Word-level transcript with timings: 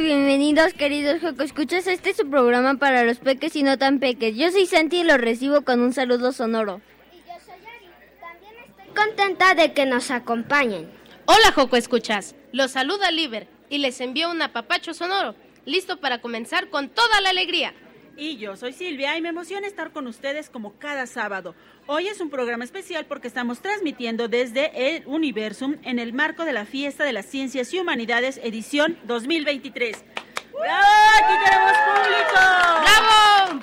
bienvenidos 0.00 0.72
queridos 0.74 1.20
Joco 1.20 1.42
Escuchas. 1.42 1.86
Este 1.86 2.10
es 2.10 2.16
su 2.16 2.30
programa 2.30 2.74
para 2.76 3.04
los 3.04 3.18
peques 3.18 3.56
y 3.56 3.62
no 3.62 3.76
tan 3.78 3.98
peques. 3.98 4.36
Yo 4.36 4.50
soy 4.50 4.66
Santi 4.66 5.00
y 5.00 5.04
los 5.04 5.18
recibo 5.18 5.62
con 5.62 5.80
un 5.80 5.92
saludo 5.92 6.32
sonoro. 6.32 6.80
Y 7.12 7.18
yo 7.18 7.34
soy 7.44 7.54
Ari. 7.54 7.88
También 8.18 8.54
estoy 8.66 8.94
contenta 8.94 9.54
de 9.54 9.72
que 9.72 9.84
nos 9.84 10.10
acompañen. 10.10 10.88
Hola 11.26 11.52
Joco 11.54 11.76
Escuchas. 11.76 12.34
Los 12.52 12.70
saluda 12.70 13.10
Liber 13.10 13.48
y 13.68 13.78
les 13.78 14.00
envío 14.00 14.30
un 14.30 14.40
apapacho 14.40 14.94
sonoro. 14.94 15.34
Listo 15.66 15.98
para 15.98 16.20
comenzar 16.20 16.70
con 16.70 16.88
toda 16.88 17.20
la 17.20 17.30
alegría. 17.30 17.74
Y 18.16 18.36
yo 18.36 18.56
soy 18.56 18.72
Silvia 18.72 19.16
y 19.16 19.22
me 19.22 19.30
emociona 19.30 19.66
estar 19.66 19.90
con 19.90 20.06
ustedes 20.06 20.50
como 20.50 20.78
cada 20.78 21.06
sábado. 21.06 21.54
Hoy 21.86 22.08
es 22.08 22.20
un 22.20 22.28
programa 22.28 22.62
especial 22.62 23.06
porque 23.06 23.26
estamos 23.26 23.60
transmitiendo 23.60 24.28
desde 24.28 24.96
el 24.96 25.06
Universum 25.06 25.76
en 25.82 25.98
el 25.98 26.12
marco 26.12 26.44
de 26.44 26.52
la 26.52 26.66
Fiesta 26.66 27.04
de 27.04 27.14
las 27.14 27.26
Ciencias 27.26 27.72
y 27.72 27.80
Humanidades 27.80 28.38
edición 28.42 28.98
2023. 29.04 30.04
¡Bravo! 30.52 30.86
¡Aquí 31.16 31.44
tenemos 31.44 31.72
público! 31.72 32.40
¡Bravo! 32.82 33.60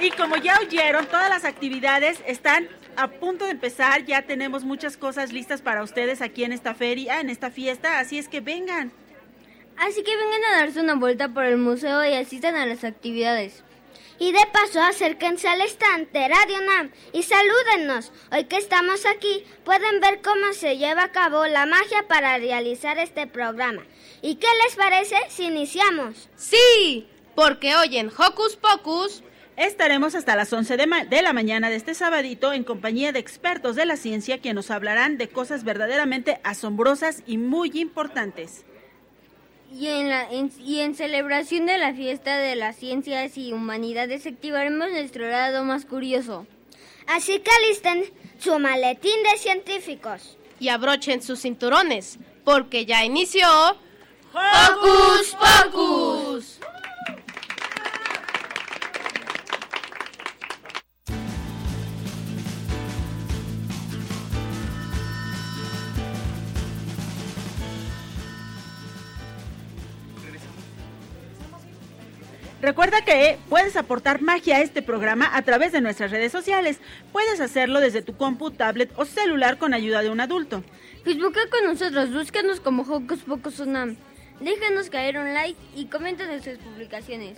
Y 0.00 0.10
como 0.10 0.36
ya 0.36 0.58
oyeron, 0.58 1.06
todas 1.06 1.28
las 1.28 1.44
actividades 1.44 2.22
están 2.26 2.68
a 2.96 3.08
punto 3.08 3.44
de 3.44 3.52
empezar. 3.52 4.04
Ya 4.04 4.22
tenemos 4.22 4.64
muchas 4.64 4.96
cosas 4.96 5.32
listas 5.32 5.60
para 5.60 5.82
ustedes 5.82 6.22
aquí 6.22 6.44
en 6.44 6.52
esta 6.52 6.74
feria, 6.74 7.20
en 7.20 7.28
esta 7.28 7.50
fiesta. 7.50 7.98
Así 7.98 8.18
es 8.18 8.28
que 8.28 8.40
vengan. 8.40 8.90
Así 9.76 10.02
que 10.02 10.16
vengan 10.16 10.44
a 10.44 10.56
darse 10.58 10.80
una 10.80 10.94
vuelta 10.94 11.28
por 11.28 11.44
el 11.44 11.58
museo 11.58 12.04
y 12.04 12.14
asistan 12.14 12.56
a 12.56 12.66
las 12.66 12.84
actividades. 12.84 13.62
Y 14.18 14.32
de 14.32 14.46
paso 14.52 14.80
acérquense 14.80 15.48
al 15.48 15.60
estante 15.60 16.28
Radio 16.28 16.60
NAM 16.60 16.90
y 17.12 17.22
salúdennos. 17.22 18.12
Hoy 18.30 18.44
que 18.44 18.56
estamos 18.56 19.06
aquí 19.06 19.44
pueden 19.64 20.00
ver 20.00 20.20
cómo 20.22 20.52
se 20.52 20.76
lleva 20.76 21.04
a 21.04 21.12
cabo 21.12 21.46
la 21.46 21.66
magia 21.66 22.06
para 22.08 22.38
realizar 22.38 22.98
este 22.98 23.26
programa. 23.26 23.82
¿Y 24.20 24.36
qué 24.36 24.46
les 24.64 24.76
parece 24.76 25.16
si 25.28 25.46
iniciamos? 25.46 26.28
Sí, 26.36 27.08
porque 27.34 27.74
hoy 27.74 27.96
en 27.96 28.08
Hocus 28.08 28.56
Pocus 28.56 29.22
estaremos 29.56 30.14
hasta 30.14 30.36
las 30.36 30.52
11 30.52 30.76
de, 30.76 31.06
de, 31.08 31.22
la 31.22 31.32
mañana 31.32 31.70
de 31.70 31.76
este 31.76 31.94
sabadito 31.94 32.52
en 32.52 32.64
compañía 32.64 33.12
de 33.12 33.18
expertos 33.18 33.76
de 33.76 33.86
la 33.86 33.96
ciencia 33.96 34.38
que 34.38 34.54
nos 34.54 34.70
hablarán 34.70 35.18
de 35.18 35.28
cosas 35.28 35.64
verdaderamente 35.64 36.40
asombrosas 36.44 37.22
y 37.26 37.38
muy 37.38 37.70
importantes 37.74 38.64
y 39.74 39.88
en, 39.88 40.08
la, 40.08 40.28
y 40.32 40.80
en 40.80 40.94
celebración 40.94 41.66
de 41.66 41.78
la 41.78 41.94
fiesta 41.94 42.36
de 42.36 42.56
las 42.56 42.76
ciencias 42.76 43.36
y 43.38 43.52
humanidades 43.52 44.26
activaremos 44.26 44.90
nuestro 44.90 45.28
lado 45.28 45.64
más 45.64 45.84
curioso. 45.84 46.46
Así 47.06 47.40
que 47.40 47.50
alisten 47.64 48.04
su 48.38 48.58
maletín 48.58 49.22
de 49.22 49.38
científicos. 49.38 50.36
Y 50.60 50.68
abrochen 50.68 51.22
sus 51.22 51.40
cinturones, 51.40 52.18
porque 52.44 52.86
ya 52.86 53.04
inició... 53.04 53.46
¡Hocus 54.32 55.36
Pocus! 55.72 56.58
Recuerda 72.62 73.04
que 73.04 73.38
puedes 73.48 73.74
aportar 73.74 74.22
magia 74.22 74.58
a 74.58 74.60
este 74.60 74.82
programa 74.82 75.28
a 75.36 75.42
través 75.42 75.72
de 75.72 75.80
nuestras 75.80 76.12
redes 76.12 76.30
sociales. 76.30 76.78
Puedes 77.10 77.40
hacerlo 77.40 77.80
desde 77.80 78.02
tu 78.02 78.16
compu, 78.16 78.52
tablet 78.52 78.88
o 78.94 79.04
celular 79.04 79.58
con 79.58 79.74
ayuda 79.74 80.00
de 80.00 80.10
un 80.10 80.20
adulto. 80.20 80.62
Facebook 81.02 81.36
con 81.50 81.64
nosotros, 81.64 82.12
búscanos 82.12 82.60
como 82.60 82.84
Hocus 82.84 83.24
Pocus 83.24 83.58
Unam. 83.58 83.96
Déjanos 84.38 84.90
caer 84.90 85.18
un 85.18 85.34
like 85.34 85.58
y 85.74 85.86
comenta 85.86 86.24
nuestras 86.24 86.58
publicaciones. 86.58 87.36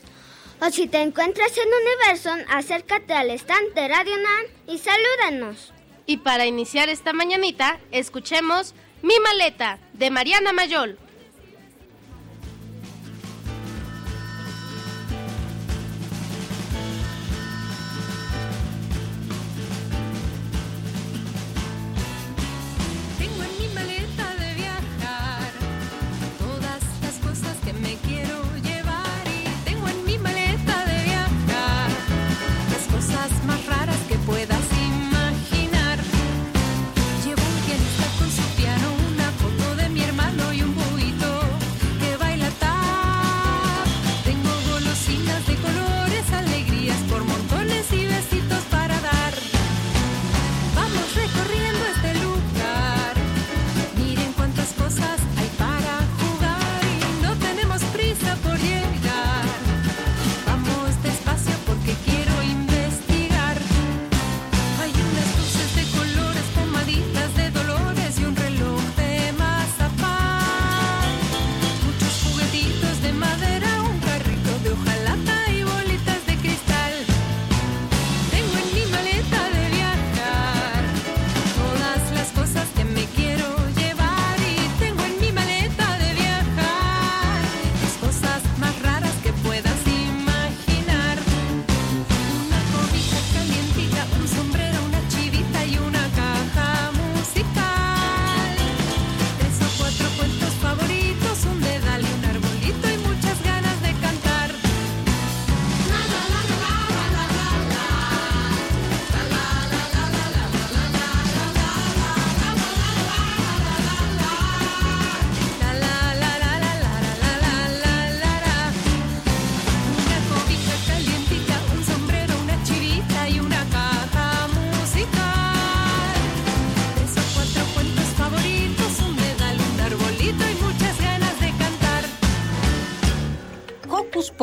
O 0.60 0.70
si 0.70 0.88
te 0.88 1.00
encuentras 1.00 1.56
en 1.56 1.68
Universo, 1.68 2.30
acércate 2.50 3.14
al 3.14 3.30
estante 3.30 3.88
Radio 3.88 4.18
NAM 4.18 4.74
y 4.74 4.78
salúdanos. 4.78 5.72
Y 6.04 6.18
para 6.18 6.44
iniciar 6.44 6.90
esta 6.90 7.14
mañanita, 7.14 7.80
escuchemos 7.92 8.74
Mi 9.00 9.14
maleta 9.20 9.78
de 9.94 10.10
Mariana 10.10 10.52
Mayol. 10.52 10.98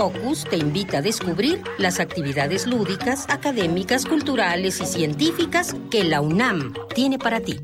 Pocus 0.01 0.45
te 0.45 0.57
invita 0.57 0.97
a 0.97 1.01
descubrir 1.03 1.61
las 1.77 1.99
actividades 1.99 2.65
lúdicas, 2.65 3.29
académicas, 3.29 4.03
culturales 4.03 4.81
y 4.81 4.87
científicas 4.87 5.75
que 5.91 6.03
la 6.03 6.21
UNAM 6.21 6.73
tiene 6.95 7.19
para 7.19 7.39
ti. 7.39 7.59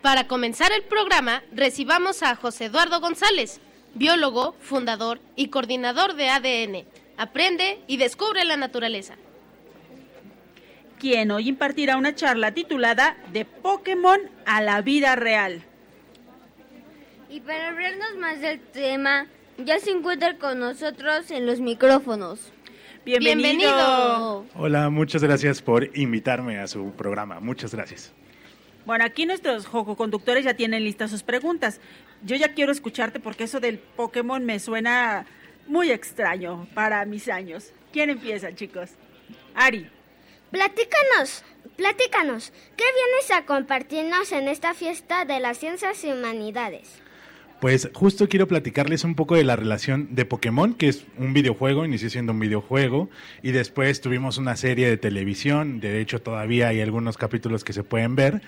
Para 0.00 0.26
comenzar 0.26 0.72
el 0.72 0.84
programa, 0.84 1.42
recibamos 1.52 2.22
a 2.22 2.34
José 2.34 2.64
Eduardo 2.64 2.98
González, 3.00 3.60
biólogo, 3.92 4.54
fundador 4.58 5.20
y 5.36 5.48
coordinador 5.48 6.14
de 6.14 6.30
ADN. 6.30 6.86
Aprende 7.18 7.82
y 7.88 7.98
descubre 7.98 8.46
la 8.46 8.56
naturaleza. 8.56 9.16
Quien 10.98 11.30
hoy 11.30 11.46
impartirá 11.46 11.98
una 11.98 12.14
charla 12.14 12.54
titulada 12.54 13.18
De 13.34 13.44
Pokémon 13.44 14.18
a 14.46 14.62
la 14.62 14.80
vida 14.80 15.14
real. 15.14 15.62
Y 17.30 17.38
para 17.38 17.68
hablarnos 17.68 18.16
más 18.18 18.40
del 18.40 18.58
tema, 18.58 19.28
ya 19.56 19.78
se 19.78 19.92
encuentra 19.92 20.36
con 20.36 20.58
nosotros 20.58 21.30
en 21.30 21.46
los 21.46 21.60
micrófonos. 21.60 22.40
Bienvenido. 23.04 23.42
Bienvenido. 23.42 24.46
Hola, 24.56 24.90
muchas 24.90 25.22
gracias 25.22 25.62
por 25.62 25.96
invitarme 25.96 26.58
a 26.58 26.66
su 26.66 26.90
programa. 26.90 27.38
Muchas 27.38 27.72
gracias. 27.72 28.12
Bueno, 28.84 29.04
aquí 29.04 29.26
nuestros 29.26 29.68
conductores 29.68 30.44
ya 30.44 30.54
tienen 30.54 30.82
listas 30.82 31.12
sus 31.12 31.22
preguntas. 31.22 31.80
Yo 32.24 32.34
ya 32.34 32.52
quiero 32.52 32.72
escucharte 32.72 33.20
porque 33.20 33.44
eso 33.44 33.60
del 33.60 33.78
Pokémon 33.78 34.44
me 34.44 34.58
suena 34.58 35.24
muy 35.68 35.92
extraño 35.92 36.66
para 36.74 37.04
mis 37.04 37.28
años. 37.28 37.72
¿Quién 37.92 38.10
empieza, 38.10 38.52
chicos? 38.56 38.90
Ari. 39.54 39.88
Platícanos, 40.50 41.44
platícanos, 41.76 42.52
¿qué 42.76 42.84
vienes 42.92 43.30
a 43.30 43.46
compartirnos 43.46 44.32
en 44.32 44.48
esta 44.48 44.74
fiesta 44.74 45.24
de 45.24 45.38
las 45.38 45.58
ciencias 45.58 46.02
y 46.02 46.10
humanidades? 46.10 47.00
Pues 47.60 47.90
justo 47.92 48.26
quiero 48.26 48.48
platicarles 48.48 49.04
un 49.04 49.14
poco 49.14 49.34
de 49.34 49.44
la 49.44 49.54
relación 49.54 50.14
de 50.14 50.24
Pokémon, 50.24 50.72
que 50.72 50.88
es 50.88 51.04
un 51.18 51.34
videojuego, 51.34 51.84
inició 51.84 52.08
siendo 52.08 52.32
un 52.32 52.40
videojuego, 52.40 53.10
y 53.42 53.52
después 53.52 54.00
tuvimos 54.00 54.38
una 54.38 54.56
serie 54.56 54.88
de 54.88 54.96
televisión, 54.96 55.78
de 55.78 56.00
hecho 56.00 56.22
todavía 56.22 56.68
hay 56.68 56.80
algunos 56.80 57.18
capítulos 57.18 57.62
que 57.62 57.74
se 57.74 57.84
pueden 57.84 58.16
ver, 58.16 58.40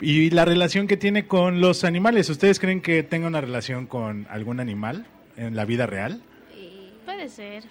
y 0.00 0.30
la 0.30 0.44
relación 0.44 0.86
que 0.86 0.96
tiene 0.96 1.26
con 1.26 1.60
los 1.60 1.82
animales. 1.82 2.30
¿Ustedes 2.30 2.60
creen 2.60 2.80
que 2.80 3.02
tenga 3.02 3.26
una 3.26 3.40
relación 3.40 3.86
con 3.86 4.28
algún 4.30 4.60
animal 4.60 5.04
en 5.36 5.56
la 5.56 5.64
vida 5.64 5.86
real? 5.86 6.22
Puede 7.04 7.28
ser. 7.28 7.64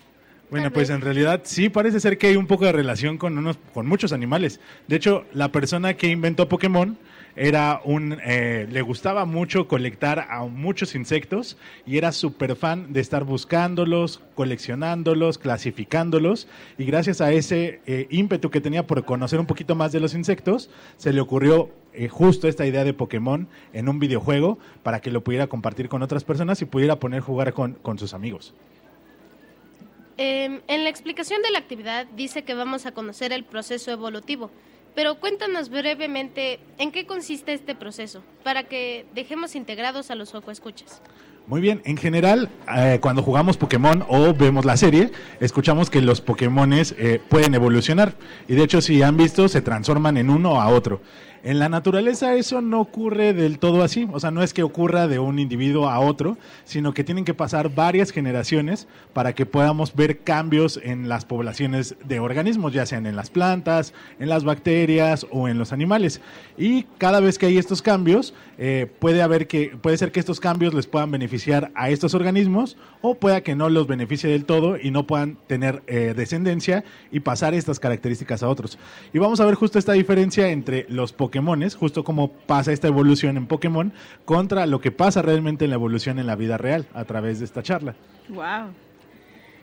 Bueno, 0.49 0.71
pues 0.71 0.89
en 0.89 0.99
realidad 0.99 1.41
sí, 1.45 1.69
parece 1.69 1.99
ser 1.99 2.17
que 2.17 2.27
hay 2.27 2.35
un 2.35 2.47
poco 2.47 2.65
de 2.65 2.71
relación 2.71 3.17
con 3.17 3.37
unos, 3.37 3.57
con 3.73 3.87
muchos 3.87 4.11
animales. 4.11 4.59
De 4.87 4.95
hecho, 4.95 5.25
la 5.31 5.51
persona 5.51 5.93
que 5.93 6.07
inventó 6.07 6.49
Pokémon 6.49 6.97
era 7.39 7.79
un, 7.85 8.17
eh, 8.25 8.67
le 8.69 8.81
gustaba 8.81 9.23
mucho 9.23 9.67
colectar 9.67 10.27
a 10.29 10.43
muchos 10.43 10.93
insectos 10.93 11.57
y 11.85 11.97
era 11.97 12.11
súper 12.11 12.57
fan 12.57 12.91
de 12.91 12.99
estar 12.99 13.23
buscándolos, 13.23 14.21
coleccionándolos, 14.35 15.37
clasificándolos 15.37 16.49
y 16.77 16.83
gracias 16.83 17.21
a 17.21 17.31
ese 17.31 17.79
eh, 17.85 18.07
ímpetu 18.09 18.49
que 18.49 18.59
tenía 18.59 18.85
por 18.85 19.05
conocer 19.05 19.39
un 19.39 19.45
poquito 19.45 19.73
más 19.73 19.93
de 19.93 20.01
los 20.01 20.15
insectos, 20.15 20.69
se 20.97 21.13
le 21.13 21.21
ocurrió 21.21 21.69
eh, 21.93 22.09
justo 22.09 22.49
esta 22.49 22.65
idea 22.65 22.83
de 22.83 22.93
Pokémon 22.93 23.47
en 23.71 23.87
un 23.87 23.99
videojuego 23.99 24.59
para 24.83 24.99
que 24.99 25.09
lo 25.09 25.23
pudiera 25.23 25.47
compartir 25.47 25.87
con 25.87 26.03
otras 26.03 26.25
personas 26.25 26.61
y 26.61 26.65
pudiera 26.65 26.99
poner 26.99 27.21
jugar 27.21 27.53
con, 27.53 27.73
con 27.75 27.97
sus 27.97 28.13
amigos. 28.13 28.53
Eh, 30.17 30.59
en 30.67 30.83
la 30.83 30.89
explicación 30.89 31.41
de 31.41 31.51
la 31.51 31.59
actividad 31.59 32.05
dice 32.17 32.43
que 32.43 32.53
vamos 32.53 32.85
a 32.85 32.91
conocer 32.91 33.31
el 33.31 33.45
proceso 33.45 33.91
evolutivo, 33.91 34.51
pero 34.95 35.15
cuéntanos 35.19 35.69
brevemente 35.69 36.59
en 36.77 36.91
qué 36.91 37.05
consiste 37.05 37.53
este 37.53 37.75
proceso, 37.75 38.23
para 38.43 38.63
que 38.63 39.05
dejemos 39.13 39.55
integrados 39.55 40.11
a 40.11 40.15
los 40.15 40.33
escuchas. 40.49 41.01
Muy 41.49 41.61
bien, 41.61 41.81
en 41.85 41.97
general, 41.97 42.47
eh, 42.77 42.99
cuando 43.01 43.23
jugamos 43.23 43.57
Pokémon 43.57 44.05
o 44.07 44.35
vemos 44.35 44.65
la 44.65 44.77
serie, 44.77 45.11
escuchamos 45.39 45.89
que 45.89 45.99
los 45.99 46.21
Pokémones 46.21 46.93
eh, 46.99 47.19
pueden 47.27 47.55
evolucionar. 47.55 48.13
Y 48.47 48.53
de 48.53 48.63
hecho, 48.63 48.81
si 48.81 49.01
han 49.01 49.17
visto, 49.17 49.47
se 49.47 49.61
transforman 49.61 50.17
en 50.17 50.29
uno 50.29 50.61
a 50.61 50.67
otro. 50.69 51.01
En 51.41 51.57
la 51.57 51.69
naturaleza 51.69 52.35
eso 52.35 52.61
no 52.61 52.81
ocurre 52.81 53.33
del 53.33 53.59
todo 53.59 53.81
así, 53.81 54.07
o 54.11 54.19
sea, 54.19 54.29
no 54.29 54.43
es 54.43 54.53
que 54.53 54.61
ocurra 54.61 55.07
de 55.07 55.19
un 55.19 55.39
individuo 55.39 55.87
a 55.87 55.99
otro, 55.99 56.37
sino 56.65 56.93
que 56.93 57.05
tienen 57.05 57.23
que 57.23 57.33
pasar 57.33 57.73
varias 57.73 58.11
generaciones 58.11 58.87
para 59.13 59.33
que 59.33 59.45
podamos 59.45 59.95
ver 59.95 60.19
cambios 60.19 60.79
en 60.83 61.07
las 61.07 61.23
poblaciones 61.23 61.95
de 62.03 62.19
organismos, 62.19 62.73
ya 62.73 62.85
sean 62.85 63.05
en 63.05 63.15
las 63.15 63.29
plantas, 63.29 63.93
en 64.19 64.27
las 64.27 64.43
bacterias 64.43 65.25
o 65.31 65.47
en 65.47 65.57
los 65.57 65.71
animales. 65.71 66.19
Y 66.57 66.83
cada 66.97 67.21
vez 67.21 67.37
que 67.37 67.45
hay 67.45 67.57
estos 67.57 67.81
cambios, 67.81 68.33
eh, 68.57 68.91
puede 68.99 69.21
haber 69.21 69.47
que 69.47 69.77
puede 69.81 69.97
ser 69.97 70.11
que 70.11 70.19
estos 70.19 70.41
cambios 70.41 70.73
les 70.73 70.87
puedan 70.87 71.11
beneficiar 71.11 71.71
a 71.75 71.89
estos 71.89 72.13
organismos 72.13 72.75
o 73.01 73.15
pueda 73.15 73.41
que 73.41 73.55
no 73.55 73.69
los 73.69 73.87
beneficie 73.87 74.29
del 74.29 74.43
todo 74.43 74.77
y 74.77 74.91
no 74.91 75.07
puedan 75.07 75.37
tener 75.47 75.83
eh, 75.87 76.13
descendencia 76.15 76.83
y 77.11 77.21
pasar 77.21 77.53
estas 77.53 77.79
características 77.79 78.43
a 78.43 78.49
otros. 78.49 78.77
Y 79.13 79.19
vamos 79.19 79.39
a 79.39 79.45
ver 79.45 79.55
justo 79.55 79.79
esta 79.79 79.93
diferencia 79.93 80.49
entre 80.49 80.85
los 80.89 81.13
Pokémones, 81.29 81.75
justo 81.75 82.03
cómo 82.03 82.31
pasa 82.31 82.73
esta 82.73 82.87
evolución 82.87 83.37
en 83.37 83.45
Pokémon 83.45 83.93
contra 84.25 84.65
lo 84.65 84.81
que 84.81 84.91
pasa 84.91 85.21
realmente 85.21 85.65
en 85.65 85.69
la 85.69 85.75
evolución 85.75 86.17
en 86.17 86.25
la 86.25 86.35
vida 86.35 86.57
real 86.57 86.87
a 86.95 87.05
través 87.05 87.37
de 87.37 87.45
esta 87.45 87.61
charla. 87.61 87.93
Wow. 88.29 88.73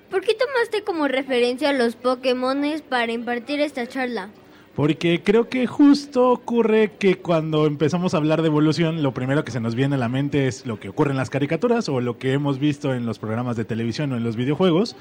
¿Por 0.08 0.20
qué 0.20 0.34
tomaste 0.34 0.84
como 0.84 1.08
referencia 1.08 1.70
a 1.70 1.72
los 1.72 1.96
Pokémones 1.96 2.82
para 2.82 3.10
impartir 3.10 3.58
esta 3.58 3.88
charla? 3.88 4.30
Porque 4.76 5.23
creo 5.25 5.49
que 5.49 5.67
justo 5.67 6.28
ocurre 6.31 6.93
que 6.99 7.17
cuando 7.17 7.64
empezamos 7.64 8.12
a 8.12 8.19
hablar 8.19 8.43
de 8.43 8.49
evolución, 8.49 9.02
lo 9.02 9.14
primero 9.14 9.43
que 9.43 9.50
se 9.50 9.58
nos 9.58 9.75
viene 9.75 9.94
a 9.94 9.99
la 9.99 10.11
mente 10.11 10.46
es 10.49 10.67
lo 10.67 10.78
que 10.78 10.90
ocurre 10.90 11.12
en 11.12 11.17
las 11.17 11.31
caricaturas 11.31 11.88
o 11.88 12.02
lo 12.02 12.19
que 12.19 12.34
hemos 12.34 12.58
visto 12.58 12.93
en 12.93 13.06
los 13.06 13.19
programas 13.19 13.56
de 13.56 13.64
televisión 13.64 14.12
o 14.12 14.19
en 14.19 14.23
los 14.23 14.37
videojuegos. 14.37 14.94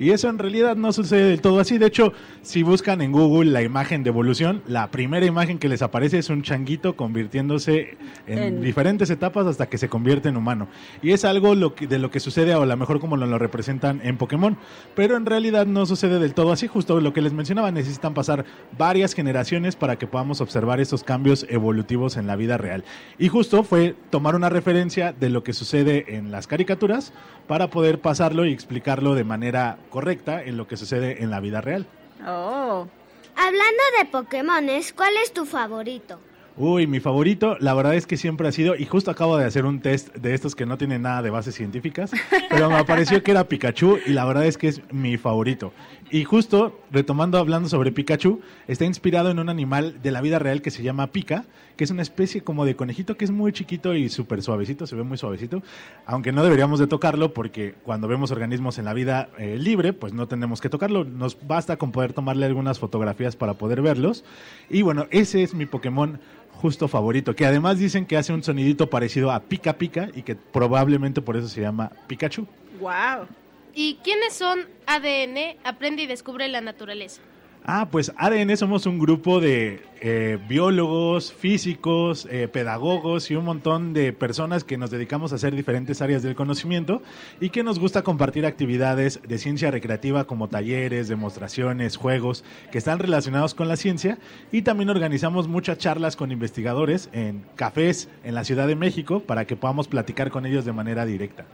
Y 0.00 0.10
eso 0.10 0.28
en 0.28 0.38
realidad 0.40 0.74
no 0.74 0.92
sucede 0.92 1.28
del 1.30 1.40
todo 1.42 1.60
así. 1.60 1.78
De 1.78 1.86
hecho, 1.86 2.12
si 2.42 2.64
buscan 2.64 3.02
en 3.02 3.12
Google 3.12 3.52
la 3.52 3.62
imagen 3.62 4.02
de 4.02 4.08
evolución, 4.10 4.62
la 4.66 4.90
primera 4.90 5.24
imagen 5.24 5.60
que 5.60 5.68
les 5.68 5.82
aparece 5.82 6.18
es 6.18 6.28
un 6.28 6.42
changuito 6.42 6.96
convirtiéndose 6.96 7.98
en, 8.26 8.38
En- 8.38 8.60
diferentes 8.62 9.10
etapas 9.10 9.46
hasta 9.46 9.68
que 9.68 9.78
se 9.78 9.88
convierte 9.88 10.28
en 10.28 10.36
humano. 10.38 10.66
Y 11.02 11.12
es 11.12 11.24
algo 11.24 11.54
lo 11.54 11.76
que- 11.76 11.86
de 11.86 12.00
lo 12.00 12.10
que 12.10 12.18
sucede, 12.18 12.52
o 12.56 12.62
a 12.62 12.66
lo 12.66 12.76
mejor 12.76 12.98
como 12.98 13.16
lo, 13.16 13.26
lo 13.26 13.38
representan 13.38 14.00
en 14.02 14.16
Pokémon. 14.16 14.56
Pero 14.96 15.16
en 15.16 15.24
realidad 15.24 15.66
no 15.66 15.86
sucede 15.86 16.18
del 16.18 16.34
todo 16.34 16.50
así. 16.50 16.66
Justo 16.66 17.00
lo 17.00 17.12
que 17.12 17.20
les 17.22 17.32
mencionaba, 17.32 17.70
necesitan 17.70 18.12
pasar 18.12 18.44
varias 18.76 19.14
generaciones 19.20 19.76
para 19.76 19.96
que 19.96 20.06
podamos 20.06 20.40
observar 20.40 20.80
estos 20.80 21.04
cambios 21.04 21.44
evolutivos 21.50 22.16
en 22.16 22.26
la 22.26 22.36
vida 22.36 22.56
real. 22.56 22.84
Y 23.18 23.28
justo 23.28 23.64
fue 23.64 23.94
tomar 24.08 24.34
una 24.34 24.48
referencia 24.48 25.12
de 25.12 25.28
lo 25.28 25.44
que 25.44 25.52
sucede 25.52 26.16
en 26.16 26.30
las 26.30 26.46
caricaturas 26.46 27.12
para 27.46 27.68
poder 27.68 28.00
pasarlo 28.00 28.46
y 28.46 28.52
explicarlo 28.54 29.14
de 29.14 29.24
manera 29.24 29.76
correcta 29.90 30.42
en 30.42 30.56
lo 30.56 30.66
que 30.66 30.78
sucede 30.78 31.22
en 31.22 31.28
la 31.28 31.40
vida 31.40 31.60
real. 31.60 31.84
Oh. 32.26 32.88
Hablando 33.36 33.82
de 33.98 34.06
Pokémones, 34.10 34.94
¿cuál 34.94 35.12
es 35.22 35.34
tu 35.34 35.44
favorito? 35.44 36.18
Uy, 36.56 36.86
mi 36.86 37.00
favorito, 37.00 37.56
la 37.60 37.74
verdad 37.74 37.94
es 37.94 38.06
que 38.06 38.16
siempre 38.16 38.48
ha 38.48 38.52
sido, 38.52 38.74
y 38.76 38.84
justo 38.84 39.10
acabo 39.10 39.38
de 39.38 39.46
hacer 39.46 39.64
un 39.64 39.80
test 39.80 40.14
de 40.16 40.34
estos 40.34 40.54
que 40.54 40.66
no 40.66 40.76
tienen 40.76 41.02
nada 41.02 41.22
de 41.22 41.30
bases 41.30 41.54
científicas, 41.54 42.10
pero 42.50 42.68
me 42.68 42.84
pareció 42.84 43.22
que 43.22 43.30
era 43.30 43.44
Pikachu 43.44 43.98
y 44.04 44.10
la 44.10 44.24
verdad 44.24 44.44
es 44.44 44.58
que 44.58 44.68
es 44.68 44.82
mi 44.92 45.16
favorito. 45.16 45.72
Y 46.12 46.24
justo, 46.24 46.80
retomando 46.90 47.38
hablando 47.38 47.68
sobre 47.68 47.92
Pikachu, 47.92 48.40
está 48.66 48.84
inspirado 48.84 49.30
en 49.30 49.38
un 49.38 49.48
animal 49.48 50.02
de 50.02 50.10
la 50.10 50.20
vida 50.20 50.40
real 50.40 50.60
que 50.60 50.72
se 50.72 50.82
llama 50.82 51.06
Pika, 51.08 51.44
que 51.76 51.84
es 51.84 51.90
una 51.92 52.02
especie 52.02 52.42
como 52.42 52.64
de 52.64 52.74
conejito 52.74 53.16
que 53.16 53.24
es 53.24 53.30
muy 53.30 53.52
chiquito 53.52 53.94
y 53.94 54.08
súper 54.08 54.42
suavecito, 54.42 54.88
se 54.88 54.96
ve 54.96 55.04
muy 55.04 55.18
suavecito, 55.18 55.62
aunque 56.06 56.32
no 56.32 56.42
deberíamos 56.42 56.80
de 56.80 56.88
tocarlo 56.88 57.32
porque 57.32 57.74
cuando 57.84 58.08
vemos 58.08 58.32
organismos 58.32 58.78
en 58.78 58.86
la 58.86 58.92
vida 58.92 59.28
eh, 59.38 59.56
libre, 59.56 59.92
pues 59.92 60.12
no 60.12 60.26
tenemos 60.26 60.60
que 60.60 60.68
tocarlo, 60.68 61.04
nos 61.04 61.38
basta 61.46 61.76
con 61.76 61.92
poder 61.92 62.12
tomarle 62.12 62.44
algunas 62.44 62.80
fotografías 62.80 63.36
para 63.36 63.54
poder 63.54 63.80
verlos. 63.80 64.24
Y 64.68 64.82
bueno, 64.82 65.06
ese 65.10 65.44
es 65.44 65.54
mi 65.54 65.66
Pokémon 65.66 66.18
justo 66.60 66.88
favorito, 66.88 67.36
que 67.36 67.46
además 67.46 67.78
dicen 67.78 68.04
que 68.04 68.16
hace 68.16 68.32
un 68.32 68.42
sonidito 68.42 68.90
parecido 68.90 69.30
a 69.30 69.40
Pika 69.40 69.74
Pika 69.74 70.08
y 70.14 70.22
que 70.22 70.34
probablemente 70.34 71.22
por 71.22 71.36
eso 71.36 71.46
se 71.46 71.60
llama 71.60 71.92
Pikachu. 72.08 72.46
Wow. 72.80 73.28
¿Y 73.74 73.98
quiénes 74.02 74.34
son 74.34 74.60
ADN? 74.86 75.58
Aprende 75.64 76.02
y 76.02 76.06
descubre 76.06 76.48
la 76.48 76.60
naturaleza. 76.60 77.20
Ah, 77.64 77.88
pues 77.90 78.10
ADN 78.16 78.56
somos 78.56 78.86
un 78.86 78.98
grupo 78.98 79.38
de 79.38 79.82
eh, 80.00 80.38
biólogos, 80.48 81.30
físicos, 81.30 82.26
eh, 82.30 82.48
pedagogos 82.48 83.30
y 83.30 83.36
un 83.36 83.44
montón 83.44 83.92
de 83.92 84.14
personas 84.14 84.64
que 84.64 84.78
nos 84.78 84.90
dedicamos 84.90 85.32
a 85.32 85.34
hacer 85.34 85.54
diferentes 85.54 86.00
áreas 86.00 86.22
del 86.22 86.34
conocimiento 86.34 87.02
y 87.38 87.50
que 87.50 87.62
nos 87.62 87.78
gusta 87.78 88.02
compartir 88.02 88.46
actividades 88.46 89.20
de 89.28 89.38
ciencia 89.38 89.70
recreativa 89.70 90.24
como 90.24 90.48
talleres, 90.48 91.08
demostraciones, 91.08 91.98
juegos 91.98 92.44
que 92.72 92.78
están 92.78 92.98
relacionados 92.98 93.54
con 93.54 93.68
la 93.68 93.76
ciencia 93.76 94.18
y 94.50 94.62
también 94.62 94.88
organizamos 94.88 95.46
muchas 95.46 95.76
charlas 95.76 96.16
con 96.16 96.32
investigadores 96.32 97.10
en 97.12 97.44
cafés 97.56 98.08
en 98.24 98.34
la 98.34 98.44
Ciudad 98.44 98.68
de 98.68 98.74
México 98.74 99.20
para 99.20 99.44
que 99.44 99.56
podamos 99.56 99.86
platicar 99.86 100.30
con 100.30 100.46
ellos 100.46 100.64
de 100.64 100.72
manera 100.72 101.04
directa. 101.04 101.44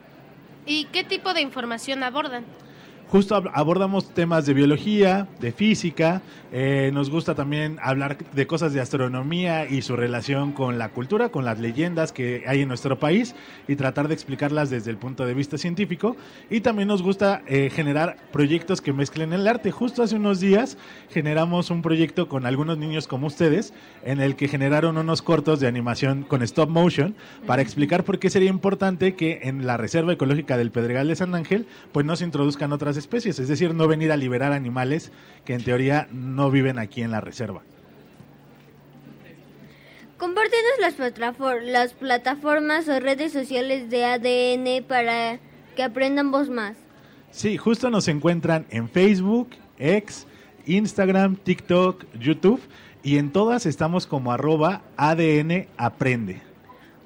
¿Y 0.67 0.87
qué 0.87 1.05
tipo 1.05 1.33
de 1.33 1.41
información 1.41 2.03
abordan? 2.03 2.45
Justo 3.09 3.43
abordamos 3.55 4.13
temas 4.15 4.47
de 4.47 4.55
biología, 4.55 5.29
de 5.41 5.53
física, 5.53 6.23
eh, 6.53 6.91
nos 6.93 7.11
gusta 7.11 7.35
también 7.35 7.79
hablar 7.83 8.19
de 8.33 8.47
cosas 8.47 8.73
de 8.73 8.81
astronomía 8.81 9.69
y 9.69 9.83
su 9.83 9.97
relación 9.97 10.53
con 10.53 10.79
la 10.79 10.91
cultura, 10.91 11.29
con 11.29 11.45
las 11.45 11.59
leyendas 11.59 12.13
que 12.13 12.45
hay 12.47 12.63
en 12.63 12.69
nuestro 12.69 12.99
país 12.99 13.35
y 13.69 13.77
tratar 13.77 14.09
de 14.09 14.15
explicarlas 14.15 14.71
desde 14.71 14.91
el 14.91 14.97
punto 14.97 15.27
de 15.27 15.35
vista 15.35 15.59
científico. 15.59 16.17
Y 16.51 16.61
también 16.61 16.89
nos 16.89 17.03
gusta 17.03 17.43
eh, 17.47 17.71
generar 17.71 18.17
proyectos 18.33 18.81
que 18.81 18.93
mezclen 18.93 19.33
el 19.33 19.47
arte. 19.47 19.71
Justo 19.71 20.03
hace 20.03 20.17
unos 20.17 20.41
días 20.41 20.79
generamos 21.11 21.71
un 21.71 21.83
proyecto 21.83 22.29
con 22.29 22.47
algunos 22.47 22.79
niños 22.79 23.07
como 23.07 23.27
ustedes 23.27 23.73
en 24.05 24.21
el 24.21 24.37
que 24.37 24.49
generaron 24.49 24.99
unos 24.99 25.23
cortos 25.23 25.61
de 25.61 25.67
animación 25.67 26.23
con 26.23 26.43
stop 26.43 26.71
motion 26.71 27.15
para 27.47 27.63
explicar 27.63 28.05
por 28.05 28.19
qué 28.19 28.31
sería 28.31 28.51
importante 28.51 29.15
que 29.15 29.41
en 29.43 29.67
la 29.67 29.77
Reserva 29.77 30.13
Ecológica 30.13 30.57
del 30.57 30.71
Pedregal 30.71 31.09
de 31.09 31.17
San 31.17 31.35
Ángel 31.35 31.67
pues 31.93 32.07
no 32.07 32.17
se 32.17 32.25
introduzcan 32.25 32.73
otras 32.73 32.96
especies, 32.97 33.39
es 33.39 33.49
decir, 33.49 33.75
no 33.75 33.89
venir 33.89 34.13
a 34.13 34.17
liberar 34.17 34.53
animales 34.53 35.13
que 35.45 35.55
en 35.55 35.65
teoría 35.65 36.09
no 36.13 36.51
viven 36.51 36.79
aquí 36.79 37.03
en 37.03 37.11
la 37.11 37.21
reserva. 37.21 37.63
Compártenos 40.19 40.79
las, 40.81 40.99
las 41.65 41.93
plataformas 41.93 42.89
o 42.89 42.99
redes 43.01 43.33
sociales 43.33 43.91
de 43.91 44.05
ADN 44.05 44.85
para 44.85 45.39
que 45.77 45.83
aprendamos 45.83 46.49
más. 46.49 46.77
Sí, 47.31 47.59
justo 47.59 47.91
nos 47.91 48.09
encuentran 48.09 48.67
en 48.71 48.89
Facebook, 48.89 49.51
X, 49.79 50.27
Instagram, 50.65 51.37
TikTok, 51.37 52.05
YouTube 52.19 52.63
y 53.03 53.19
en 53.19 53.31
todas 53.31 53.67
estamos 53.67 54.07
como 54.07 54.33
arroba 54.33 54.83
ADN 54.97 55.69
Aprende. 55.77 56.41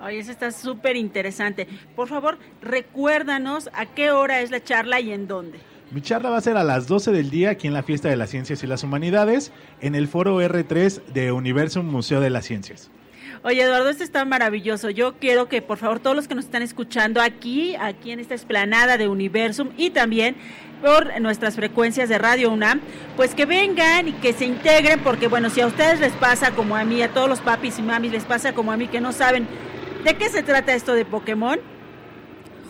Oye, 0.01 0.19
eso 0.19 0.31
está 0.31 0.51
súper 0.51 0.97
interesante. 0.97 1.69
Por 1.95 2.09
favor, 2.09 2.39
recuérdanos 2.63 3.69
a 3.75 3.87
qué 3.87 4.11
hora 4.11 4.41
es 4.41 4.51
la 4.51 4.65
charla 4.65 5.01
y 5.01 5.13
en 5.13 5.27
dónde. 5.29 5.59
Mi 5.91 6.03
charla 6.03 6.31
va 6.31 6.37
a 6.37 6.41
ser 6.41 6.57
a 6.57 6.63
las 6.63 6.87
12 6.87 7.11
del 7.11 7.31
día 7.31 7.51
aquí 7.51 7.67
en 7.67 7.75
la 7.75 7.83
Fiesta 7.83 8.09
de 8.09 8.15
las 8.15 8.31
Ciencias 8.31 8.63
y 8.63 8.69
las 8.69 8.85
Humanidades, 8.85 9.51
en 9.81 9.97
el 9.97 10.07
foro 10.07 10.41
R3 10.41 11.03
de 11.07 11.33
Universum 11.33 11.85
Museo 11.85 12.21
de 12.21 12.31
las 12.31 12.45
Ciencias. 12.45 12.93
Oye, 13.43 13.63
Eduardo, 13.63 13.89
esto 13.89 14.05
está 14.05 14.25
maravilloso. 14.25 14.91
Yo 14.91 15.15
quiero 15.15 15.49
que, 15.49 15.63
por 15.63 15.79
favor, 15.79 15.99
todos 15.99 16.15
los 16.15 16.29
que 16.29 16.37
nos 16.37 16.45
están 16.45 16.63
escuchando 16.63 17.21
aquí, 17.21 17.75
aquí 17.75 18.13
en 18.13 18.21
esta 18.21 18.35
esplanada 18.35 18.99
de 18.99 19.09
Universum 19.09 19.71
y 19.77 19.91
también 19.91 20.37
por 20.81 21.21
nuestras 21.21 21.57
frecuencias 21.57 22.09
de 22.09 22.19
Radio 22.19 22.53
UNAM, 22.53 22.81
pues 23.17 23.35
que 23.35 23.45
vengan 23.45 24.07
y 24.07 24.13
que 24.13 24.33
se 24.33 24.45
integren, 24.45 25.01
porque 25.01 25.27
bueno, 25.27 25.51
si 25.51 25.61
a 25.61 25.67
ustedes 25.67 25.99
les 25.99 26.13
pasa 26.13 26.53
como 26.53 26.77
a 26.77 26.85
mí, 26.85 27.03
a 27.03 27.13
todos 27.13 27.29
los 27.29 27.41
papis 27.41 27.81
y 27.81 27.83
mamis 27.83 28.13
les 28.13 28.25
pasa 28.25 28.53
como 28.53 28.71
a 28.71 28.77
mí, 28.77 28.87
que 28.87 29.01
no 29.01 29.13
saben 29.13 29.49
de 30.05 30.15
qué 30.15 30.29
se 30.29 30.45
trata 30.45 30.73
esto 30.73 30.95
de 30.95 31.05
Pokémon, 31.05 31.59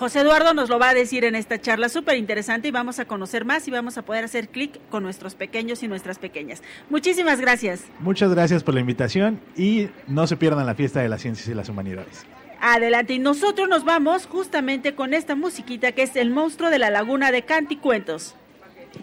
José 0.01 0.21
Eduardo 0.21 0.55
nos 0.55 0.71
lo 0.71 0.79
va 0.79 0.89
a 0.89 0.95
decir 0.95 1.27
en 1.27 1.35
esta 1.35 1.61
charla 1.61 1.91
súper 1.91 2.17
interesante 2.17 2.69
y 2.69 2.71
vamos 2.71 2.99
a 2.99 3.05
conocer 3.05 3.45
más 3.45 3.69
y 3.69 3.71
vamos 3.71 3.99
a 3.99 4.03
poder 4.03 4.25
hacer 4.25 4.49
clic 4.49 4.81
con 4.89 5.03
nuestros 5.03 5.35
pequeños 5.35 5.83
y 5.83 5.89
nuestras 5.89 6.19
pequeñas. 6.19 6.63
Muchísimas 6.89 7.39
gracias. 7.39 7.85
Muchas 7.99 8.31
gracias 8.33 8.65
por 8.65 8.73
la 8.73 8.81
invitación 8.81 9.39
y 9.59 9.91
no 10.07 10.27
se 10.27 10.39
pierdan 10.39 10.65
la 10.65 10.75
fiesta 10.75 11.01
de 11.01 11.11
las 11.11 11.21
ciencias 11.21 11.49
y 11.49 11.55
las 11.55 11.69
humanidades. 11.69 12.25
Adelante, 12.63 13.13
y 13.13 13.19
nosotros 13.19 13.69
nos 13.69 13.85
vamos 13.85 14.25
justamente 14.25 14.95
con 14.95 15.13
esta 15.13 15.35
musiquita 15.35 15.93
que 15.93 16.05
es 16.05 16.17
El 16.17 16.31
monstruo 16.31 16.71
de 16.71 16.79
la 16.79 16.89
laguna 16.89 17.31
de 17.31 17.43
Canticuentos. 17.43 18.35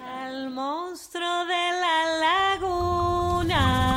Al 0.04 0.50
monstruo 0.50 1.46
de 1.46 1.72
la 1.80 2.56
laguna 2.56 3.97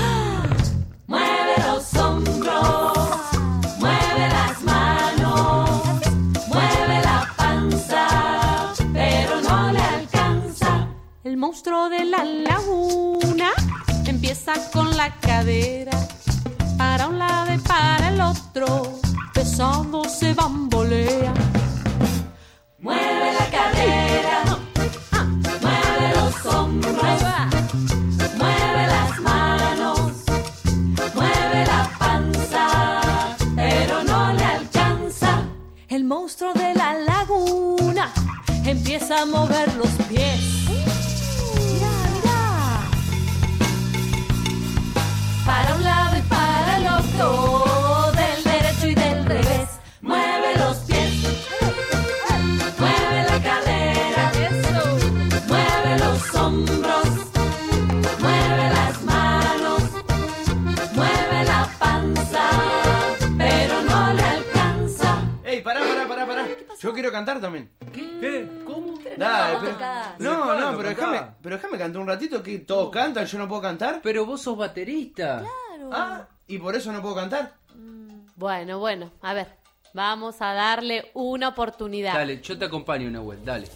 Monstruo 11.51 11.89
de 11.89 12.05
la 12.05 12.23
laguna 12.23 13.51
empieza 14.05 14.53
con 14.71 14.95
la 14.95 15.13
cadera, 15.19 15.91
para 16.77 17.09
un 17.09 17.19
lado 17.19 17.53
y 17.53 17.57
para 17.57 18.07
el 18.07 18.21
otro, 18.21 19.01
pesado 19.33 20.05
se 20.05 20.33
bambolea. 20.33 21.33
Cantan, 73.13 73.25
yo 73.25 73.37
no 73.37 73.47
puedo 73.47 73.61
cantar. 73.61 73.99
Pero 74.01 74.25
vos 74.25 74.41
sos 74.41 74.57
baterista. 74.57 75.43
Ah, 75.91 76.25
y 76.47 76.57
por 76.57 76.75
eso 76.75 76.91
no 76.91 77.01
puedo 77.01 77.15
cantar. 77.15 77.53
Bueno, 78.35 78.79
bueno, 78.79 79.11
a 79.21 79.33
ver, 79.33 79.47
vamos 79.93 80.41
a 80.41 80.53
darle 80.53 81.11
una 81.13 81.49
oportunidad. 81.49 82.13
Dale, 82.13 82.41
yo 82.41 82.57
te 82.57 82.65
acompaño, 82.65 83.09
Nahuel, 83.11 83.43
dale. 83.43 83.67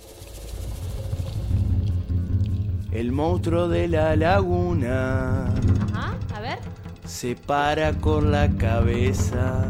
El 2.91 3.11
monstruo 3.11 3.67
de 3.67 3.89
la 3.89 4.15
laguna 4.15 5.47
Ajá, 5.93 6.15
a 6.33 6.39
ver. 6.39 6.59
se 7.05 7.35
para 7.35 7.91
con 7.99 8.31
la 8.31 8.49
cabeza, 8.55 9.65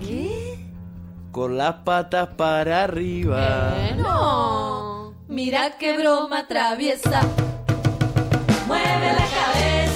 ¿Qué? 0.00 0.58
con 1.30 1.58
las 1.58 1.74
patas 1.84 2.28
para 2.28 2.84
arriba. 2.84 3.74
No. 3.96 5.14
Mira 5.28 5.76
qué 5.78 5.96
broma 5.98 6.46
traviesa. 6.48 7.20
Mueve 8.72 9.12
la 9.12 9.26
cabeza, 9.28 9.91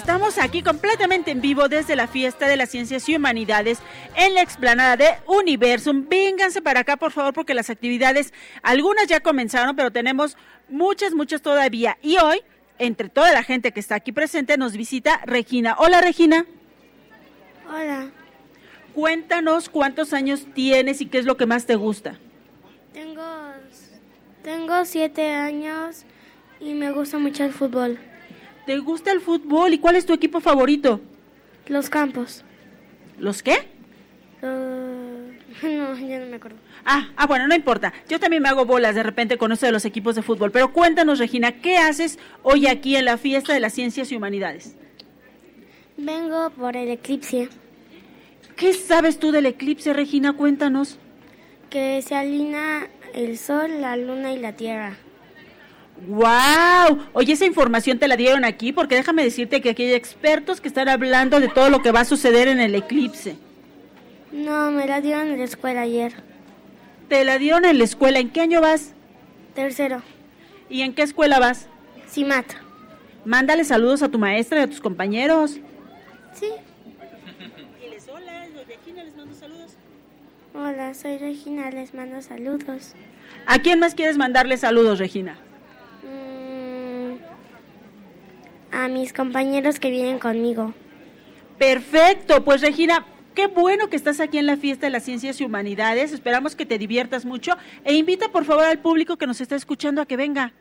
Estamos 0.00 0.38
aquí 0.38 0.62
completamente 0.62 1.30
en 1.30 1.42
vivo 1.42 1.68
desde 1.68 1.94
la 1.94 2.06
fiesta 2.06 2.48
de 2.48 2.56
las 2.56 2.70
ciencias 2.70 3.06
y 3.06 3.16
humanidades 3.16 3.80
en 4.16 4.32
la 4.32 4.40
explanada 4.40 4.96
de 4.96 5.10
Universum. 5.26 6.06
Vénganse 6.08 6.62
para 6.62 6.80
acá, 6.80 6.96
por 6.96 7.12
favor, 7.12 7.34
porque 7.34 7.52
las 7.52 7.68
actividades, 7.68 8.32
algunas 8.62 9.08
ya 9.08 9.20
comenzaron, 9.20 9.76
pero 9.76 9.92
tenemos 9.92 10.38
muchas, 10.70 11.12
muchas 11.12 11.42
todavía. 11.42 11.98
Y 12.00 12.16
hoy, 12.16 12.40
entre 12.78 13.10
toda 13.10 13.30
la 13.32 13.42
gente 13.42 13.72
que 13.72 13.80
está 13.80 13.96
aquí 13.96 14.10
presente, 14.10 14.56
nos 14.56 14.72
visita 14.72 15.20
Regina. 15.26 15.76
Hola, 15.78 16.00
Regina. 16.00 16.46
Hola, 17.68 18.08
Cuéntanos 18.94 19.68
cuántos 19.68 20.14
años 20.14 20.46
tienes 20.54 21.02
y 21.02 21.06
qué 21.06 21.18
es 21.18 21.26
lo 21.26 21.36
que 21.36 21.44
más 21.44 21.66
te 21.66 21.74
gusta. 21.76 22.18
tengo, 22.94 23.22
tengo 24.42 24.82
siete 24.86 25.34
años 25.34 26.04
y 26.58 26.72
me 26.72 26.90
gusta 26.90 27.18
mucho 27.18 27.44
el 27.44 27.52
fútbol. 27.52 27.98
¿Te 28.70 28.78
gusta 28.78 29.10
el 29.10 29.20
fútbol 29.20 29.74
y 29.74 29.78
cuál 29.78 29.96
es 29.96 30.06
tu 30.06 30.12
equipo 30.12 30.38
favorito? 30.40 31.00
Los 31.66 31.90
campos. 31.90 32.44
¿Los 33.18 33.42
qué? 33.42 33.66
Lo- 34.42 34.48
no, 35.68 35.98
ya 35.98 36.20
no 36.20 36.26
me 36.26 36.36
acuerdo. 36.36 36.56
Ah, 36.84 37.08
ah, 37.16 37.26
bueno, 37.26 37.48
no 37.48 37.56
importa. 37.56 37.92
Yo 38.08 38.20
también 38.20 38.44
me 38.44 38.48
hago 38.48 38.64
bolas 38.66 38.94
de 38.94 39.02
repente 39.02 39.36
con 39.38 39.50
eso 39.50 39.66
de 39.66 39.72
los 39.72 39.84
equipos 39.84 40.14
de 40.14 40.22
fútbol. 40.22 40.52
Pero 40.52 40.72
cuéntanos, 40.72 41.18
Regina, 41.18 41.60
¿qué 41.60 41.78
haces 41.78 42.20
hoy 42.44 42.68
aquí 42.68 42.94
en 42.94 43.06
la 43.06 43.18
fiesta 43.18 43.52
de 43.52 43.58
las 43.58 43.72
ciencias 43.72 44.12
y 44.12 44.16
humanidades? 44.16 44.76
Vengo 45.96 46.50
por 46.50 46.76
el 46.76 46.90
eclipse, 46.90 47.48
¿Qué 48.54 48.72
sabes 48.72 49.18
tú 49.18 49.32
del 49.32 49.46
eclipse, 49.46 49.92
Regina? 49.92 50.34
Cuéntanos. 50.34 50.96
que 51.70 52.00
se 52.02 52.14
alinea 52.14 52.88
el 53.14 53.36
sol, 53.36 53.80
la 53.80 53.96
luna 53.96 54.32
y 54.32 54.38
la 54.38 54.52
tierra. 54.52 54.96
¡Wow! 56.06 56.98
Oye, 57.12 57.34
esa 57.34 57.44
información 57.44 57.98
te 57.98 58.08
la 58.08 58.16
dieron 58.16 58.44
aquí 58.44 58.72
porque 58.72 58.94
déjame 58.94 59.22
decirte 59.22 59.60
que 59.60 59.70
aquí 59.70 59.84
hay 59.84 59.92
expertos 59.92 60.60
que 60.60 60.68
están 60.68 60.88
hablando 60.88 61.40
de 61.40 61.48
todo 61.48 61.70
lo 61.70 61.82
que 61.82 61.92
va 61.92 62.00
a 62.00 62.04
suceder 62.04 62.48
en 62.48 62.60
el 62.60 62.74
eclipse. 62.74 63.36
No, 64.32 64.70
me 64.70 64.86
la 64.86 65.00
dieron 65.00 65.28
en 65.28 65.38
la 65.38 65.44
escuela 65.44 65.82
ayer. 65.82 66.14
Te 67.08 67.24
la 67.24 67.38
dieron 67.38 67.64
en 67.64 67.78
la 67.78 67.84
escuela. 67.84 68.18
¿En 68.18 68.30
qué 68.30 68.40
año 68.40 68.60
vas? 68.60 68.92
Tercero, 69.54 70.02
¿Y 70.68 70.82
en 70.82 70.94
qué 70.94 71.02
escuela 71.02 71.40
vas? 71.40 71.66
Simat. 72.06 72.46
Mándale 73.24 73.64
saludos 73.64 74.02
a 74.02 74.08
tu 74.08 74.18
maestra 74.18 74.60
y 74.60 74.62
a 74.62 74.66
tus 74.68 74.80
compañeros. 74.80 75.58
Sí. 76.32 76.46
Diles 77.82 78.06
hola, 78.08 78.46
Regina, 78.66 79.02
les 79.02 79.16
mando 79.16 79.34
saludos. 79.34 79.72
Hola, 80.54 80.94
soy 80.94 81.18
Regina, 81.18 81.70
les 81.70 81.92
mando 81.92 82.22
saludos. 82.22 82.94
¿A 83.46 83.58
quién 83.58 83.80
más 83.80 83.94
quieres 83.94 84.16
mandarle 84.16 84.56
saludos, 84.56 85.00
Regina? 85.00 85.36
Mm, 86.04 87.16
a 88.72 88.88
mis 88.88 89.12
compañeros 89.12 89.80
que 89.80 89.90
vienen 89.90 90.18
conmigo. 90.18 90.74
Perfecto, 91.58 92.44
pues 92.44 92.62
Regina, 92.62 93.06
qué 93.34 93.46
bueno 93.46 93.88
que 93.88 93.96
estás 93.96 94.20
aquí 94.20 94.38
en 94.38 94.46
la 94.46 94.56
fiesta 94.56 94.86
de 94.86 94.90
las 94.90 95.04
ciencias 95.04 95.40
y 95.40 95.44
humanidades. 95.44 96.12
Esperamos 96.12 96.56
que 96.56 96.66
te 96.66 96.78
diviertas 96.78 97.24
mucho 97.24 97.56
e 97.84 97.94
invita 97.94 98.30
por 98.30 98.44
favor 98.44 98.64
al 98.64 98.78
público 98.78 99.16
que 99.16 99.26
nos 99.26 99.40
está 99.40 99.56
escuchando 99.56 100.00
a 100.00 100.06
que 100.06 100.16
venga. 100.16 100.52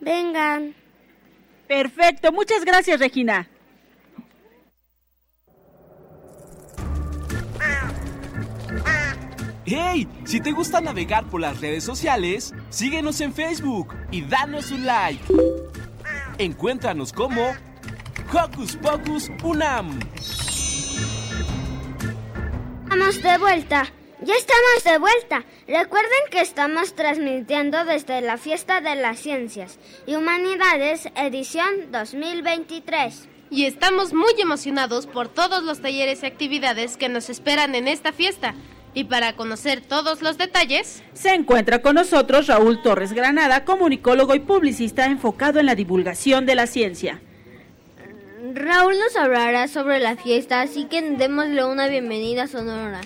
Vengan. 0.00 0.74
Perfecto, 1.66 2.32
muchas 2.32 2.64
gracias 2.64 2.98
Regina. 2.98 3.48
¡Hey! 9.70 10.08
Si 10.24 10.40
te 10.40 10.52
gusta 10.52 10.80
navegar 10.80 11.26
por 11.26 11.42
las 11.42 11.60
redes 11.60 11.84
sociales, 11.84 12.54
síguenos 12.70 13.20
en 13.20 13.34
Facebook 13.34 13.94
y 14.10 14.22
danos 14.22 14.70
un 14.70 14.86
like. 14.86 15.22
Encuéntranos 16.38 17.12
como 17.12 17.52
Hocus 18.32 18.76
Pocus 18.76 19.28
Unam. 19.42 19.98
Estamos 22.84 23.22
de 23.22 23.38
vuelta. 23.38 23.92
Ya 24.20 24.34
estamos 24.34 24.84
de 24.84 24.98
vuelta. 24.98 25.44
Recuerden 25.66 26.18
que 26.30 26.40
estamos 26.40 26.94
transmitiendo 26.94 27.84
desde 27.84 28.20
la 28.20 28.38
Fiesta 28.38 28.80
de 28.80 28.94
las 28.94 29.18
Ciencias 29.18 29.80
y 30.06 30.14
Humanidades 30.14 31.08
edición 31.16 31.90
2023. 31.90 33.28
Y 33.50 33.64
estamos 33.64 34.12
muy 34.12 34.40
emocionados 34.40 35.08
por 35.08 35.26
todos 35.26 35.64
los 35.64 35.80
talleres 35.80 36.22
y 36.22 36.26
actividades 36.26 36.96
que 36.96 37.08
nos 37.08 37.30
esperan 37.30 37.74
en 37.74 37.88
esta 37.88 38.12
fiesta. 38.12 38.54
Y 38.98 39.04
para 39.04 39.34
conocer 39.34 39.80
todos 39.80 40.22
los 40.22 40.38
detalles, 40.38 41.04
Se 41.14 41.32
encuentra 41.32 41.82
con 41.82 41.94
nosotros 41.94 42.48
Raúl 42.48 42.82
Torres 42.82 43.12
Granada, 43.12 43.64
comunicólogo 43.64 44.34
y 44.34 44.40
publicista 44.40 45.06
enfocado 45.06 45.60
en 45.60 45.66
la 45.66 45.76
divulgación 45.76 46.46
de 46.46 46.56
la 46.56 46.66
ciencia. 46.66 47.20
Raúl 48.54 48.98
nos 48.98 49.14
hablará 49.14 49.68
sobre 49.68 50.00
la 50.00 50.16
fiesta, 50.16 50.62
así 50.62 50.86
que 50.86 51.00
démosle 51.00 51.64
una 51.64 51.86
bienvenida 51.86 52.48
sonora. 52.48 53.02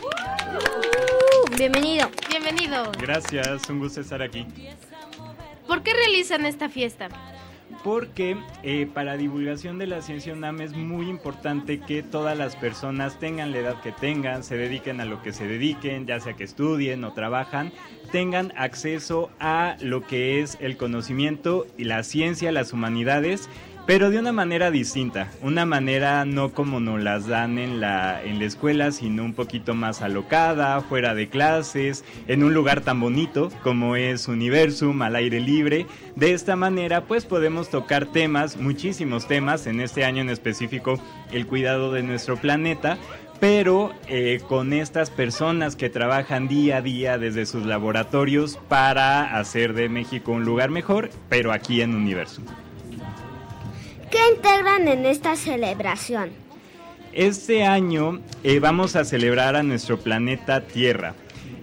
Uh, 0.00 1.56
bienvenido. 1.56 2.08
bienvenido. 2.30 2.92
Gracias, 2.96 3.68
un 3.68 3.80
gusto 3.80 4.02
estar 4.02 4.22
aquí. 4.22 4.46
¿Por 5.66 5.82
qué 5.82 5.92
realizan 5.92 6.46
esta 6.46 6.68
fiesta? 6.68 7.08
Porque 7.86 8.36
eh, 8.64 8.88
para 8.92 9.16
divulgación 9.16 9.78
de 9.78 9.86
la 9.86 10.02
ciencia 10.02 10.32
UNAM 10.32 10.60
es 10.60 10.72
muy 10.72 11.08
importante 11.08 11.78
que 11.78 12.02
todas 12.02 12.36
las 12.36 12.56
personas 12.56 13.20
tengan 13.20 13.52
la 13.52 13.58
edad 13.58 13.80
que 13.80 13.92
tengan, 13.92 14.42
se 14.42 14.56
dediquen 14.56 15.00
a 15.00 15.04
lo 15.04 15.22
que 15.22 15.32
se 15.32 15.46
dediquen, 15.46 16.04
ya 16.04 16.18
sea 16.18 16.32
que 16.32 16.42
estudien 16.42 17.04
o 17.04 17.12
trabajan, 17.12 17.70
tengan 18.10 18.52
acceso 18.56 19.30
a 19.38 19.76
lo 19.78 20.04
que 20.04 20.40
es 20.40 20.58
el 20.60 20.76
conocimiento 20.76 21.64
y 21.78 21.84
la 21.84 22.02
ciencia, 22.02 22.50
las 22.50 22.72
humanidades, 22.72 23.48
pero 23.86 24.10
de 24.10 24.18
una 24.18 24.32
manera 24.32 24.72
distinta, 24.72 25.30
una 25.42 25.64
manera 25.64 26.24
no 26.24 26.52
como 26.52 26.80
nos 26.80 27.00
las 27.00 27.28
dan 27.28 27.56
en 27.58 27.80
la, 27.80 28.20
en 28.22 28.40
la 28.40 28.44
escuela, 28.44 28.90
sino 28.90 29.24
un 29.24 29.32
poquito 29.32 29.74
más 29.74 30.02
alocada, 30.02 30.80
fuera 30.80 31.14
de 31.14 31.28
clases, 31.28 32.04
en 32.26 32.42
un 32.42 32.52
lugar 32.52 32.80
tan 32.80 33.00
bonito 33.00 33.50
como 33.62 33.94
es 33.94 34.26
Universum, 34.26 35.02
al 35.02 35.14
aire 35.14 35.38
libre. 35.38 35.86
De 36.16 36.32
esta 36.32 36.56
manera 36.56 37.04
pues 37.04 37.24
podemos 37.24 37.70
tocar 37.70 38.06
temas, 38.06 38.56
muchísimos 38.56 39.28
temas, 39.28 39.68
en 39.68 39.80
este 39.80 40.04
año 40.04 40.20
en 40.20 40.30
específico 40.30 41.00
el 41.30 41.46
cuidado 41.46 41.92
de 41.92 42.02
nuestro 42.02 42.36
planeta, 42.36 42.98
pero 43.38 43.92
eh, 44.08 44.40
con 44.48 44.72
estas 44.72 45.10
personas 45.10 45.76
que 45.76 45.90
trabajan 45.90 46.48
día 46.48 46.78
a 46.78 46.82
día 46.82 47.18
desde 47.18 47.46
sus 47.46 47.64
laboratorios 47.64 48.58
para 48.68 49.38
hacer 49.38 49.74
de 49.74 49.88
México 49.88 50.32
un 50.32 50.44
lugar 50.44 50.70
mejor, 50.70 51.10
pero 51.28 51.52
aquí 51.52 51.82
en 51.82 51.94
Universum. 51.94 52.44
¿Qué 54.10 54.18
integran 54.34 54.86
en 54.86 55.04
esta 55.04 55.34
celebración? 55.34 56.30
Este 57.12 57.64
año 57.64 58.20
eh, 58.44 58.60
vamos 58.60 58.94
a 58.94 59.04
celebrar 59.04 59.56
a 59.56 59.62
nuestro 59.62 59.98
planeta 59.98 60.60
Tierra. 60.60 61.14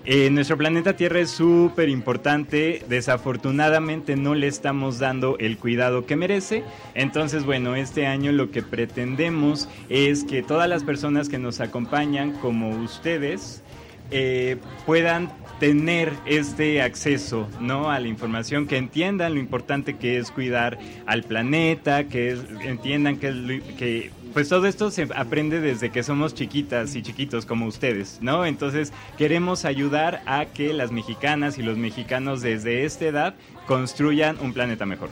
Eh, 0.06 0.30
nuestro 0.30 0.58
planeta 0.58 0.98
Tierra 0.98 1.22
es 1.22 1.30
súper 1.30 1.88
importante, 1.88 2.84
desafortunadamente 2.90 4.18
no 4.18 4.36
le 4.36 4.48
estamos 4.48 5.00
dando 5.00 5.38
el 5.40 5.58
cuidado 5.58 6.06
que 6.06 6.18
merece, 6.18 6.64
entonces 6.94 7.46
bueno, 7.46 7.76
este 7.76 8.06
año 8.06 8.34
lo 8.34 8.52
que 8.52 8.64
pretendemos 8.64 9.70
es 9.88 10.26
que 10.26 10.44
todas 10.44 10.68
las 10.68 10.84
personas 10.84 11.30
que 11.30 11.40
nos 11.40 11.62
acompañan, 11.62 12.34
como 12.34 12.72
ustedes, 12.84 13.64
eh, 14.12 14.58
puedan 14.86 15.32
tener 15.64 16.12
este 16.26 16.82
acceso 16.82 17.48
¿no? 17.62 17.90
a 17.90 17.98
la 17.98 18.10
información, 18.10 18.68
que 18.68 18.76
entiendan 18.76 19.36
lo 19.36 19.40
importante 19.40 19.96
que 19.96 20.18
es 20.18 20.30
cuidar 20.30 20.78
al 21.06 21.24
planeta, 21.24 22.10
que 22.10 22.38
entiendan 22.66 23.16
que, 23.16 23.62
que 23.78 24.12
pues 24.34 24.50
todo 24.50 24.68
esto 24.68 24.92
se 24.92 25.08
aprende 25.16 25.62
desde 25.62 25.90
que 25.90 26.04
somos 26.04 26.34
chiquitas 26.34 26.98
y 26.98 27.02
chiquitos 27.02 27.46
como 27.46 27.66
ustedes, 27.66 28.20
¿no? 28.22 28.46
Entonces 28.46 28.92
queremos 29.18 29.64
ayudar 29.64 30.22
a 30.26 30.48
que 30.48 30.74
las 30.74 30.92
mexicanas 30.92 31.58
y 31.58 31.64
los 31.64 31.78
mexicanos 31.78 32.42
desde 32.42 32.84
esta 32.84 33.06
edad 33.06 33.36
construyan 33.66 34.38
un 34.42 34.52
planeta 34.52 34.86
mejor. 34.86 35.12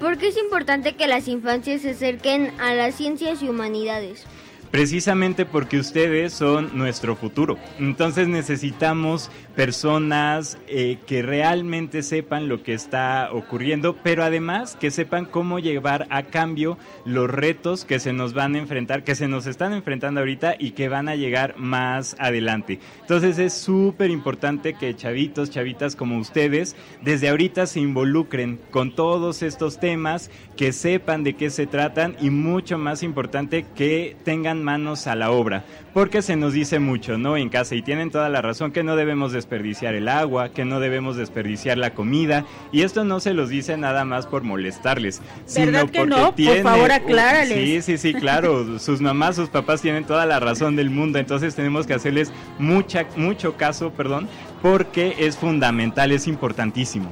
¿Por 0.00 0.18
qué 0.18 0.26
es 0.26 0.36
importante 0.36 0.96
que 0.96 1.06
las 1.06 1.28
infancias 1.28 1.82
se 1.82 1.90
acerquen 1.90 2.52
a 2.58 2.74
las 2.74 2.96
ciencias 2.96 3.40
y 3.40 3.48
humanidades? 3.48 4.26
Precisamente 4.74 5.46
porque 5.46 5.78
ustedes 5.78 6.32
son 6.32 6.76
nuestro 6.76 7.14
futuro. 7.14 7.56
Entonces 7.78 8.26
necesitamos 8.26 9.30
personas 9.54 10.58
eh, 10.66 10.98
que 11.06 11.22
realmente 11.22 12.02
sepan 12.02 12.48
lo 12.48 12.62
que 12.62 12.74
está 12.74 13.30
ocurriendo, 13.32 13.96
pero 14.02 14.24
además 14.24 14.76
que 14.78 14.90
sepan 14.90 15.26
cómo 15.26 15.58
llevar 15.58 16.06
a 16.10 16.24
cambio 16.24 16.76
los 17.04 17.30
retos 17.30 17.84
que 17.84 18.00
se 18.00 18.12
nos 18.12 18.34
van 18.34 18.54
a 18.54 18.58
enfrentar, 18.58 19.04
que 19.04 19.14
se 19.14 19.28
nos 19.28 19.46
están 19.46 19.72
enfrentando 19.72 20.20
ahorita 20.20 20.56
y 20.58 20.72
que 20.72 20.88
van 20.88 21.08
a 21.08 21.16
llegar 21.16 21.54
más 21.56 22.16
adelante. 22.18 22.80
Entonces 23.00 23.38
es 23.38 23.52
súper 23.52 24.10
importante 24.10 24.74
que 24.74 24.96
chavitos, 24.96 25.50
chavitas 25.50 25.96
como 25.96 26.18
ustedes, 26.18 26.74
desde 27.02 27.28
ahorita 27.28 27.66
se 27.66 27.80
involucren 27.80 28.58
con 28.70 28.94
todos 28.94 29.42
estos 29.42 29.78
temas, 29.78 30.30
que 30.56 30.72
sepan 30.72 31.24
de 31.24 31.34
qué 31.34 31.50
se 31.50 31.66
tratan 31.66 32.16
y 32.20 32.30
mucho 32.30 32.78
más 32.78 33.02
importante 33.02 33.66
que 33.74 34.16
tengan 34.24 34.62
manos 34.62 35.06
a 35.06 35.14
la 35.14 35.30
obra, 35.30 35.64
porque 35.94 36.20
se 36.22 36.34
nos 36.36 36.52
dice 36.52 36.80
mucho, 36.80 37.16
¿no? 37.16 37.36
En 37.36 37.48
casa, 37.48 37.76
y 37.76 37.82
tienen 37.82 38.10
toda 38.10 38.28
la 38.28 38.42
razón, 38.42 38.72
que 38.72 38.82
no 38.82 38.96
debemos 38.96 39.32
desperdiciar 39.32 39.94
el 39.94 40.08
agua, 40.08 40.48
que 40.50 40.64
no 40.64 40.80
debemos 40.80 41.16
desperdiciar 41.16 41.78
la 41.78 41.94
comida, 41.94 42.44
y 42.72 42.82
esto 42.82 43.04
no 43.04 43.20
se 43.20 43.32
los 43.32 43.48
dice 43.48 43.76
nada 43.76 44.04
más 44.04 44.26
por 44.26 44.42
molestarles, 44.42 45.20
¿Verdad 45.20 45.38
sino 45.46 45.78
que 45.92 45.98
porque 46.00 46.06
no? 46.06 46.24
Por 46.26 46.34
tiene- 46.34 46.62
favor, 46.62 46.90
aclárales. 46.92 47.56
Sí, 47.56 47.80
sí, 47.96 47.98
sí, 47.98 48.12
claro, 48.14 48.78
sus 48.80 49.00
mamás, 49.00 49.36
sus 49.36 49.48
papás 49.48 49.80
tienen 49.82 50.04
toda 50.04 50.26
la 50.26 50.40
razón 50.40 50.74
del 50.76 50.90
mundo, 50.90 51.18
entonces 51.20 51.54
tenemos 51.54 51.86
que 51.86 51.94
hacerles 51.94 52.32
mucha, 52.58 53.06
mucho 53.16 53.56
caso, 53.56 53.90
perdón, 53.92 54.28
porque 54.60 55.14
es 55.20 55.36
fundamental, 55.36 56.10
es 56.10 56.26
importantísimo. 56.26 57.10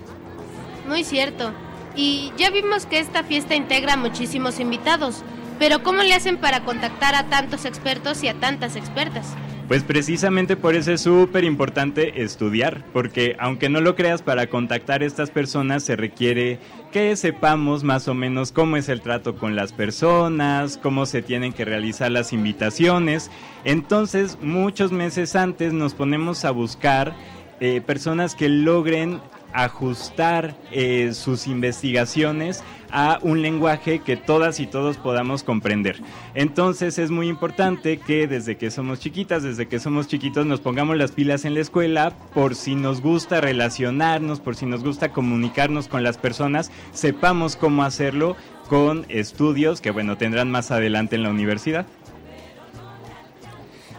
Muy 0.88 1.05
cierto. 1.05 1.53
Y 1.95 2.33
ya 2.37 2.51
vimos 2.51 2.87
que 2.87 2.99
esta 2.99 3.23
fiesta 3.23 3.55
integra 3.55 3.97
muchísimos 3.97 4.59
invitados. 4.59 5.23
Pero 5.59 5.83
¿cómo 5.83 6.03
le 6.03 6.15
hacen 6.15 6.37
para 6.37 6.65
contactar 6.65 7.15
a 7.15 7.25
tantos 7.25 7.65
expertos 7.65 8.23
y 8.23 8.29
a 8.29 8.35
tantas 8.35 8.77
expertas? 8.77 9.35
Pues 9.69 9.85
precisamente 9.85 10.57
por 10.57 10.75
eso 10.75 10.93
es 10.93 11.01
súper 11.01 11.45
importante 11.45 12.23
estudiar, 12.23 12.85
porque 12.93 13.37
aunque 13.38 13.71
no 13.71 13.81
lo 13.81 13.95
creas, 13.95 14.21
para 14.21 14.49
contactar 14.49 15.03
a 15.03 15.07
estas 15.07 15.31
personas 15.31 15.83
se 15.83 15.97
requiere 15.97 16.59
que 16.91 17.17
sepamos 17.17 17.83
más 17.83 18.07
o 18.07 18.12
menos 18.12 18.53
cómo 18.53 18.77
es 18.77 18.91
el 18.91 19.01
trato 19.01 19.37
con 19.37 19.57
las 19.57 19.73
personas, 19.73 20.77
cómo 20.77 21.07
se 21.07 21.23
tienen 21.23 21.55
que 21.55 21.65
realizar 21.65 22.11
las 22.11 22.35
invitaciones. 22.35 23.31
Entonces, 23.65 24.37
muchos 24.43 24.93
meses 24.93 25.37
antes 25.37 25.73
nos 25.73 25.95
ponemos 25.95 26.45
a 26.45 26.51
buscar 26.51 27.15
eh, 27.61 27.81
personas 27.81 28.35
que 28.35 28.51
logren 28.51 29.21
ajustar 29.53 30.55
eh, 30.71 31.12
sus 31.15 31.47
investigaciones 31.47 32.62
a 32.91 33.19
un 33.23 33.41
lenguaje 33.41 34.01
que 34.01 34.17
todas 34.17 34.61
y 34.61 34.67
todos 34.67 34.99
podamos 34.99 35.43
comprender. 35.43 36.01
Entonces 36.35 36.99
es 36.99 37.11
muy 37.11 37.29
importante 37.29 37.99
que 37.99 38.27
desde 38.27 38.57
que 38.57 38.71
somos 38.71 39.01
chiquitas, 39.01 39.43
desde 39.43 39.67
que 39.67 39.81
somos 39.81 40.09
chiquitos, 40.09 40.45
nos 40.45 40.61
pongamos 40.61 40.97
las 40.97 41.12
pilas 41.12 41.45
en 41.45 41.55
la 41.55 41.61
escuela 41.61 42.12
por 42.35 42.55
si 42.55 42.75
nos 42.75 43.01
gusta 43.01 43.41
relacionarnos, 43.41 44.41
por 44.41 44.57
si 44.57 44.67
nos 44.67 44.85
gusta 44.85 45.11
comunicarnos 45.12 45.88
con 45.88 46.03
las 46.03 46.19
personas, 46.19 46.71
sepamos 46.93 47.57
cómo 47.57 47.83
hacerlo 47.83 48.37
con 48.69 49.07
estudios 49.09 49.81
que 49.81 49.91
bueno 49.91 50.17
tendrán 50.17 50.51
más 50.51 50.71
adelante 50.71 51.17
en 51.17 51.23
la 51.23 51.31
universidad. 51.31 51.87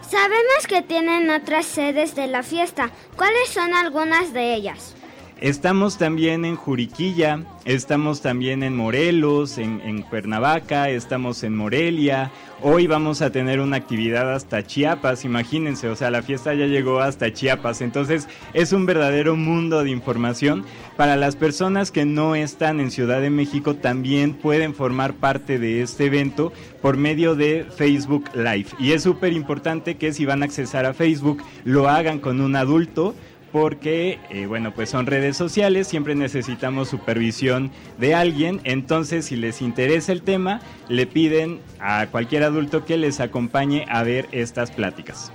Sabemos 0.08 0.68
que 0.68 0.82
tienen 0.82 1.28
otras 1.30 1.66
sedes 1.66 2.14
de 2.14 2.28
la 2.28 2.44
fiesta. 2.44 2.90
¿Cuáles 3.16 3.48
son 3.48 3.74
algunas 3.74 4.32
de 4.32 4.54
ellas? 4.54 4.94
Estamos 5.40 5.98
también 5.98 6.44
en 6.44 6.54
Juriquilla, 6.54 7.40
estamos 7.64 8.22
también 8.22 8.62
en 8.62 8.76
Morelos, 8.76 9.58
en, 9.58 10.02
Cuernavaca, 10.02 10.88
estamos 10.88 11.42
en 11.42 11.56
Morelia. 11.56 12.30
Hoy 12.62 12.86
vamos 12.86 13.20
a 13.20 13.30
tener 13.30 13.58
una 13.60 13.76
actividad 13.76 14.32
hasta 14.32 14.64
Chiapas, 14.64 15.24
imagínense, 15.24 15.88
o 15.88 15.96
sea, 15.96 16.10
la 16.10 16.22
fiesta 16.22 16.54
ya 16.54 16.66
llegó 16.66 17.00
hasta 17.00 17.32
Chiapas. 17.32 17.80
Entonces 17.80 18.28
es 18.54 18.72
un 18.72 18.86
verdadero 18.86 19.34
mundo 19.34 19.82
de 19.82 19.90
información. 19.90 20.64
Para 20.96 21.16
las 21.16 21.34
personas 21.34 21.90
que 21.90 22.04
no 22.04 22.36
están 22.36 22.78
en 22.78 22.92
Ciudad 22.92 23.20
de 23.20 23.30
México, 23.30 23.74
también 23.74 24.34
pueden 24.34 24.72
formar 24.72 25.14
parte 25.14 25.58
de 25.58 25.82
este 25.82 26.06
evento 26.06 26.52
por 26.80 26.96
medio 26.96 27.34
de 27.34 27.66
Facebook 27.76 28.30
Live. 28.34 28.66
Y 28.78 28.92
es 28.92 29.02
súper 29.02 29.32
importante 29.32 29.96
que 29.96 30.12
si 30.12 30.24
van 30.24 30.42
a 30.42 30.46
accesar 30.46 30.86
a 30.86 30.94
Facebook, 30.94 31.42
lo 31.64 31.88
hagan 31.88 32.20
con 32.20 32.40
un 32.40 32.54
adulto 32.54 33.14
porque, 33.54 34.18
eh, 34.30 34.46
bueno, 34.46 34.74
pues 34.74 34.90
son 34.90 35.06
redes 35.06 35.36
sociales, 35.36 35.86
siempre 35.86 36.16
necesitamos 36.16 36.88
supervisión 36.88 37.70
de 37.98 38.12
alguien, 38.12 38.60
entonces 38.64 39.26
si 39.26 39.36
les 39.36 39.62
interesa 39.62 40.10
el 40.10 40.22
tema, 40.22 40.60
le 40.88 41.06
piden 41.06 41.60
a 41.78 42.08
cualquier 42.08 42.42
adulto 42.42 42.84
que 42.84 42.96
les 42.96 43.20
acompañe 43.20 43.86
a 43.88 44.02
ver 44.02 44.26
estas 44.32 44.72
pláticas. 44.72 45.30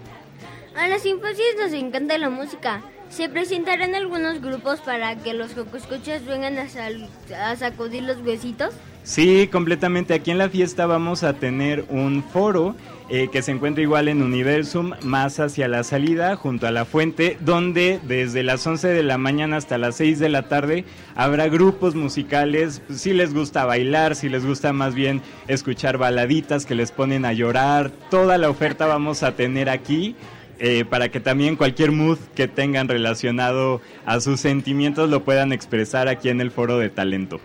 A 0.76 0.90
las 0.90 1.06
infancias 1.06 1.48
nos 1.58 1.72
encanta 1.72 2.18
la 2.18 2.30
música. 2.30 2.82
Se 3.08 3.30
presentarán 3.30 3.96
algunos 3.96 4.42
grupos 4.42 4.82
para 4.82 5.16
que 5.16 5.34
los 5.34 5.52
escuchas 5.56 6.26
vengan 6.26 6.58
a, 6.58 6.68
sal- 6.68 7.08
a 7.42 7.56
sacudir 7.56 8.04
los 8.04 8.18
huesitos. 8.18 8.74
Sí, 9.04 9.48
completamente. 9.50 10.14
Aquí 10.14 10.30
en 10.32 10.40
la 10.40 10.50
fiesta 10.50 10.86
vamos 10.88 11.24
a 11.24 11.36
tener 11.36 11.86
un 11.88 12.22
foro 12.22 12.76
eh, 13.10 13.30
que 13.32 13.42
se 13.42 13.52
encuentra 13.52 13.82
igual 13.82 14.08
en 14.08 14.22
Universum, 14.22 14.92
más 15.04 15.40
hacia 15.40 15.68
la 15.68 15.84
salida, 15.84 16.36
junto 16.36 16.68
a 16.68 16.72
la 16.72 16.86
fuente, 16.86 17.38
donde 17.40 18.00
desde 18.04 18.44
las 18.44 18.66
11 18.66 18.88
de 18.90 19.04
la 19.04 19.18
mañana 19.18 19.58
hasta 19.58 19.78
las 19.78 19.96
6 19.96 20.20
de 20.20 20.30
la 20.30 20.48
tarde 20.48 20.86
habrá 21.16 21.48
grupos 21.48 21.96
musicales. 21.96 22.82
Si 22.90 23.14
les 23.14 23.34
gusta 23.34 23.66
bailar, 23.66 24.16
si 24.16 24.30
les 24.30 24.46
gusta 24.46 24.74
más 24.74 24.94
bien 24.94 25.22
escuchar 25.48 25.98
baladitas 25.98 26.66
que 26.66 26.76
les 26.76 26.92
ponen 26.92 27.26
a 27.26 27.34
llorar, 27.34 27.92
toda 28.10 28.38
la 28.38 28.50
oferta 28.50 28.86
vamos 28.86 29.24
a 29.24 29.36
tener 29.36 29.70
aquí. 29.70 30.16
eh, 30.60 30.84
para 30.84 31.08
que 31.10 31.22
también 31.22 31.56
cualquier 31.56 31.92
mood 31.92 32.20
que 32.36 32.48
tengan 32.50 32.90
relacionado 32.90 33.82
a 34.06 34.20
sus 34.20 34.42
sentimientos 34.42 35.10
lo 35.10 35.24
puedan 35.24 35.54
expresar 35.54 36.10
aquí 36.10 36.28
en 36.28 36.42
el 36.42 36.52
foro 36.52 36.78
de 36.78 36.90
talento. 36.90 37.40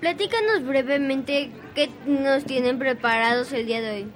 Platícanos 0.00 0.64
brevemente 0.64 1.50
qué 1.74 1.90
nos 2.06 2.44
tienen 2.44 2.78
preparados 2.78 3.52
el 3.52 3.66
día 3.66 3.82
de 3.82 3.90
hoy. 3.90 4.06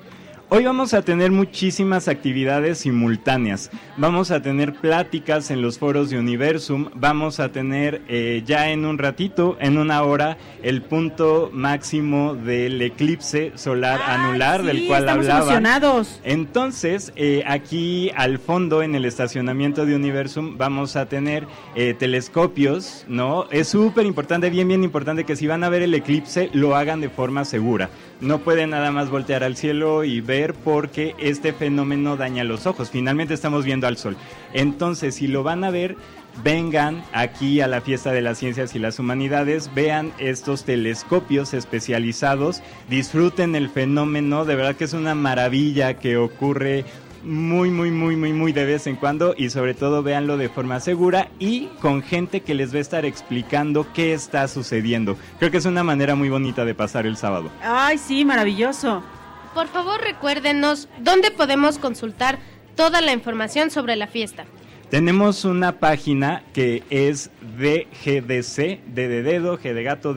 Hoy 0.57 0.67
vamos 0.67 0.95
a 0.95 1.03
tener 1.03 1.33
muchísimas 1.33 2.07
actividades 2.07 2.79
simultáneas. 2.79 3.73
Vamos 3.97 4.31
a 4.31 4.41
tener 4.41 4.73
pláticas 4.73 5.51
en 5.51 5.61
los 5.61 5.81
foros 5.81 6.11
de 6.11 6.19
Universum. 6.21 6.91
Vamos 6.95 7.41
a 7.41 7.51
tener 7.51 8.03
eh, 8.07 8.45
ya 8.47 8.71
en 8.71 8.85
un 8.85 8.99
ratito, 8.99 9.57
en 9.59 9.79
una 9.79 10.05
hora, 10.05 10.39
el 10.63 10.83
punto 10.83 11.51
máximo 11.53 12.37
del 12.37 12.81
eclipse 12.83 13.51
solar 13.57 14.01
anular 14.07 14.61
sí, 14.61 14.67
del 14.69 14.87
cual 14.87 15.01
estamos 15.01 15.25
hablaba. 15.25 15.41
emocionados. 15.41 16.21
Entonces, 16.23 17.13
eh, 17.17 17.43
aquí 17.49 18.13
al 18.15 18.39
fondo, 18.39 18.85
en 18.85 18.95
el 18.95 19.07
estacionamiento 19.07 19.87
de 19.87 19.97
Universum, 19.97 20.57
vamos 20.57 20.95
a 20.95 21.07
tener 21.07 21.49
eh, 21.75 21.97
telescopios, 21.99 23.05
¿no? 23.09 23.51
Es 23.51 23.67
súper 23.67 24.07
importante, 24.07 24.51
bien, 24.51 24.69
bien 24.69 24.85
importante 24.85 25.25
que 25.25 25.35
si 25.35 25.49
van 25.49 25.65
a 25.65 25.69
ver 25.69 25.83
el 25.83 25.95
eclipse, 25.95 26.49
lo 26.53 26.77
hagan 26.77 27.01
de 27.01 27.09
forma 27.09 27.45
segura. 27.45 27.91
No 28.21 28.39
pueden 28.39 28.71
nada 28.71 28.93
más 28.93 29.11
voltear 29.11 29.43
al 29.43 29.57
cielo 29.57 30.05
y 30.05 30.21
ver 30.21 30.44
porque 30.53 31.15
este 31.19 31.55
fenómeno 31.55 32.19
daña 32.19 32.45
los 32.45 32.67
ojos. 32.67 32.91
Finalmente 32.91 33.33
estamos 33.33 33.65
viendo 33.65 33.87
al 33.87 33.97
sol. 33.97 34.17
Entonces, 34.53 35.15
si 35.15 35.27
lo 35.27 35.43
van 35.43 35.65
a 35.65 35.71
ver, 35.71 35.97
vengan 36.43 37.03
aquí 37.13 37.61
a 37.61 37.69
la 37.69 37.81
fiesta 37.81 38.13
de 38.13 38.21
las 38.21 38.39
ciencias 38.39 38.75
y 38.75 38.79
las 38.79 38.99
humanidades, 38.99 39.71
vean 39.75 40.13
estos 40.19 40.65
telescopios 40.65 41.55
especializados, 41.55 42.63
disfruten 42.91 43.55
el 43.55 43.71
fenómeno, 43.71 44.45
de 44.45 44.57
verdad 44.57 44.77
que 44.77 44.85
es 44.85 44.93
una 44.93 45.15
maravilla 45.15 45.95
que 45.95 46.17
ocurre 46.17 46.85
muy, 47.25 47.71
muy, 47.71 47.91
muy, 47.91 48.17
muy, 48.17 48.33
muy 48.33 48.53
de 48.53 48.67
vez 48.67 48.87
en 48.87 48.97
cuando 48.97 49.35
y 49.37 49.49
sobre 49.51 49.75
todo 49.75 50.03
véanlo 50.03 50.37
de 50.37 50.49
forma 50.49 50.79
segura 50.81 51.29
y 51.39 51.69
con 51.81 52.03
gente 52.03 52.43
que 52.43 52.55
les 52.55 52.73
va 52.75 52.79
a 52.79 52.83
estar 52.83 53.05
explicando 53.07 53.87
qué 53.95 54.13
está 54.13 54.47
sucediendo. 54.47 55.17
Creo 55.39 55.51
que 55.51 55.57
es 55.57 55.65
una 55.65 55.83
manera 55.83 56.15
muy 56.15 56.29
bonita 56.29 56.65
de 56.65 56.75
pasar 56.75 57.07
el 57.07 57.17
sábado. 57.17 57.51
Ay, 57.63 57.97
sí, 57.99 58.25
maravilloso. 58.25 59.03
Por 59.55 59.69
favor, 59.69 60.01
recuérdenos 60.01 60.89
dónde 60.99 61.31
podemos 61.31 61.79
consultar 61.79 62.41
toda 62.75 63.01
la 63.01 63.13
información 63.13 63.71
sobre 63.71 63.95
la 63.95 64.09
fiesta. 64.09 64.47
Tenemos 64.91 65.45
una 65.45 65.79
página 65.79 66.43
que 66.53 66.83
es 66.91 67.31
DGDC, 67.59 68.85
D 68.87 69.09
de 69.09 69.23
dedo, 69.23 69.59
G 69.59 69.83
gato, 69.83 70.11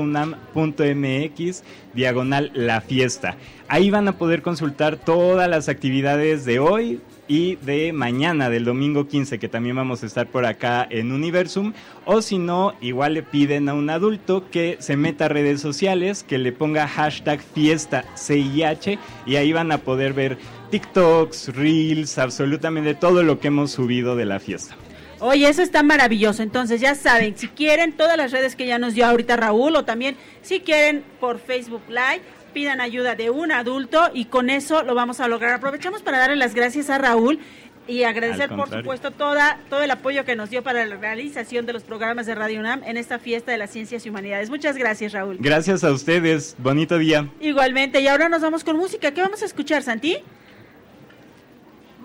unam 0.00 0.34
punto 0.52 0.84
MX, 0.84 1.62
diagonal 1.94 2.52
la 2.54 2.80
fiesta. 2.80 3.36
Ahí 3.68 3.90
van 3.90 4.06
a 4.06 4.18
poder 4.18 4.42
consultar 4.42 4.96
todas 4.96 5.48
las 5.48 5.68
actividades 5.68 6.44
de 6.44 6.60
hoy 6.60 7.00
y 7.28 7.56
de 7.56 7.92
mañana, 7.92 8.50
del 8.50 8.64
domingo 8.64 9.08
15, 9.08 9.38
que 9.38 9.48
también 9.48 9.76
vamos 9.76 10.02
a 10.02 10.06
estar 10.06 10.26
por 10.26 10.44
acá 10.46 10.86
en 10.88 11.12
Universum. 11.12 11.72
O 12.04 12.22
si 12.22 12.38
no, 12.38 12.74
igual 12.80 13.14
le 13.14 13.22
piden 13.22 13.68
a 13.68 13.74
un 13.74 13.90
adulto 13.90 14.50
que 14.50 14.76
se 14.80 14.96
meta 14.96 15.26
a 15.26 15.28
redes 15.28 15.60
sociales, 15.60 16.22
que 16.22 16.38
le 16.38 16.52
ponga 16.52 16.86
hashtag 16.86 17.40
fiesta 17.40 18.04
CIH 18.16 18.98
y 19.26 19.36
ahí 19.36 19.52
van 19.52 19.72
a 19.72 19.78
poder 19.78 20.12
ver 20.12 20.38
TikToks, 20.70 21.54
Reels, 21.54 22.18
absolutamente 22.18 22.94
todo 22.94 23.22
lo 23.22 23.38
que 23.38 23.48
hemos 23.48 23.70
subido 23.70 24.16
de 24.16 24.26
la 24.26 24.40
fiesta. 24.40 24.76
Oye, 25.20 25.48
eso 25.48 25.62
está 25.62 25.82
maravilloso. 25.82 26.42
Entonces, 26.42 26.80
ya 26.80 26.94
saben, 26.94 27.36
si 27.38 27.48
quieren 27.48 27.92
todas 27.92 28.16
las 28.16 28.32
redes 28.32 28.56
que 28.56 28.66
ya 28.66 28.78
nos 28.78 28.94
dio 28.94 29.06
ahorita 29.06 29.36
Raúl 29.36 29.76
o 29.76 29.84
también 29.84 30.16
si 30.42 30.60
quieren 30.60 31.04
por 31.20 31.38
Facebook 31.38 31.82
Live, 31.88 32.20
pidan 32.54 32.80
ayuda 32.80 33.14
de 33.14 33.28
un 33.28 33.52
adulto 33.52 34.10
y 34.14 34.24
con 34.26 34.48
eso 34.48 34.82
lo 34.82 34.94
vamos 34.94 35.20
a 35.20 35.28
lograr. 35.28 35.52
Aprovechamos 35.52 36.00
para 36.00 36.18
darle 36.18 36.36
las 36.36 36.54
gracias 36.54 36.88
a 36.88 36.96
Raúl 36.96 37.40
y 37.86 38.04
agradecer, 38.04 38.48
por 38.48 38.70
supuesto, 38.70 39.10
toda, 39.10 39.58
todo 39.68 39.82
el 39.82 39.90
apoyo 39.90 40.24
que 40.24 40.36
nos 40.36 40.48
dio 40.48 40.62
para 40.62 40.86
la 40.86 40.96
realización 40.96 41.66
de 41.66 41.74
los 41.74 41.82
programas 41.82 42.24
de 42.24 42.34
Radio 42.34 42.60
UNAM 42.60 42.82
en 42.84 42.96
esta 42.96 43.18
fiesta 43.18 43.52
de 43.52 43.58
las 43.58 43.70
ciencias 43.70 44.06
y 44.06 44.08
humanidades. 44.08 44.48
Muchas 44.48 44.76
gracias, 44.78 45.12
Raúl. 45.12 45.36
Gracias 45.38 45.84
a 45.84 45.92
ustedes, 45.92 46.56
bonito 46.58 46.96
día. 46.96 47.28
Igualmente, 47.40 48.00
y 48.00 48.06
ahora 48.06 48.30
nos 48.30 48.40
vamos 48.40 48.64
con 48.64 48.76
música. 48.78 49.12
¿Qué 49.12 49.20
vamos 49.20 49.42
a 49.42 49.44
escuchar, 49.44 49.82
Santi? 49.82 50.16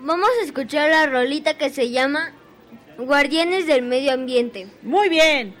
Vamos 0.02 0.28
a 0.40 0.44
escuchar 0.44 0.90
la 0.90 1.06
rolita 1.06 1.56
que 1.56 1.70
se 1.70 1.90
llama 1.90 2.32
Guardianes 2.98 3.66
del 3.66 3.82
Medio 3.82 4.12
Ambiente. 4.12 4.66
Muy 4.82 5.08
bien. 5.08 5.54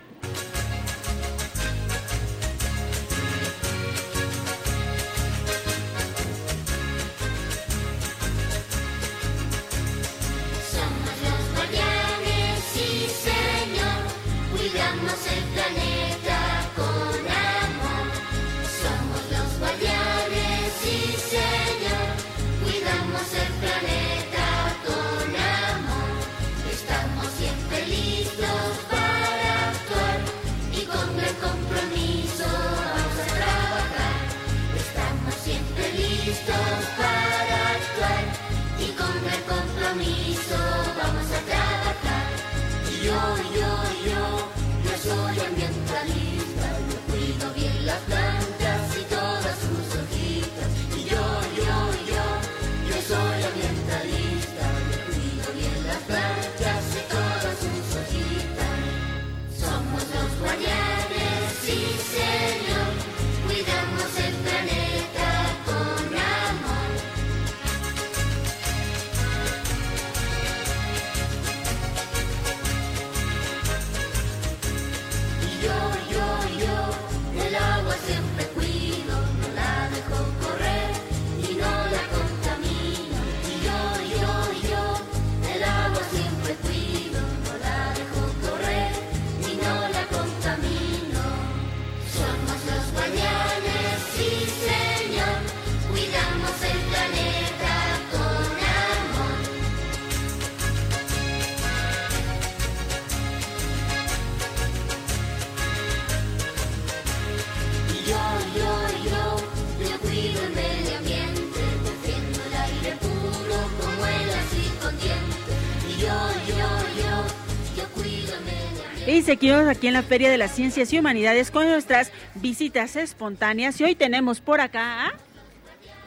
Y 119.10 119.22
seguimos 119.22 119.66
aquí 119.66 119.88
en 119.88 119.94
la 119.94 120.04
Feria 120.04 120.30
de 120.30 120.38
las 120.38 120.54
Ciencias 120.54 120.92
y 120.92 120.98
Humanidades 121.00 121.50
con 121.50 121.66
nuestras 121.66 122.12
visitas 122.36 122.94
espontáneas. 122.94 123.80
Y 123.80 123.84
hoy 123.84 123.96
tenemos 123.96 124.40
por 124.40 124.60
acá 124.60 125.06
a... 125.06 125.12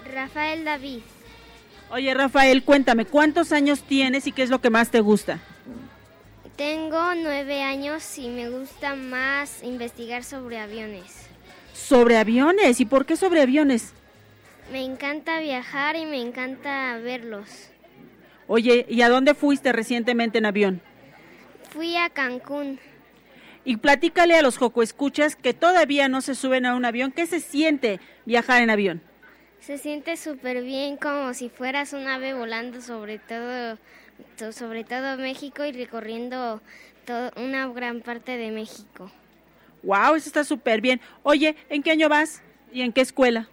Rafael 0.09 0.63
David. 0.63 1.01
Oye, 1.89 2.13
Rafael, 2.13 2.63
cuéntame, 2.63 3.03
¿cuántos 3.03 3.51
años 3.51 3.83
tienes 3.83 4.25
y 4.25 4.31
qué 4.31 4.41
es 4.43 4.49
lo 4.49 4.61
que 4.61 4.69
más 4.69 4.89
te 4.89 5.01
gusta? 5.01 5.41
Tengo 6.55 7.13
nueve 7.15 7.61
años 7.61 8.17
y 8.17 8.29
me 8.29 8.49
gusta 8.49 8.95
más 8.95 9.63
investigar 9.63 10.23
sobre 10.23 10.59
aviones. 10.59 11.27
Sobre 11.73 12.15
aviones. 12.15 12.79
¿Y 12.79 12.85
por 12.85 13.05
qué 13.05 13.17
sobre 13.17 13.41
aviones? 13.41 13.91
Me 14.71 14.81
encanta 14.81 15.41
viajar 15.41 15.97
y 15.97 16.05
me 16.05 16.21
encanta 16.21 16.97
verlos. 17.03 17.49
Oye, 18.47 18.85
¿y 18.87 19.01
a 19.01 19.09
dónde 19.09 19.33
fuiste 19.33 19.73
recientemente 19.73 20.37
en 20.37 20.45
avión? 20.45 20.81
Fui 21.73 21.97
a 21.97 22.09
Cancún. 22.09 22.79
Y 23.65 23.77
platícale 23.77 24.35
a 24.35 24.41
los 24.41 24.57
Joco 24.57 24.83
Escuchas 24.83 25.35
que 25.35 25.53
todavía 25.53 26.09
no 26.09 26.21
se 26.21 26.35
suben 26.35 26.65
a 26.65 26.75
un 26.75 26.83
avión. 26.85 27.11
¿Qué 27.11 27.25
se 27.25 27.39
siente 27.39 27.99
viajar 28.25 28.61
en 28.61 28.69
avión? 28.69 29.01
Se 29.61 29.77
siente 29.77 30.17
súper 30.17 30.61
bien 30.63 30.97
como 30.97 31.33
si 31.33 31.49
fueras 31.49 31.93
un 31.93 32.05
ave 32.07 32.33
volando 32.33 32.81
sobre 32.81 33.19
todo, 33.19 33.77
to- 34.37 34.51
sobre 34.51 34.83
todo 34.83 35.17
México 35.17 35.63
y 35.63 35.71
recorriendo 35.71 36.61
todo, 37.05 37.31
una 37.37 37.67
gran 37.67 38.01
parte 38.01 38.35
de 38.35 38.51
México. 38.51 39.09
Wow, 39.83 40.15
eso 40.15 40.27
está 40.27 40.43
súper 40.43 40.81
bien. 40.81 40.99
Oye, 41.23 41.55
¿en 41.69 41.81
qué 41.83 41.91
año 41.91 42.09
vas? 42.09 42.41
¿Y 42.73 42.81
en 42.81 42.91
qué 42.91 42.99
escuela? 43.01 43.47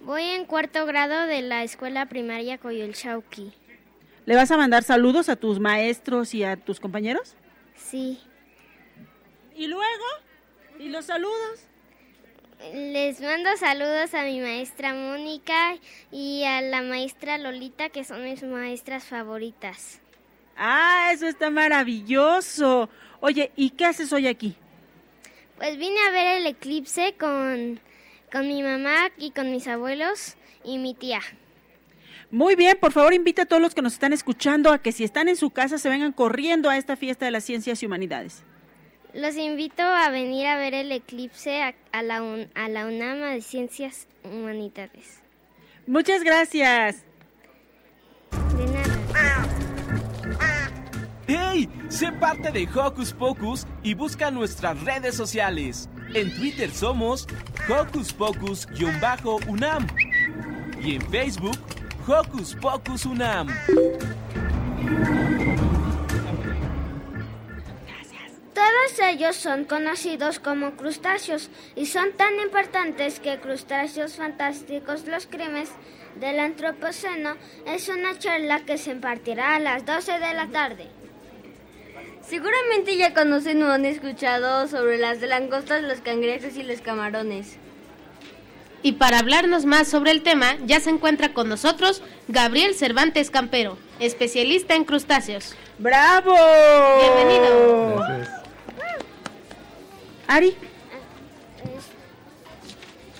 Voy 0.00 0.22
en 0.22 0.46
cuarto 0.46 0.86
grado 0.86 1.26
de 1.26 1.42
la 1.42 1.62
escuela 1.62 2.06
primaria 2.06 2.56
Coyolxauqui. 2.58 3.52
¿Le 4.24 4.36
vas 4.36 4.50
a 4.50 4.56
mandar 4.56 4.82
saludos 4.82 5.28
a 5.28 5.36
tus 5.36 5.60
maestros 5.60 6.32
y 6.34 6.44
a 6.44 6.56
tus 6.56 6.80
compañeros? 6.80 7.34
Sí. 7.76 8.18
¿Y 9.62 9.68
luego? 9.68 10.04
¿Y 10.80 10.88
los 10.88 11.04
saludos? 11.04 11.60
Les 12.74 13.20
mando 13.20 13.56
saludos 13.56 14.12
a 14.12 14.24
mi 14.24 14.40
maestra 14.40 14.92
Mónica 14.92 15.76
y 16.10 16.42
a 16.42 16.60
la 16.62 16.82
maestra 16.82 17.38
Lolita, 17.38 17.88
que 17.88 18.02
son 18.02 18.24
mis 18.24 18.42
maestras 18.42 19.04
favoritas. 19.04 20.00
Ah, 20.56 21.10
eso 21.12 21.28
está 21.28 21.48
maravilloso. 21.48 22.90
Oye, 23.20 23.52
¿y 23.54 23.70
qué 23.70 23.84
haces 23.84 24.12
hoy 24.12 24.26
aquí? 24.26 24.56
Pues 25.58 25.78
vine 25.78 26.00
a 26.08 26.10
ver 26.10 26.38
el 26.38 26.46
eclipse 26.48 27.14
con, 27.16 27.78
con 28.32 28.48
mi 28.48 28.64
mamá 28.64 29.12
y 29.16 29.30
con 29.30 29.52
mis 29.52 29.68
abuelos 29.68 30.34
y 30.64 30.78
mi 30.78 30.94
tía. 30.94 31.20
Muy 32.32 32.56
bien, 32.56 32.76
por 32.80 32.90
favor 32.90 33.14
invita 33.14 33.42
a 33.42 33.46
todos 33.46 33.62
los 33.62 33.76
que 33.76 33.82
nos 33.82 33.92
están 33.92 34.12
escuchando 34.12 34.72
a 34.72 34.78
que 34.78 34.90
si 34.90 35.04
están 35.04 35.28
en 35.28 35.36
su 35.36 35.50
casa 35.50 35.78
se 35.78 35.88
vengan 35.88 36.10
corriendo 36.10 36.68
a 36.68 36.76
esta 36.78 36.96
fiesta 36.96 37.26
de 37.26 37.30
las 37.30 37.44
ciencias 37.44 37.80
y 37.80 37.86
humanidades. 37.86 38.42
Los 39.14 39.36
invito 39.36 39.82
a 39.82 40.08
venir 40.10 40.46
a 40.46 40.56
ver 40.56 40.74
el 40.74 40.90
eclipse 40.90 41.62
a, 41.62 41.74
a 41.92 42.02
la, 42.02 42.22
un- 42.22 42.48
a 42.54 42.68
la 42.68 42.86
UNAMA 42.86 43.26
de 43.30 43.42
Ciencias 43.42 44.06
Humanidades. 44.24 45.20
Muchas 45.86 46.22
gracias. 46.22 47.04
De 48.56 48.66
nada. 48.66 49.46
¡Hey! 51.26 51.68
Sé 51.88 52.10
parte 52.12 52.50
de 52.50 52.66
Hocus 52.74 53.12
Pocus 53.12 53.66
y 53.82 53.94
busca 53.94 54.30
nuestras 54.30 54.80
redes 54.82 55.14
sociales. 55.14 55.88
En 56.14 56.34
Twitter 56.34 56.70
somos 56.70 57.26
Hocus 57.68 58.12
Pocus-UNAM 58.14 59.86
y 60.82 60.96
en 60.96 61.02
Facebook 61.10 61.58
Hocus 62.06 62.54
Pocus 62.56 63.04
UNAM. 63.06 63.48
Ellos 68.98 69.36
son 69.36 69.64
conocidos 69.64 70.38
como 70.38 70.72
crustáceos 70.72 71.50
y 71.76 71.86
son 71.86 72.12
tan 72.12 72.38
importantes 72.40 73.20
que 73.20 73.38
Crustáceos 73.38 74.16
Fantásticos 74.16 75.06
los 75.06 75.26
Crímenes 75.26 75.70
del 76.20 76.38
Antropoceno 76.40 77.36
es 77.66 77.88
una 77.88 78.18
charla 78.18 78.60
que 78.60 78.78
se 78.78 78.90
impartirá 78.90 79.54
a 79.54 79.60
las 79.60 79.86
12 79.86 80.18
de 80.18 80.34
la 80.34 80.48
tarde. 80.48 80.86
Seguramente 82.26 82.96
ya 82.96 83.14
conocen 83.14 83.62
o 83.62 83.70
han 83.70 83.84
escuchado 83.84 84.68
sobre 84.68 84.98
las 84.98 85.20
langostas, 85.20 85.82
los 85.82 86.00
cangrejos 86.00 86.56
y 86.56 86.62
los 86.62 86.80
camarones. 86.80 87.58
Y 88.82 88.92
para 88.92 89.18
hablarnos 89.18 89.64
más 89.64 89.86
sobre 89.88 90.10
el 90.10 90.22
tema, 90.22 90.56
ya 90.64 90.80
se 90.80 90.90
encuentra 90.90 91.32
con 91.32 91.48
nosotros 91.48 92.02
Gabriel 92.28 92.74
Cervantes 92.74 93.30
Campero, 93.30 93.78
especialista 94.00 94.74
en 94.74 94.84
crustáceos. 94.84 95.54
¡Bravo! 95.78 96.34
Bienvenido. 97.00 98.41
Ari, 100.28 100.56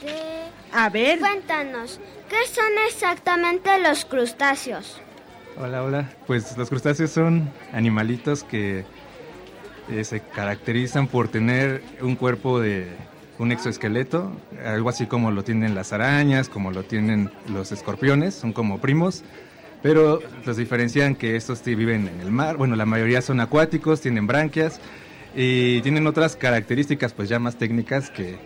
Este, 0.02 0.50
a 0.72 0.88
ver. 0.88 1.18
Cuéntanos, 1.18 2.00
¿qué 2.28 2.46
son 2.52 2.72
exactamente 2.88 3.78
los 3.80 4.04
crustáceos? 4.04 5.00
Hola, 5.56 5.82
hola. 5.82 6.12
Pues 6.26 6.56
los 6.56 6.68
crustáceos 6.68 7.10
son 7.10 7.50
animalitos 7.72 8.44
que 8.44 8.84
eh, 9.90 10.04
se 10.04 10.20
caracterizan 10.20 11.06
por 11.06 11.28
tener 11.28 11.82
un 12.00 12.16
cuerpo 12.16 12.60
de 12.60 12.88
un 13.38 13.52
exoesqueleto, 13.52 14.32
algo 14.64 14.88
así 14.88 15.06
como 15.06 15.30
lo 15.30 15.42
tienen 15.42 15.74
las 15.74 15.92
arañas, 15.92 16.48
como 16.48 16.70
lo 16.70 16.84
tienen 16.84 17.30
los 17.48 17.72
escorpiones, 17.72 18.34
son 18.34 18.52
como 18.52 18.78
primos, 18.80 19.24
pero 19.82 20.20
los 20.44 20.56
diferencian 20.56 21.16
que 21.16 21.34
estos 21.34 21.64
viven 21.64 22.06
en 22.06 22.20
el 22.20 22.30
mar, 22.30 22.56
bueno, 22.56 22.76
la 22.76 22.86
mayoría 22.86 23.20
son 23.20 23.40
acuáticos, 23.40 24.00
tienen 24.00 24.26
branquias 24.28 24.80
y 25.34 25.80
tienen 25.82 26.06
otras 26.06 26.36
características 26.36 27.12
pues 27.12 27.28
ya 27.28 27.38
más 27.38 27.56
técnicas 27.56 28.10
que, 28.10 28.38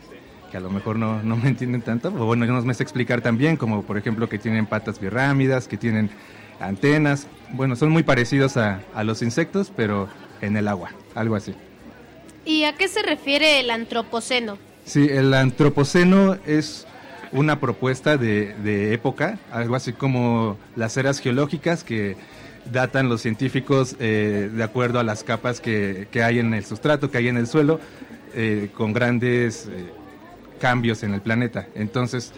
que 0.50 0.56
a 0.56 0.60
lo 0.60 0.70
mejor 0.70 0.96
no, 0.96 1.22
no 1.22 1.36
me 1.36 1.48
entienden 1.48 1.82
tanto, 1.82 2.08
o 2.08 2.26
bueno, 2.26 2.44
yo 2.44 2.52
no 2.52 2.62
me 2.62 2.74
sé 2.74 2.82
explicar 2.82 3.20
también, 3.20 3.56
como 3.56 3.82
por 3.82 3.98
ejemplo 3.98 4.28
que 4.28 4.38
tienen 4.38 4.66
patas 4.66 5.00
birrámidas, 5.00 5.68
que 5.68 5.76
tienen 5.76 6.10
antenas, 6.60 7.26
bueno, 7.52 7.76
son 7.76 7.90
muy 7.90 8.02
parecidos 8.02 8.56
a, 8.56 8.80
a 8.94 9.04
los 9.04 9.22
insectos, 9.22 9.72
pero 9.74 10.08
en 10.40 10.56
el 10.56 10.68
agua, 10.68 10.90
algo 11.14 11.36
así. 11.36 11.54
¿Y 12.44 12.64
a 12.64 12.74
qué 12.74 12.88
se 12.88 13.02
refiere 13.02 13.60
el 13.60 13.70
antropoceno? 13.70 14.58
Sí, 14.84 15.08
el 15.10 15.34
antropoceno 15.34 16.36
es 16.46 16.86
una 17.32 17.58
propuesta 17.58 18.16
de, 18.16 18.54
de 18.62 18.94
época, 18.94 19.38
algo 19.50 19.74
así 19.74 19.92
como 19.92 20.56
las 20.76 20.96
eras 20.96 21.18
geológicas 21.18 21.82
que 21.82 22.16
datan 22.72 23.08
los 23.08 23.20
científicos 23.22 23.96
eh, 24.00 24.50
de 24.52 24.62
acuerdo 24.62 24.98
a 24.98 25.02
las 25.04 25.22
capas 25.24 25.60
que, 25.60 26.08
que 26.10 26.22
hay 26.22 26.38
en 26.38 26.52
el 26.54 26.64
sustrato, 26.64 27.10
que 27.10 27.18
hay 27.18 27.28
en 27.28 27.36
el 27.36 27.46
suelo, 27.46 27.80
eh, 28.34 28.70
con 28.74 28.92
grandes 28.92 29.66
eh, 29.66 29.86
cambios 30.60 31.02
en 31.02 31.14
el 31.14 31.20
planeta. 31.20 31.66
Entonces, 31.74 32.32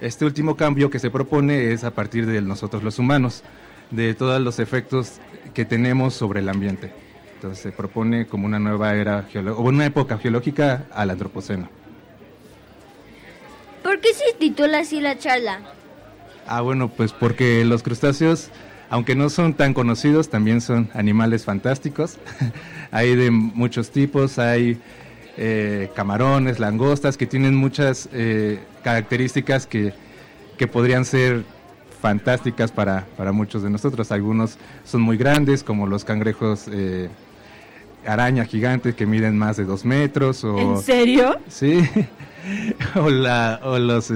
Este 0.00 0.24
último 0.24 0.56
cambio 0.56 0.88
que 0.88 0.98
se 0.98 1.10
propone 1.10 1.72
es 1.72 1.84
a 1.84 1.90
partir 1.90 2.24
de 2.24 2.40
nosotros 2.40 2.82
los 2.82 2.98
humanos, 2.98 3.42
de 3.90 4.14
todos 4.14 4.40
los 4.40 4.58
efectos 4.58 5.20
que 5.52 5.66
tenemos 5.66 6.14
sobre 6.14 6.40
el 6.40 6.48
ambiente. 6.48 6.90
Entonces 7.34 7.58
se 7.62 7.70
propone 7.70 8.24
como 8.26 8.46
una 8.46 8.58
nueva 8.58 8.94
era, 8.94 9.28
geolo- 9.30 9.56
o 9.58 9.60
una 9.62 9.84
época 9.84 10.16
geológica 10.16 10.86
al 10.94 11.10
antropoceno. 11.10 11.68
¿Por 13.82 14.00
qué 14.00 14.08
se 14.14 14.34
titula 14.38 14.78
así 14.80 15.00
la 15.02 15.18
charla? 15.18 15.60
Ah, 16.46 16.62
bueno, 16.62 16.88
pues 16.88 17.12
porque 17.12 17.62
los 17.66 17.82
crustáceos, 17.82 18.48
aunque 18.90 19.14
no 19.14 19.30
son 19.30 19.54
tan 19.54 19.72
conocidos, 19.72 20.28
también 20.28 20.60
son 20.60 20.90
animales 20.94 21.44
fantásticos. 21.44 22.18
hay 22.90 23.14
de 23.16 23.30
muchos 23.30 23.90
tipos, 23.90 24.38
hay 24.38 24.78
eh, 25.36 25.90
camarones, 25.94 26.58
langostas, 26.58 27.16
que 27.16 27.26
tienen 27.26 27.54
muchas 27.54 28.08
eh, 28.12 28.58
características 28.84 29.66
que, 29.66 29.94
que 30.58 30.66
podrían 30.66 31.04
ser 31.04 31.44
fantásticas 32.02 32.72
para, 32.72 33.06
para 33.16 33.30
muchos 33.32 33.62
de 33.62 33.70
nosotros. 33.70 34.10
Algunos 34.10 34.58
son 34.84 35.02
muy 35.02 35.16
grandes, 35.16 35.62
como 35.62 35.86
los 35.86 36.04
cangrejos 36.04 36.64
eh, 36.70 37.08
araña 38.06 38.44
gigantes 38.44 38.94
que 38.94 39.06
miden 39.06 39.36
más 39.38 39.56
de 39.56 39.64
dos 39.64 39.84
metros. 39.84 40.42
O, 40.44 40.58
¿En 40.58 40.82
serio? 40.82 41.38
Sí. 41.48 41.80
o, 42.96 43.08
la- 43.10 43.60
o 43.62 43.78
los, 43.78 44.12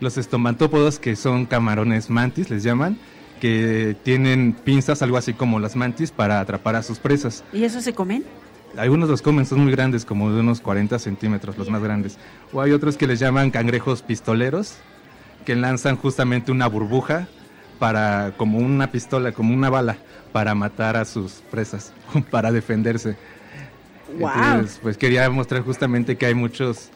los 0.00 0.16
estomatópodos 0.18 0.98
que 0.98 1.16
son 1.16 1.46
camarones 1.46 2.08
mantis, 2.10 2.48
les 2.48 2.62
llaman, 2.62 2.96
que 3.40 3.96
tienen 4.04 4.52
pinzas, 4.52 5.02
algo 5.02 5.16
así 5.16 5.32
como 5.32 5.58
las 5.58 5.74
mantis, 5.74 6.10
para 6.12 6.40
atrapar 6.40 6.76
a 6.76 6.82
sus 6.82 6.98
presas. 6.98 7.42
¿Y 7.52 7.64
eso 7.64 7.80
se 7.80 7.92
comen? 7.92 8.24
Algunos 8.76 9.08
los 9.08 9.22
comen, 9.22 9.46
son 9.46 9.60
muy 9.60 9.72
grandes, 9.72 10.04
como 10.04 10.30
de 10.30 10.40
unos 10.40 10.60
40 10.60 10.98
centímetros, 11.00 11.58
los 11.58 11.68
más 11.68 11.82
grandes. 11.82 12.18
O 12.52 12.60
hay 12.60 12.70
otros 12.70 12.96
que 12.96 13.08
les 13.08 13.18
llaman 13.18 13.50
cangrejos 13.50 14.02
pistoleros, 14.02 14.76
que 15.44 15.56
lanzan 15.56 15.96
justamente 15.96 16.52
una 16.52 16.68
burbuja 16.68 17.26
para, 17.80 18.34
como 18.36 18.58
una 18.58 18.92
pistola, 18.92 19.32
como 19.32 19.54
una 19.54 19.70
bala, 19.70 19.96
para 20.32 20.54
matar 20.54 20.96
a 20.96 21.04
sus 21.04 21.42
presas, 21.50 21.92
para 22.30 22.52
defenderse. 22.52 23.16
Entonces, 24.12 24.78
pues 24.82 24.96
quería 24.96 25.28
mostrar 25.30 25.62
justamente 25.62 26.16
que 26.16 26.26
hay 26.26 26.34
muchos 26.34 26.90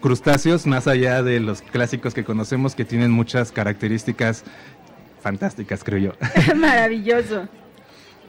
crustáceos, 0.00 0.66
más 0.66 0.86
allá 0.86 1.22
de 1.22 1.40
los 1.40 1.62
clásicos 1.62 2.14
que 2.14 2.24
conocemos, 2.24 2.74
que 2.74 2.84
tienen 2.84 3.10
muchas 3.10 3.52
características 3.52 4.44
fantásticas, 5.20 5.84
creo 5.84 5.98
yo. 5.98 6.12
Maravilloso. 6.56 7.48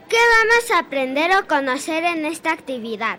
¿Qué 0.08 0.16
vamos 0.16 0.70
a 0.74 0.78
aprender 0.80 1.30
o 1.42 1.46
conocer 1.46 2.04
en 2.04 2.26
esta 2.26 2.52
actividad? 2.52 3.18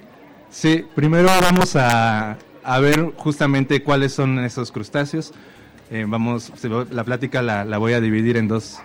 Sí, 0.50 0.86
primero 0.94 1.26
vamos 1.42 1.76
a, 1.76 2.38
a 2.64 2.80
ver 2.80 3.12
justamente 3.18 3.82
cuáles 3.82 4.14
son 4.14 4.40
esos 4.40 4.72
crustáceos. 4.72 5.34
Eh, 5.90 6.06
vamos, 6.08 6.52
la 6.92 7.04
plática 7.04 7.42
la, 7.42 7.66
la 7.66 7.78
voy 7.80 7.94
a 7.94 8.02
dividir 8.02 8.38
en 8.38 8.48
dos, 8.48 8.78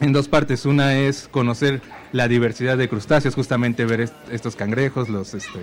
en 0.00 0.12
dos 0.12 0.28
partes. 0.28 0.64
Una 0.64 0.96
es 0.98 1.28
conocer 1.30 1.82
la 2.12 2.28
diversidad 2.28 2.78
de 2.78 2.88
crustáceos, 2.88 3.34
justamente 3.34 3.84
ver 3.84 4.00
est- 4.02 4.14
estos 4.30 4.56
cangrejos, 4.56 5.08
los, 5.10 5.34
este, 5.34 5.60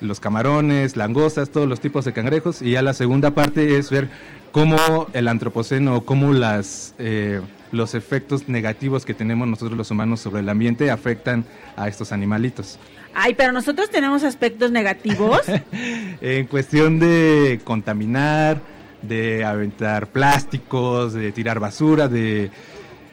los 0.00 0.18
camarones, 0.20 0.96
langostas, 0.96 1.50
todos 1.50 1.68
los 1.68 1.80
tipos 1.80 2.04
de 2.06 2.12
cangrejos. 2.14 2.62
Y 2.62 2.72
ya 2.72 2.82
la 2.82 2.94
segunda 2.94 3.32
parte 3.32 3.76
es 3.76 3.90
ver 3.90 4.08
cómo 4.52 5.08
el 5.12 5.28
antropoceno, 5.28 6.04
cómo 6.04 6.32
las, 6.32 6.94
eh, 6.98 7.40
los 7.72 7.94
efectos 7.94 8.48
negativos 8.48 9.04
que 9.04 9.14
tenemos 9.14 9.48
nosotros 9.48 9.76
los 9.76 9.90
humanos 9.90 10.20
sobre 10.20 10.40
el 10.40 10.48
ambiente 10.48 10.90
afectan 10.90 11.44
a 11.76 11.88
estos 11.88 12.12
animalitos. 12.12 12.78
Ay, 13.14 13.34
pero 13.34 13.52
nosotros 13.52 13.90
tenemos 13.90 14.22
aspectos 14.24 14.70
negativos. 14.70 15.42
En 16.22 16.46
cuestión 16.46 16.98
de 16.98 17.60
contaminar, 17.64 18.60
de 19.00 19.44
aventar 19.44 20.08
plásticos, 20.08 21.14
de 21.14 21.32
tirar 21.32 21.58
basura, 21.58 22.08
de 22.08 22.50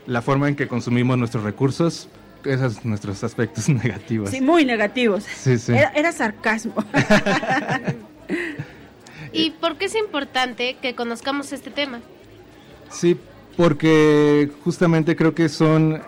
la 0.05 0.21
forma 0.21 0.49
en 0.49 0.55
que 0.55 0.67
consumimos 0.67 1.17
nuestros 1.17 1.43
recursos, 1.43 2.09
esos 2.43 2.73
son 2.73 2.89
nuestros 2.89 3.23
aspectos 3.23 3.69
negativos. 3.83 4.31
Sí, 4.31 4.41
muy 4.41 4.65
negativos. 4.65 5.23
Sí, 5.23 5.57
sí. 5.57 5.71
Era, 5.71 5.91
era 5.95 6.11
sarcasmo. 6.11 6.73
¿Y 9.31 9.51
por 9.51 9.77
qué 9.77 9.85
es 9.85 9.95
importante 9.95 10.77
que 10.81 10.95
conozcamos 10.95 11.51
este 11.53 11.69
tema? 11.71 11.99
Sí, 12.89 13.17
porque 13.55 14.49
justamente 14.63 15.15
creo 15.15 15.33
que 15.33 15.49
son, 15.49 16.01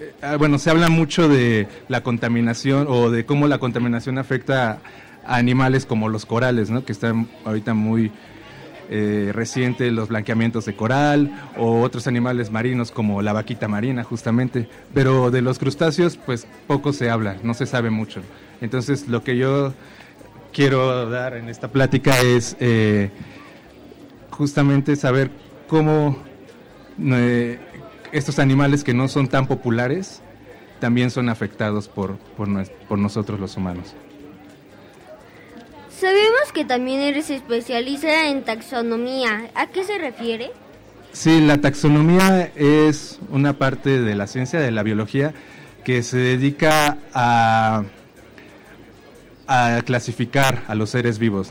eh, 0.00 0.12
ah, 0.22 0.36
bueno, 0.36 0.58
se 0.58 0.70
habla 0.70 0.88
mucho 0.88 1.28
de 1.28 1.68
la 1.88 2.02
contaminación 2.02 2.86
o 2.88 3.10
de 3.10 3.24
cómo 3.24 3.46
la 3.46 3.58
contaminación 3.58 4.18
afecta 4.18 4.80
a 5.24 5.36
animales 5.36 5.86
como 5.86 6.08
los 6.08 6.26
corales, 6.26 6.70
¿no? 6.70 6.84
Que 6.84 6.92
están 6.92 7.28
ahorita 7.44 7.74
muy 7.74 8.10
eh, 8.90 9.30
reciente 9.32 9.90
los 9.90 10.08
blanqueamientos 10.08 10.66
de 10.66 10.76
coral 10.76 11.32
o 11.56 11.80
otros 11.80 12.06
animales 12.06 12.50
marinos 12.50 12.90
como 12.90 13.22
la 13.22 13.32
vaquita 13.32 13.66
marina 13.66 14.04
justamente, 14.04 14.68
pero 14.92 15.30
de 15.30 15.40
los 15.40 15.58
crustáceos 15.58 16.18
pues 16.18 16.46
poco 16.66 16.92
se 16.92 17.08
habla, 17.08 17.36
no 17.42 17.54
se 17.54 17.64
sabe 17.64 17.88
mucho. 17.88 18.20
Entonces 18.60 19.08
lo 19.08 19.24
que 19.24 19.38
yo 19.38 19.72
quiero 20.54 21.10
dar 21.10 21.34
en 21.36 21.48
esta 21.50 21.68
plática 21.68 22.18
es 22.20 22.56
eh, 22.60 23.10
justamente 24.30 24.96
saber 24.96 25.30
cómo 25.68 26.16
eh, 26.98 27.58
estos 28.12 28.38
animales 28.38 28.84
que 28.84 28.94
no 28.94 29.08
son 29.08 29.28
tan 29.28 29.46
populares 29.46 30.22
también 30.80 31.10
son 31.10 31.28
afectados 31.28 31.88
por, 31.88 32.16
por, 32.36 32.98
nosotros 32.98 33.40
los 33.40 33.56
humanos. 33.56 33.94
Sabemos 35.88 36.52
que 36.52 36.64
también 36.64 37.00
eres 37.00 37.30
especialista 37.30 38.28
en 38.28 38.44
taxonomía. 38.44 39.50
¿A 39.54 39.68
qué 39.68 39.84
se 39.84 39.98
refiere? 39.98 40.50
Sí, 41.12 41.40
la 41.40 41.58
taxonomía 41.58 42.50
es 42.54 43.18
una 43.30 43.54
parte 43.54 44.00
de 44.00 44.14
la 44.14 44.26
ciencia, 44.26 44.60
de 44.60 44.72
la 44.72 44.82
biología, 44.82 45.32
que 45.84 46.02
se 46.02 46.18
dedica 46.18 46.98
a, 47.14 47.84
a 49.46 49.82
clasificar 49.84 50.64
a 50.68 50.74
los 50.74 50.90
seres 50.90 51.18
vivos. 51.18 51.48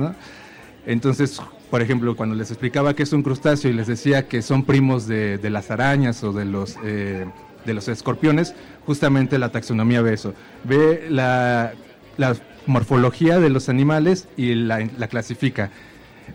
Entonces, 0.85 1.41
por 1.69 1.81
ejemplo, 1.81 2.15
cuando 2.15 2.35
les 2.35 2.51
explicaba 2.51 2.95
que 2.95 3.03
es 3.03 3.13
un 3.13 3.23
crustáceo 3.23 3.71
y 3.71 3.73
les 3.73 3.87
decía 3.87 4.27
que 4.27 4.41
son 4.41 4.63
primos 4.63 5.07
de, 5.07 5.39
las 5.49 5.71
arañas 5.71 6.23
o 6.23 6.33
de 6.33 6.45
los, 6.45 6.77
eh, 6.83 7.25
de 7.65 7.73
los 7.73 7.87
escorpiones, 7.87 8.53
justamente 8.85 9.39
la 9.39 9.49
taxonomía 9.49 10.01
ve 10.01 10.13
eso. 10.13 10.33
Ve 10.63 11.07
la, 11.09 11.73
la 12.17 12.35
morfología 12.65 13.39
de 13.39 13.49
los 13.49 13.69
animales 13.69 14.27
y 14.37 14.55
la, 14.55 14.87
la 14.97 15.07
clasifica. 15.07 15.71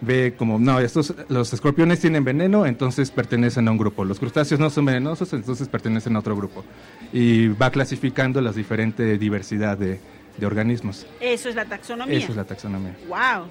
Ve 0.01 0.35
como, 0.37 0.59
no, 0.59 0.81
estos, 0.81 1.15
los 1.29 1.53
escorpiones 1.53 2.01
tienen 2.01 2.25
veneno, 2.25 2.67
entonces 2.67 3.11
pertenecen 3.11 3.69
a 3.69 3.71
un 3.71 3.79
grupo. 3.79 4.05
Los 4.05 4.19
crustáceos 4.19 4.61
no 4.61 4.71
son 4.71 4.87
venenosos, 4.87 5.33
entonces 5.33 5.69
pertenecen 5.69 6.17
a 6.17 6.19
otro 6.19 6.37
grupo. 6.37 6.65
Y 7.13 7.49
va 7.49 7.71
clasificando 7.71 8.41
las 8.41 8.55
diferentes 8.55 9.19
diversidad 9.19 9.79
de, 9.79 10.01
de 10.39 10.47
organismos. 10.47 11.07
Eso 11.21 11.49
es 11.49 11.55
la 11.55 11.65
taxonomía. 11.65 12.17
Eso 12.17 12.31
es 12.31 12.37
la 12.37 12.45
taxonomía. 12.45 12.97
Wow. 13.09 13.49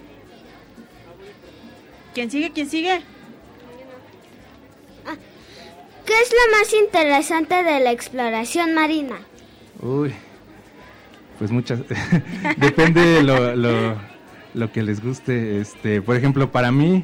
¿Quién 2.13 2.31
sigue? 2.31 2.51
¿Quién 2.51 2.69
sigue? 2.69 3.01
¿Qué 6.05 6.13
es 6.21 6.31
lo 6.31 6.57
más 6.57 6.73
interesante 6.73 7.63
de 7.63 7.79
la 7.81 7.91
exploración 7.91 8.73
marina? 8.73 9.17
Uy, 9.81 10.13
pues 11.37 11.51
muchas. 11.51 11.81
Depende 12.57 13.01
de 13.01 13.23
lo, 13.23 13.55
lo, 13.55 13.95
lo 14.53 14.71
que 14.71 14.83
les 14.83 15.03
guste. 15.03 15.59
Este, 15.59 16.01
por 16.01 16.15
ejemplo, 16.15 16.49
para 16.49 16.71
mí, 16.71 17.03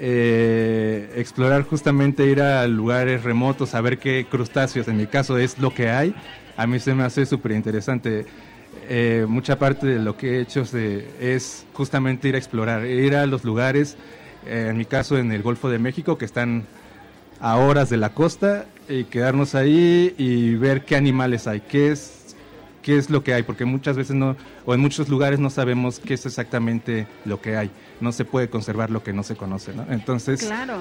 eh, 0.00 1.12
explorar 1.14 1.62
justamente 1.62 2.24
ir 2.26 2.40
a 2.40 2.66
lugares 2.66 3.22
remotos, 3.22 3.74
a 3.74 3.80
ver 3.80 3.98
qué 3.98 4.26
crustáceos, 4.28 4.88
en 4.88 4.96
mi 4.96 5.06
caso, 5.06 5.36
es 5.38 5.58
lo 5.58 5.74
que 5.74 5.90
hay, 5.90 6.14
a 6.56 6.66
mí 6.66 6.78
se 6.80 6.94
me 6.94 7.04
hace 7.04 7.26
súper 7.26 7.52
interesante. 7.52 8.24
Eh, 8.92 9.24
mucha 9.28 9.56
parte 9.56 9.86
de 9.86 10.00
lo 10.00 10.16
que 10.16 10.38
he 10.38 10.40
hecho 10.40 10.64
se- 10.64 11.04
es 11.20 11.64
justamente 11.74 12.26
ir 12.28 12.34
a 12.34 12.38
explorar, 12.38 12.84
ir 12.86 13.14
a 13.14 13.24
los 13.26 13.44
lugares, 13.44 13.96
eh, 14.46 14.66
en 14.68 14.76
mi 14.76 14.84
caso 14.84 15.16
en 15.16 15.30
el 15.30 15.42
Golfo 15.44 15.70
de 15.70 15.78
México, 15.78 16.18
que 16.18 16.24
están 16.24 16.64
a 17.38 17.56
horas 17.56 17.88
de 17.88 17.96
la 17.98 18.14
costa 18.14 18.66
y 18.88 19.04
quedarnos 19.04 19.54
ahí 19.54 20.12
y 20.18 20.56
ver 20.56 20.84
qué 20.84 20.96
animales 20.96 21.46
hay, 21.46 21.60
qué 21.60 21.92
es, 21.92 22.34
qué 22.82 22.98
es 22.98 23.10
lo 23.10 23.22
que 23.22 23.32
hay, 23.32 23.44
porque 23.44 23.64
muchas 23.64 23.96
veces 23.96 24.16
no, 24.16 24.34
o 24.66 24.74
en 24.74 24.80
muchos 24.80 25.08
lugares 25.08 25.38
no 25.38 25.50
sabemos 25.50 26.00
qué 26.00 26.14
es 26.14 26.26
exactamente 26.26 27.06
lo 27.24 27.40
que 27.40 27.56
hay. 27.56 27.70
No 28.00 28.10
se 28.10 28.24
puede 28.24 28.50
conservar 28.50 28.90
lo 28.90 29.04
que 29.04 29.12
no 29.12 29.22
se 29.22 29.36
conoce, 29.36 29.72
¿no? 29.72 29.86
Entonces, 29.88 30.42
Claro. 30.42 30.78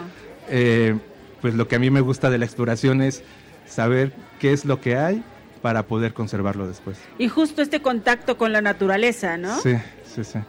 eh, 0.49 0.95
pues 1.41 1.53
lo 1.53 1.67
que 1.67 1.75
a 1.75 1.79
mí 1.79 1.91
me 1.91 2.01
gusta 2.01 2.31
de 2.31 2.39
la 2.39 2.45
exploración 2.45 3.03
es 3.03 3.21
saber 3.67 4.13
qué 4.39 4.51
es 4.51 4.65
lo 4.65 4.81
que 4.81 4.97
hay 4.97 5.23
para 5.61 5.83
poder 5.83 6.13
conservarlo 6.13 6.67
después. 6.67 6.97
Y 7.17 7.27
justo 7.27 7.61
este 7.61 7.81
contacto 7.81 8.37
con 8.37 8.53
la 8.53 8.61
naturaleza, 8.61 9.37
¿no? 9.37 9.59
Sí, 9.59 9.75
sí, 10.05 10.23
sí. 10.23 10.39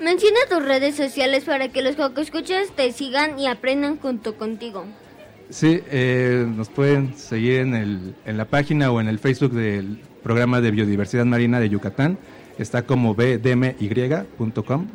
Menciona 0.00 0.38
tus 0.50 0.64
redes 0.64 0.96
sociales 0.96 1.44
para 1.44 1.68
que 1.68 1.80
los 1.80 1.96
escuchas 2.18 2.70
te 2.74 2.90
sigan 2.92 3.38
y 3.38 3.46
aprendan 3.46 3.98
junto 3.98 4.36
contigo. 4.36 4.84
Sí, 5.50 5.80
eh, 5.90 6.44
nos 6.48 6.70
pueden 6.70 7.16
seguir 7.16 7.60
en, 7.60 7.74
el, 7.74 8.14
en 8.24 8.36
la 8.36 8.46
página 8.46 8.90
o 8.90 9.00
en 9.00 9.08
el 9.08 9.18
Facebook 9.18 9.52
del 9.52 10.00
programa 10.22 10.60
de 10.60 10.70
biodiversidad 10.70 11.24
marina 11.24 11.60
de 11.60 11.68
Yucatán. 11.68 12.18
Está 12.58 12.82
como 12.82 13.14
bdmy.com 13.14 14.86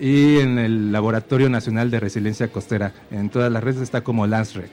y 0.00 0.38
en 0.38 0.58
el 0.58 0.92
Laboratorio 0.92 1.48
Nacional 1.48 1.90
de 1.90 2.00
Resiliencia 2.00 2.48
Costera. 2.48 2.92
En 3.10 3.28
todas 3.30 3.52
las 3.52 3.62
redes 3.62 3.82
está 3.82 4.02
como 4.02 4.26
LANSREC. 4.26 4.70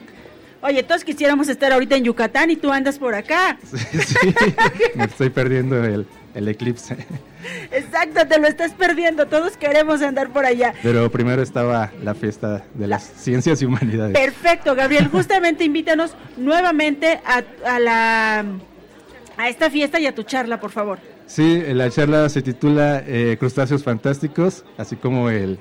Oye, 0.66 0.82
todos 0.82 1.04
quisiéramos 1.04 1.48
estar 1.48 1.72
ahorita 1.72 1.94
en 1.94 2.02
Yucatán 2.02 2.50
y 2.50 2.56
tú 2.56 2.72
andas 2.72 2.98
por 2.98 3.14
acá. 3.14 3.56
Me 4.96 5.04
estoy 5.04 5.30
perdiendo 5.30 5.84
el, 5.84 6.08
el 6.34 6.48
eclipse. 6.48 6.96
Exacto, 7.70 8.26
te 8.26 8.40
lo 8.40 8.48
estás 8.48 8.72
perdiendo. 8.72 9.26
Todos 9.26 9.56
queremos 9.56 10.02
andar 10.02 10.30
por 10.30 10.44
allá. 10.44 10.74
Pero 10.82 11.08
primero 11.08 11.40
estaba 11.40 11.92
la 12.02 12.16
fiesta 12.16 12.64
de 12.74 12.88
las 12.88 13.04
ciencias 13.04 13.62
y 13.62 13.66
humanidades. 13.66 14.18
Perfecto, 14.18 14.74
Gabriel. 14.74 15.06
Justamente 15.12 15.62
invítanos 15.62 16.16
nuevamente 16.36 17.20
a, 17.24 17.44
a 17.64 17.78
la 17.78 18.44
a 19.36 19.48
esta 19.48 19.70
fiesta 19.70 20.00
y 20.00 20.06
a 20.06 20.14
tu 20.16 20.24
charla, 20.24 20.58
por 20.58 20.72
favor. 20.72 20.98
Sí, 21.26 21.62
la 21.68 21.90
charla 21.90 22.28
se 22.28 22.42
titula 22.42 23.04
eh, 23.06 23.36
Crustáceos 23.38 23.84
Fantásticos, 23.84 24.64
así 24.78 24.96
como 24.96 25.30
el 25.30 25.58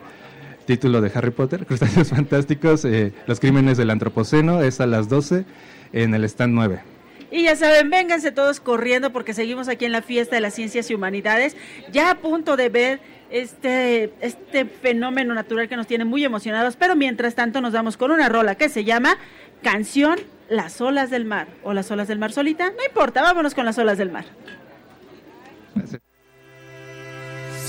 título 0.66 1.02
de 1.02 1.12
Harry 1.14 1.32
Potter, 1.32 1.66
Crustáceos 1.68 2.10
Fantásticos, 2.10 2.86
eh, 2.86 3.14
los 3.28 3.40
crímenes 3.40 3.78
del 3.78 3.90
Antropoceno, 3.90 4.62
es 4.62 4.82
a 4.82 4.88
las 4.88 5.10
12 5.10 5.46
en 5.94 6.14
el 6.14 6.24
stand 6.26 6.54
9. 6.54 6.96
Y 7.32 7.44
ya 7.44 7.56
saben, 7.56 7.90
vénganse 7.90 8.32
todos 8.32 8.60
corriendo 8.60 9.12
porque 9.12 9.34
seguimos 9.34 9.68
aquí 9.68 9.86
en 9.86 9.92
la 9.92 10.02
fiesta 10.02 10.36
de 10.36 10.42
las 10.42 10.54
ciencias 10.54 10.90
y 10.90 10.96
humanidades, 10.96 11.58
ya 11.92 12.12
a 12.12 12.16
punto 12.16 12.56
de 12.56 12.70
ver 12.70 13.00
este, 13.30 14.14
este 14.22 14.66
fenómeno 14.66 15.34
natural 15.34 15.68
que 15.68 15.76
nos 15.76 15.88
tiene 15.88 16.06
muy 16.06 16.24
emocionados, 16.24 16.76
pero 16.76 16.96
mientras 16.96 17.36
tanto 17.36 17.62
nos 17.62 17.74
vamos 17.74 17.98
con 17.98 18.12
una 18.12 18.30
rola 18.30 18.56
que 18.56 18.70
se 18.70 18.84
llama 18.84 19.18
Canción 19.64 20.20
Las 20.50 20.80
olas 20.80 21.10
del 21.10 21.26
mar, 21.26 21.48
o 21.64 21.74
las 21.74 21.90
olas 21.92 22.08
del 22.08 22.20
mar 22.20 22.32
solita, 22.32 22.70
no 22.70 22.86
importa, 22.86 23.22
vámonos 23.22 23.56
con 23.56 23.66
las 23.66 23.78
olas 23.78 23.98
del 23.98 24.12
mar. 24.12 24.26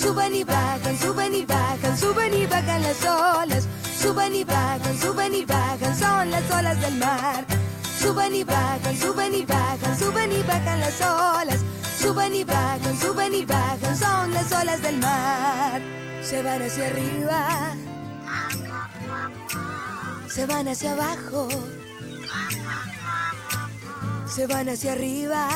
Suben 0.06 0.36
y 0.36 0.44
bajan, 0.44 0.96
suben 1.00 1.34
y 1.34 1.44
bajan, 1.44 1.98
suben 1.98 2.32
y 2.32 2.46
bajan 2.46 2.80
las 2.80 3.04
olas. 3.04 3.66
Suben 4.00 4.36
y 4.36 4.44
bajan, 4.44 5.00
suben 5.00 5.34
y 5.34 5.44
bajan, 5.44 5.98
son 5.98 6.30
las 6.30 6.48
olas 6.48 6.80
del 6.80 6.94
mar. 6.94 7.44
Suben 7.98 8.32
y 8.36 8.44
bajan, 8.44 8.96
suben 8.96 9.34
y 9.34 9.44
bajan, 9.44 9.98
suben 9.98 10.30
y 10.30 10.42
bajan 10.44 10.78
las 10.78 11.00
olas. 11.00 11.58
Suben 11.98 12.34
y 12.36 12.44
bajan, 12.44 13.00
suben 13.00 13.34
y 13.34 13.44
bajan, 13.44 13.96
son 13.98 14.32
las 14.32 14.52
olas 14.52 14.80
del 14.80 14.96
mar. 14.98 15.82
Se 16.22 16.40
van 16.40 16.62
hacia 16.62 16.86
arriba, 16.86 17.74
se 20.28 20.46
van 20.46 20.68
hacia 20.68 20.92
abajo, 20.92 21.48
se 24.28 24.46
van 24.46 24.68
hacia 24.68 24.92
arriba, 24.92 25.48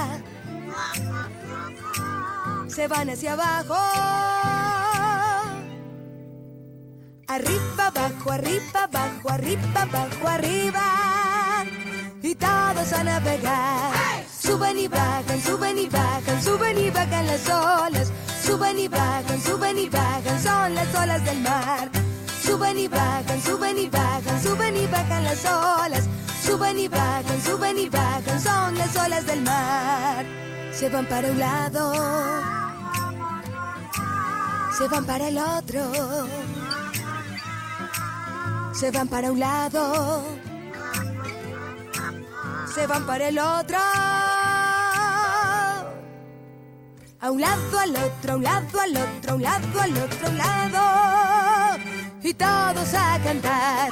se 2.70 2.86
van 2.86 3.10
hacia 3.10 3.32
abajo. 3.32 3.74
Arriba, 7.26 7.86
abajo, 7.86 8.30
arriba, 8.30 8.84
abajo, 8.84 9.30
arriba, 9.30 9.82
abajo, 9.82 10.28
arriba. 10.28 11.64
Y 12.22 12.34
todos 12.34 12.92
a 12.92 13.04
navegar. 13.04 14.24
Suben 14.40 14.78
y 14.78 14.88
bajan, 14.88 15.40
suben 15.42 15.78
y 15.78 15.88
bajan, 15.88 16.42
suben 16.42 16.78
y 16.78 16.90
bajan 16.90 17.26
las 17.26 17.48
olas. 17.48 18.12
Suben 18.44 18.78
y 18.78 18.88
bajan, 18.88 19.40
suben 19.42 19.78
y 19.78 19.88
bajan, 19.88 20.42
son 20.42 20.74
las 20.74 20.94
olas 20.94 21.24
del 21.24 21.40
mar. 21.40 21.90
Suben 22.42 22.78
y 22.78 22.88
bajan, 22.88 23.42
suben 23.42 23.78
y 23.78 23.88
bajan, 23.88 24.42
suben 24.42 24.76
y 24.76 24.86
bajan 24.86 25.24
las 25.24 25.44
olas. 25.44 26.08
Suben 26.44 26.78
y 26.78 26.88
bajan, 26.88 27.42
suben 27.42 27.78
y 27.78 27.88
bajan, 27.88 28.40
son 28.40 28.78
las 28.78 28.96
olas 28.96 29.26
del 29.26 29.42
mar. 29.42 30.26
Se 30.72 30.88
van 30.88 31.06
para 31.06 31.30
un 31.30 31.38
lado, 31.38 31.92
se 34.80 34.88
van 34.88 35.04
para 35.04 35.28
el 35.28 35.36
otro 35.36 35.92
se 38.80 38.90
van 38.90 39.08
para 39.08 39.30
un 39.30 39.38
lado, 39.38 40.22
se 42.74 42.86
van 42.86 43.04
para 43.04 43.28
el 43.28 43.38
otro. 43.38 43.76
A 47.22 47.30
un 47.30 47.42
lado, 47.42 47.78
al 47.78 47.90
otro, 47.90 48.32
a 48.32 48.36
un 48.36 48.42
lado, 48.42 48.80
al 48.80 48.96
otro, 48.96 49.32
a 49.32 49.34
un 49.34 49.42
lado, 49.42 49.80
al 49.82 49.98
otro, 49.98 50.26
a 50.26 50.30
un 50.30 50.38
lado. 50.38 51.78
Y 52.22 52.32
todos 52.32 52.94
a 52.94 53.18
cantar. 53.22 53.90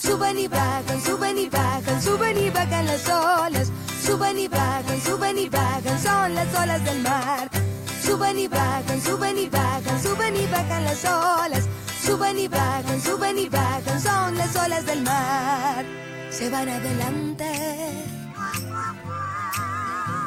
Suben 0.00 0.38
y 0.38 0.48
bajan, 0.48 1.02
suben 1.04 1.36
y 1.36 1.48
bajan, 1.50 2.00
suben 2.00 2.38
y 2.38 2.48
bajan 2.48 2.86
las 2.86 3.06
olas. 3.06 3.70
Suben 4.02 4.38
y 4.38 4.48
bajan, 4.48 5.00
suben 5.02 5.36
y 5.36 5.48
bajan, 5.50 6.02
son 6.02 6.34
las 6.34 6.54
olas 6.54 6.82
del 6.82 7.02
mar. 7.02 7.69
Suben 8.02 8.38
y 8.38 8.48
bajan, 8.48 9.00
suben 9.02 9.38
y 9.38 9.48
bajan, 9.48 10.02
suben 10.02 10.36
y 10.36 10.46
bajan 10.46 10.84
las 10.84 11.04
olas. 11.04 11.64
Suben 12.04 12.38
y 12.38 12.48
bajan, 12.48 13.00
suben 13.02 13.38
y 13.38 13.48
bajan, 13.48 14.00
son 14.00 14.36
las 14.36 14.56
olas 14.56 14.86
del 14.86 15.02
mar. 15.02 15.84
Se 16.30 16.48
van 16.48 16.68
adelante, 16.68 17.52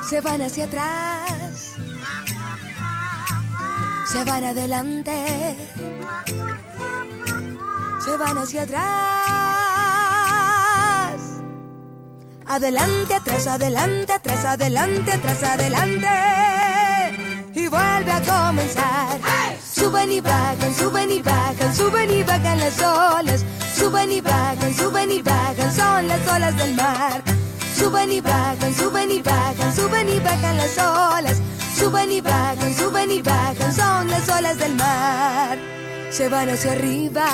se 0.07 0.21
van 0.21 0.41
hacia 0.41 0.65
atrás, 0.65 1.75
se 4.11 4.23
van 4.23 4.43
adelante, 4.43 5.57
se 8.05 8.17
van 8.17 8.37
hacia 8.37 8.61
atrás. 8.63 8.83
Adelante, 12.45 13.15
atrás, 13.15 13.47
adelante, 13.47 14.13
atrás, 14.13 14.45
adelante, 14.45 15.11
atrás, 15.13 15.43
adelante. 15.43 16.92
Y 17.55 17.67
vuelve 17.67 18.11
a 18.11 18.21
comenzar. 18.21 19.19
Suben 19.73 20.11
y 20.11 20.21
bajan, 20.21 20.75
suben 20.75 21.11
y 21.11 21.21
bajan, 21.21 21.75
suben 21.75 22.11
y 22.11 22.23
bajan 22.23 22.59
las 22.59 22.79
olas. 22.81 23.45
Suben 23.75 24.11
y 24.11 24.21
bajan, 24.21 24.73
suben 24.73 25.11
y 25.11 25.21
bajan, 25.21 25.75
son 25.75 26.07
las 26.07 26.27
olas 26.27 26.57
del 26.57 26.73
mar. 26.75 27.23
Suben 27.77 28.11
y 28.11 28.21
bajan, 28.21 28.73
suben 28.73 29.11
y 29.11 29.21
bajan, 29.21 29.75
suben 29.75 30.09
y 30.09 30.19
bajan 30.19 30.57
las 30.57 30.77
olas. 30.77 31.41
Suben 31.77 32.11
y 32.11 32.21
bajan, 32.21 32.75
suben 32.75 33.11
y 33.11 33.21
bajan, 33.21 33.73
son 33.73 34.09
las 34.09 34.29
olas 34.29 34.57
del 34.57 34.75
mar. 34.75 35.57
Se 36.09 36.29
van 36.29 36.49
hacia 36.49 36.71
arriba, 36.71 37.27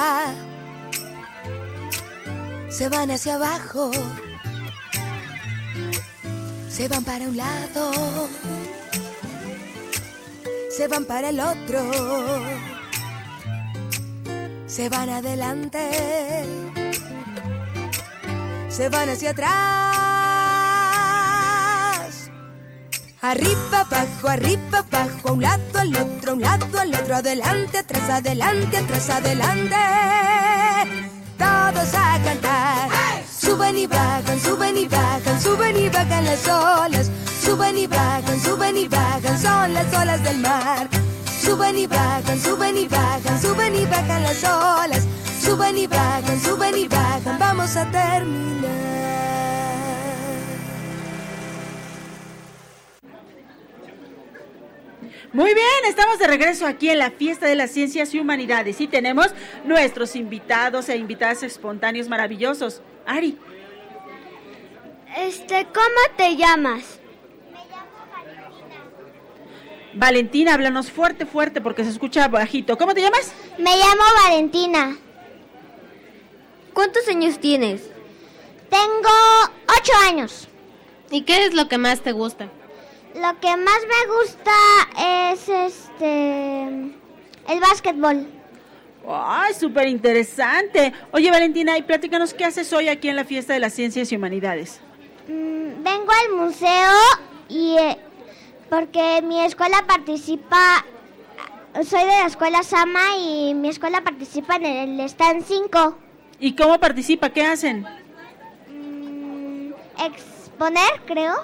se 2.69 2.89
van 2.89 3.11
hacia 3.11 3.35
abajo, 3.35 3.91
se 6.69 6.87
van 6.87 7.03
para 7.03 7.25
un 7.25 7.35
lado 7.35 8.29
se 10.79 10.87
van 10.87 11.03
para 11.03 11.27
el 11.27 11.41
otro, 11.41 11.91
se 14.65 14.87
van 14.87 15.09
adelante, 15.09 15.81
se 18.69 18.87
van 18.87 19.09
hacia 19.09 19.31
atrás, 19.31 19.49
arriba, 23.21 23.81
abajo, 23.81 24.29
arriba, 24.29 24.79
abajo, 24.89 25.27
a 25.27 25.31
un 25.33 25.41
lado, 25.41 25.79
al 25.79 25.93
otro, 25.97 26.31
a 26.31 26.35
un 26.35 26.41
lado, 26.43 26.79
al 26.79 26.95
otro, 26.95 27.15
adelante, 27.17 27.79
atrás, 27.79 28.09
adelante, 28.09 28.77
atrás, 28.77 29.09
adelante, 29.09 29.75
todos 31.37 31.93
a 31.93 32.21
cantar. 32.23 32.89
Suben 33.29 33.77
y 33.77 33.85
bajan, 33.85 34.39
suben 34.39 34.77
y 34.77 34.87
bajan, 34.87 35.41
suben 35.41 35.75
y 35.75 35.89
bajan 35.89 36.23
las 36.23 36.47
olas. 36.47 37.11
Suben 37.41 37.77
y 37.77 37.87
bajan, 37.87 38.39
suben 38.41 38.77
y 38.77 38.87
bajan, 38.87 39.39
son 39.39 39.73
las 39.73 39.93
olas 39.93 40.23
del 40.23 40.37
mar. 40.39 40.87
Suben 41.41 41.77
y 41.77 41.87
bajan, 41.87 42.39
suben 42.39 42.77
y 42.77 42.87
bajan, 42.87 43.41
suben 43.41 43.75
y 43.75 43.85
bajan 43.85 44.23
las 44.23 44.43
olas. 44.43 45.07
Suben 45.41 45.77
y 45.77 45.87
bajan, 45.87 46.39
suben 46.41 46.77
y 46.77 46.87
bajan, 46.87 47.39
vamos 47.39 47.75
a 47.75 47.89
terminar. 47.89 48.49
Muy 55.31 55.53
bien, 55.53 55.85
estamos 55.87 56.17
de 56.19 56.27
regreso 56.27 56.65
aquí 56.65 56.89
en 56.89 56.97
la 56.97 57.11
Fiesta 57.11 57.45
de 57.45 57.55
las 57.55 57.71
Ciencias 57.71 58.13
y 58.13 58.19
Humanidades 58.19 58.81
y 58.81 58.87
tenemos 58.87 59.27
nuestros 59.63 60.15
invitados 60.15 60.89
e 60.89 60.97
invitadas 60.97 61.43
espontáneos 61.43 62.09
maravillosos. 62.09 62.81
Ari. 63.05 63.37
Este, 65.17 65.65
¿cómo 65.65 66.17
te 66.17 66.35
llamas? 66.35 66.98
Valentina, 69.93 70.53
háblanos 70.53 70.91
fuerte, 70.91 71.25
fuerte 71.25 71.61
porque 71.61 71.83
se 71.83 71.89
escucha 71.89 72.27
bajito. 72.27 72.77
¿Cómo 72.77 72.93
te 72.93 73.01
llamas? 73.01 73.33
Me 73.57 73.75
llamo 73.75 74.03
Valentina. 74.25 74.97
¿Cuántos 76.73 77.07
años 77.07 77.39
tienes? 77.39 77.89
Tengo 78.69 79.09
ocho 79.79 79.91
años. 80.07 80.47
¿Y 81.11 81.21
qué 81.23 81.45
es 81.45 81.53
lo 81.53 81.67
que 81.67 81.77
más 81.77 82.01
te 82.01 82.11
gusta? 82.11 82.49
Lo 83.15 83.39
que 83.39 83.57
más 83.57 83.79
me 83.87 84.13
gusta 84.15 84.51
es 85.33 85.49
este 85.49 86.63
el 87.49 87.59
básquetbol. 87.59 88.27
¡Ay, 89.07 89.53
súper 89.55 89.87
interesante! 89.87 90.93
Oye, 91.11 91.31
Valentina, 91.31 91.77
y 91.77 91.81
platícanos 91.81 92.33
qué 92.33 92.45
haces 92.45 92.71
hoy 92.73 92.89
aquí 92.89 93.09
en 93.09 93.15
la 93.15 93.25
Fiesta 93.25 93.53
de 93.53 93.59
las 93.59 93.73
Ciencias 93.73 94.11
y 94.11 94.15
Humanidades. 94.15 94.81
Mm, 95.27 95.83
vengo 95.83 96.11
al 96.11 96.35
museo 96.37 96.91
y 97.47 97.75
eh, 97.79 97.97
porque 98.69 99.21
mi 99.23 99.43
escuela 99.43 99.83
participa 99.87 100.85
soy 101.83 102.01
de 102.01 102.07
la 102.07 102.25
escuela 102.25 102.63
Sama 102.63 103.17
y 103.17 103.53
mi 103.53 103.69
escuela 103.69 104.01
participa 104.01 104.55
en 104.55 104.65
el 104.65 104.99
Stand 105.01 105.43
5. 105.45 105.97
¿Y 106.39 106.55
cómo 106.55 106.79
participa? 106.79 107.29
¿Qué 107.29 107.43
hacen? 107.43 107.85
Exponer, 110.03 111.01
creo. 111.05 111.35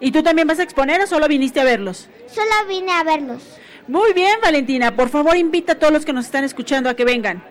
¿Y 0.00 0.10
tú 0.12 0.22
también 0.22 0.48
vas 0.48 0.58
a 0.58 0.62
exponer 0.62 1.00
o 1.00 1.06
solo 1.06 1.28
viniste 1.28 1.60
a 1.60 1.64
verlos? 1.64 2.08
Solo 2.28 2.50
vine 2.68 2.92
a 2.92 3.04
verlos. 3.04 3.42
Muy 3.88 4.12
bien, 4.12 4.38
Valentina. 4.42 4.94
Por 4.94 5.08
favor, 5.08 5.36
invita 5.36 5.72
a 5.72 5.78
todos 5.78 5.92
los 5.92 6.04
que 6.04 6.12
nos 6.12 6.26
están 6.26 6.44
escuchando 6.44 6.88
a 6.88 6.94
que 6.94 7.04
vengan. 7.04 7.44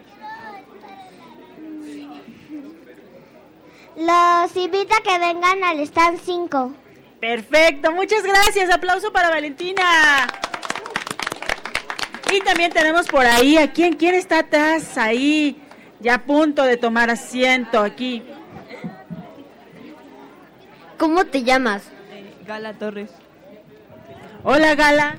Los 3.98 4.56
invito 4.56 4.96
a 4.96 5.04
que 5.04 5.20
vengan 5.20 5.64
al 5.64 5.80
Stand 5.82 6.20
5. 6.24 6.74
Perfecto, 7.22 7.91
muchas 7.91 8.24
gracias. 8.24 8.72
Aplauso 8.72 9.13
para 9.13 9.30
Valentina. 9.30 10.28
Y 12.34 12.41
también 12.41 12.72
tenemos 12.72 13.07
por 13.07 13.26
ahí 13.26 13.57
a 13.57 13.72
quién, 13.72 13.93
quién 13.93 14.15
está 14.15 14.39
atrás 14.39 14.97
ahí, 14.97 15.61
ya 15.99 16.15
a 16.15 16.24
punto 16.24 16.63
de 16.63 16.78
tomar 16.78 17.11
asiento 17.11 17.80
aquí. 17.80 18.24
¿Cómo 20.97 21.26
te 21.26 21.43
llamas? 21.43 21.84
Gala 22.47 22.74
Torres. 22.74 23.11
Hola, 24.43 24.74
Gala. 24.74 25.17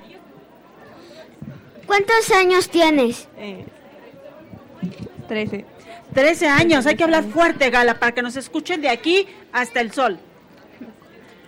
¿Cuántos 1.87 2.33
años 2.33 2.69
tienes? 2.69 3.29
Eh, 3.37 3.65
13. 5.29 5.65
13 6.15 6.49
años, 6.49 6.85
hay 6.87 6.97
que 6.97 7.05
hablar 7.05 7.25
fuerte, 7.25 7.71
Gala, 7.71 8.01
para 8.01 8.13
que 8.13 8.23
nos 8.23 8.37
escuchen 8.37 8.81
de 8.81 8.89
aquí 8.89 9.29
hasta 9.53 9.81
el 9.81 9.93
sol. 9.93 10.19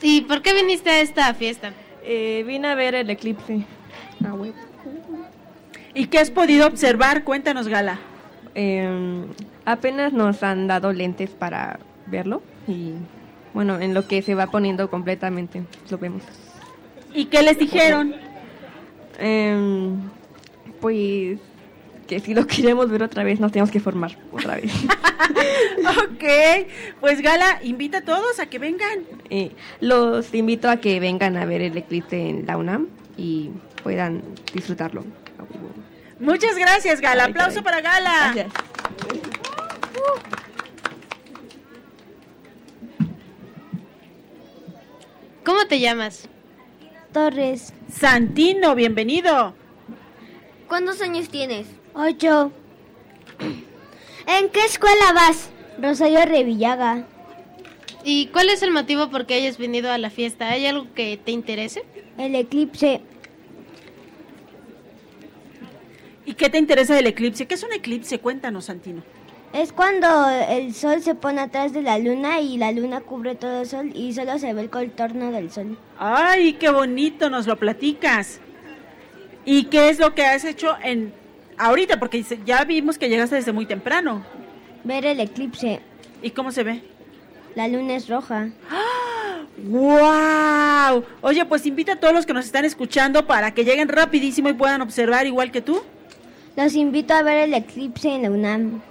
¿Y 0.04 0.20
por 0.20 0.42
qué 0.42 0.52
viniste 0.52 0.90
a 0.90 1.00
esta 1.00 1.32
fiesta? 1.32 1.72
Eh, 2.02 2.44
vine 2.46 2.68
a 2.68 2.74
ver 2.74 2.94
el 2.94 3.08
eclipse. 3.08 3.64
Ah. 4.22 4.34
¿Y 5.94 6.08
qué 6.08 6.18
has 6.18 6.30
podido 6.30 6.66
observar? 6.66 7.24
Cuéntanos, 7.24 7.68
Gala. 7.68 7.98
Eh, 8.54 9.24
apenas 9.64 10.12
nos 10.12 10.42
han 10.42 10.66
dado 10.66 10.92
lentes 10.92 11.30
para 11.30 11.80
verlo 12.06 12.42
y 12.68 12.92
bueno, 13.54 13.80
en 13.80 13.94
lo 13.94 14.06
que 14.06 14.20
se 14.20 14.34
va 14.34 14.48
poniendo 14.48 14.90
completamente 14.90 15.62
lo 15.90 15.96
vemos. 15.96 16.22
¿Y 17.14 17.24
qué 17.24 17.42
les 17.42 17.58
dijeron? 17.58 18.14
Eh, 19.18 19.88
pues 20.82 21.38
que 22.06 22.20
si 22.20 22.34
lo 22.34 22.46
queremos 22.48 22.90
ver 22.90 23.02
otra 23.02 23.24
vez 23.24 23.40
nos 23.40 23.52
tenemos 23.52 23.70
que 23.70 23.80
formar 23.80 24.16
otra 24.32 24.56
vez. 24.56 24.72
ok, 26.04 26.24
pues 27.00 27.20
Gala, 27.20 27.60
invita 27.62 27.98
a 27.98 28.02
todos 28.02 28.38
a 28.40 28.46
que 28.46 28.58
vengan. 28.58 29.04
Eh, 29.30 29.52
los 29.80 30.32
invito 30.34 30.68
a 30.68 30.78
que 30.78 31.00
vengan 31.00 31.36
a 31.36 31.44
ver 31.44 31.62
el 31.62 31.76
eclipse 31.76 32.28
en 32.28 32.46
la 32.46 32.56
UNAM 32.56 32.88
y 33.16 33.50
puedan 33.82 34.22
disfrutarlo. 34.52 35.04
Muchas 36.20 36.56
gracias, 36.56 37.00
Gala. 37.00 37.24
Ay, 37.24 37.30
Aplauso 37.30 37.62
para 37.62 37.80
Gala. 37.80 38.32
Gracias. 38.34 38.52
¿Cómo 45.44 45.66
te 45.66 45.78
llamas? 45.78 46.26
Torres. 47.12 47.74
Santino, 47.92 48.74
bienvenido. 48.74 49.54
¿Cuántos 50.66 51.02
años 51.02 51.28
tienes? 51.28 51.66
Ocho. 51.94 52.50
¿En 54.26 54.48
qué 54.50 54.64
escuela 54.64 55.12
vas? 55.14 55.50
Rosario 55.80 56.24
Revillaga. 56.24 57.06
¿Y 58.02 58.26
cuál 58.26 58.50
es 58.50 58.62
el 58.62 58.72
motivo 58.72 59.10
por 59.10 59.26
qué 59.26 59.34
hayas 59.34 59.58
venido 59.58 59.92
a 59.92 59.98
la 59.98 60.10
fiesta? 60.10 60.48
¿Hay 60.48 60.66
algo 60.66 60.92
que 60.94 61.16
te 61.16 61.30
interese? 61.30 61.84
El 62.18 62.34
eclipse. 62.34 63.00
¿Y 66.26 66.34
qué 66.34 66.50
te 66.50 66.58
interesa 66.58 66.94
del 66.94 67.06
eclipse? 67.06 67.46
¿Qué 67.46 67.54
es 67.54 67.62
un 67.62 67.72
eclipse? 67.72 68.18
Cuéntanos, 68.18 68.64
Santino. 68.64 69.02
Es 69.52 69.72
cuando 69.72 70.28
el 70.48 70.74
sol 70.74 71.00
se 71.00 71.14
pone 71.14 71.40
atrás 71.40 71.72
de 71.72 71.82
la 71.82 71.98
luna 71.98 72.40
y 72.40 72.56
la 72.56 72.72
luna 72.72 73.02
cubre 73.02 73.36
todo 73.36 73.60
el 73.60 73.68
sol 73.68 73.92
y 73.94 74.12
solo 74.12 74.36
se 74.40 74.52
ve 74.52 74.62
el 74.62 74.70
contorno 74.70 75.30
del 75.30 75.52
sol. 75.52 75.78
Ay, 75.96 76.54
qué 76.54 76.70
bonito, 76.70 77.30
nos 77.30 77.46
lo 77.46 77.56
platicas. 77.56 78.40
¿Y 79.44 79.66
qué 79.66 79.90
es 79.90 80.00
lo 80.00 80.14
que 80.14 80.24
has 80.24 80.44
hecho 80.44 80.76
en 80.82 81.14
ahorita? 81.58 81.98
Porque 81.98 82.24
ya 82.44 82.64
vimos 82.64 82.98
que 82.98 83.08
llegaste 83.08 83.36
desde 83.36 83.52
muy 83.52 83.66
temprano. 83.66 84.24
Ver 84.84 85.06
el 85.06 85.20
eclipse. 85.20 85.80
¿Y 86.22 86.30
cómo 86.30 86.52
se 86.52 86.64
ve? 86.64 86.82
La 87.54 87.68
luna 87.68 87.94
es 87.94 88.08
roja. 88.08 88.50
¡Wow! 89.58 91.04
Oye, 91.20 91.44
pues 91.44 91.64
invita 91.66 91.92
a 91.92 91.96
todos 91.96 92.12
los 92.12 92.26
que 92.26 92.32
nos 92.32 92.44
están 92.44 92.64
escuchando 92.64 93.26
para 93.26 93.54
que 93.54 93.64
lleguen 93.64 93.88
rapidísimo 93.88 94.48
y 94.48 94.54
puedan 94.54 94.82
observar 94.82 95.26
igual 95.26 95.52
que 95.52 95.60
tú. 95.60 95.82
Los 96.56 96.74
invito 96.74 97.14
a 97.14 97.22
ver 97.22 97.38
el 97.38 97.54
eclipse 97.54 98.08
en 98.08 98.22
la 98.22 98.30
UNAM. 98.30 98.82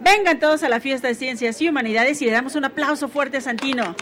Vengan 0.00 0.38
todos 0.40 0.62
a 0.62 0.68
la 0.68 0.80
fiesta 0.80 1.08
de 1.08 1.14
ciencias 1.14 1.60
y 1.60 1.68
humanidades 1.68 2.20
y 2.22 2.24
le 2.24 2.30
damos 2.32 2.56
un 2.56 2.64
aplauso 2.64 3.08
fuerte 3.08 3.36
a 3.36 3.40
Santino. 3.40 3.94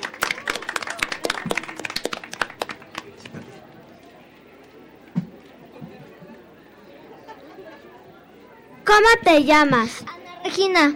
¿Cómo 8.89 9.09
te 9.23 9.45
llamas? 9.45 10.03
Regina. 10.43 10.95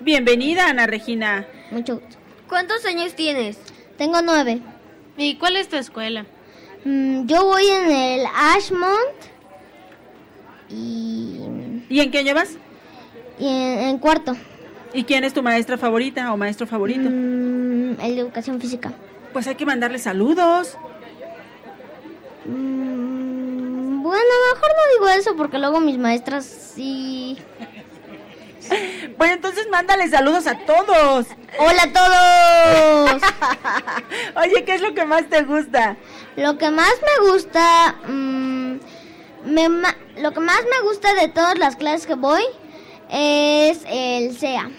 Bienvenida, 0.00 0.68
Ana 0.68 0.86
Regina. 0.86 1.46
Mucho 1.70 1.94
gusto. 1.94 2.18
¿Cuántos 2.46 2.84
años 2.84 3.14
tienes? 3.14 3.58
Tengo 3.96 4.20
nueve. 4.20 4.60
¿Y 5.16 5.36
cuál 5.36 5.56
es 5.56 5.70
tu 5.70 5.76
escuela? 5.76 6.26
Mm, 6.84 7.24
yo 7.24 7.44
voy 7.46 7.66
en 7.66 7.90
el 7.90 8.26
Ashmont 8.26 9.16
y, 10.68 11.40
¿Y 11.88 12.00
en 12.00 12.10
qué 12.10 12.22
llevas? 12.22 12.58
y 13.38 13.48
en, 13.48 13.78
en 13.78 13.98
cuarto. 13.98 14.36
¿Y 14.92 15.04
quién 15.04 15.24
es 15.24 15.32
tu 15.32 15.42
maestra 15.42 15.78
favorita 15.78 16.30
o 16.34 16.36
maestro 16.36 16.66
favorito? 16.66 17.08
Mm, 17.08 17.98
el 18.02 18.14
de 18.14 18.20
educación 18.20 18.60
física. 18.60 18.92
Pues 19.32 19.46
hay 19.46 19.54
que 19.54 19.64
mandarle 19.64 19.98
saludos. 19.98 20.76
Mm, 22.44 23.19
bueno, 24.02 24.30
mejor 24.54 24.68
no 24.68 24.92
digo 24.94 25.08
eso 25.20 25.36
porque 25.36 25.58
luego 25.58 25.80
mis 25.80 25.98
maestras 25.98 26.44
sí. 26.44 27.38
Pues 29.18 29.32
entonces 29.32 29.66
mándale 29.70 30.08
saludos 30.08 30.46
a 30.46 30.58
todos. 30.58 31.26
Hola 31.58 31.82
a 31.82 31.92
todos. 33.10 33.22
Oye, 34.36 34.64
¿qué 34.64 34.74
es 34.74 34.80
lo 34.80 34.94
que 34.94 35.04
más 35.04 35.28
te 35.28 35.42
gusta? 35.42 35.96
Lo 36.36 36.56
que 36.56 36.70
más 36.70 36.92
me 37.02 37.30
gusta, 37.30 37.96
mm, 38.06 38.74
me 39.46 39.68
lo 40.18 40.32
que 40.32 40.40
más 40.40 40.60
me 40.62 40.86
gusta 40.88 41.14
de 41.14 41.28
todas 41.28 41.58
las 41.58 41.76
clases 41.76 42.06
que 42.06 42.14
voy 42.14 42.42
es 43.10 43.80
el 43.86 44.36
SEA, 44.38 44.70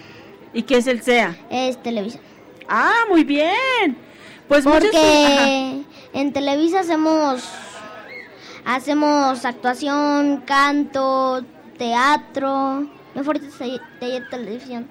¿Y 0.53 0.63
qué 0.63 0.77
es 0.77 0.87
el 0.87 1.01
SEA? 1.01 1.35
es 1.49 1.81
televisión. 1.83 2.23
Ah, 2.69 3.05
muy 3.09 3.23
bien. 3.25 3.97
Pues 4.47 4.65
muchas-. 4.65 4.83
Porque 4.83 5.81
en 6.13 6.33
Televisa 6.33 6.79
hacemos 6.81 7.43
hacemos 8.65 9.45
actuación, 9.45 10.43
canto, 10.45 11.43
teatro. 11.77 12.87
Taller 13.13 13.81
de 13.99 14.21
televisión. 14.29 14.87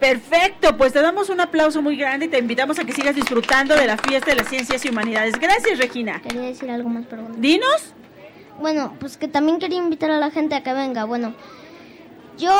Perfecto, 0.00 0.76
pues 0.76 0.92
te 0.92 1.00
damos 1.00 1.28
un 1.28 1.40
aplauso 1.40 1.80
muy 1.82 1.96
grande 1.96 2.26
y 2.26 2.28
te 2.28 2.38
invitamos 2.38 2.78
a 2.78 2.84
que 2.84 2.92
sigas 2.92 3.14
disfrutando 3.14 3.74
de 3.74 3.86
la 3.86 3.96
fiesta 3.96 4.30
de 4.30 4.36
las 4.36 4.48
ciencias 4.48 4.84
y 4.84 4.88
humanidades. 4.88 5.38
Gracias, 5.38 5.78
Regina. 5.78 6.20
Quería 6.22 6.42
decir 6.42 6.70
algo 6.70 6.88
más, 6.88 7.04
pero 7.08 7.22
bueno. 7.22 7.36
Dinos. 7.38 7.94
Bueno, 8.60 8.96
pues 8.98 9.16
que 9.16 9.28
también 9.28 9.58
quería 9.58 9.78
invitar 9.78 10.10
a 10.10 10.18
la 10.18 10.30
gente 10.30 10.54
a 10.54 10.62
que 10.62 10.72
venga. 10.72 11.04
Bueno, 11.04 11.34
yo 12.38 12.58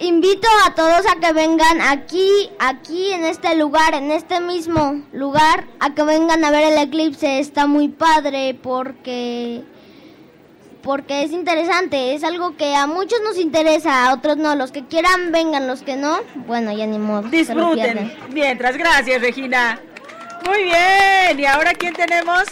invito 0.00 0.48
a 0.66 0.74
todos 0.74 1.06
a 1.06 1.20
que 1.20 1.32
vengan 1.32 1.80
aquí, 1.80 2.50
aquí 2.58 3.12
en 3.12 3.24
este 3.24 3.54
lugar, 3.56 3.94
en 3.94 4.10
este 4.10 4.40
mismo 4.40 5.02
lugar, 5.12 5.66
a 5.78 5.94
que 5.94 6.02
vengan 6.02 6.44
a 6.44 6.50
ver 6.50 6.72
el 6.72 6.78
eclipse. 6.78 7.38
Está 7.38 7.66
muy 7.66 7.88
padre 7.88 8.58
porque 8.60 9.62
porque 10.82 11.22
es 11.22 11.32
interesante, 11.32 12.14
es 12.14 12.24
algo 12.24 12.56
que 12.56 12.74
a 12.74 12.86
muchos 12.86 13.20
nos 13.22 13.36
interesa, 13.38 14.06
a 14.06 14.14
otros 14.14 14.36
no. 14.36 14.54
Los 14.54 14.72
que 14.72 14.84
quieran 14.86 15.32
vengan, 15.32 15.66
los 15.66 15.82
que 15.82 15.96
no, 15.96 16.20
bueno, 16.46 16.72
ya 16.72 16.86
ni 16.86 16.98
modo. 16.98 17.28
Disfruten. 17.28 18.12
Mientras, 18.30 18.76
gracias, 18.76 19.20
Regina. 19.20 19.80
Muy 20.46 20.64
bien. 20.64 21.38
¿Y 21.38 21.44
ahora 21.44 21.72
quién 21.74 21.94
tenemos? 21.94 22.44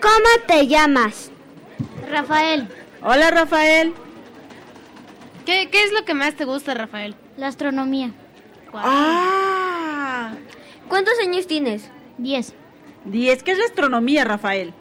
¿Cómo 0.00 0.46
te 0.46 0.66
llamas? 0.66 1.30
Rafael. 2.08 2.68
Hola, 3.02 3.30
Rafael. 3.30 3.92
¿Qué, 5.44 5.68
qué 5.70 5.84
es 5.84 5.92
lo 5.92 6.04
que 6.04 6.14
más 6.14 6.34
te 6.34 6.44
gusta, 6.44 6.74
Rafael? 6.74 7.16
La 7.36 7.48
astronomía. 7.48 8.12
Ah. 8.72 10.32
¿Cuántos 10.88 11.14
años 11.20 11.46
tienes? 11.46 11.90
Diez. 12.18 12.54
Diez. 13.06 13.42
¿Qué 13.42 13.52
es 13.52 13.58
la 13.58 13.64
astronomía, 13.64 14.24
Rafael? 14.24 14.72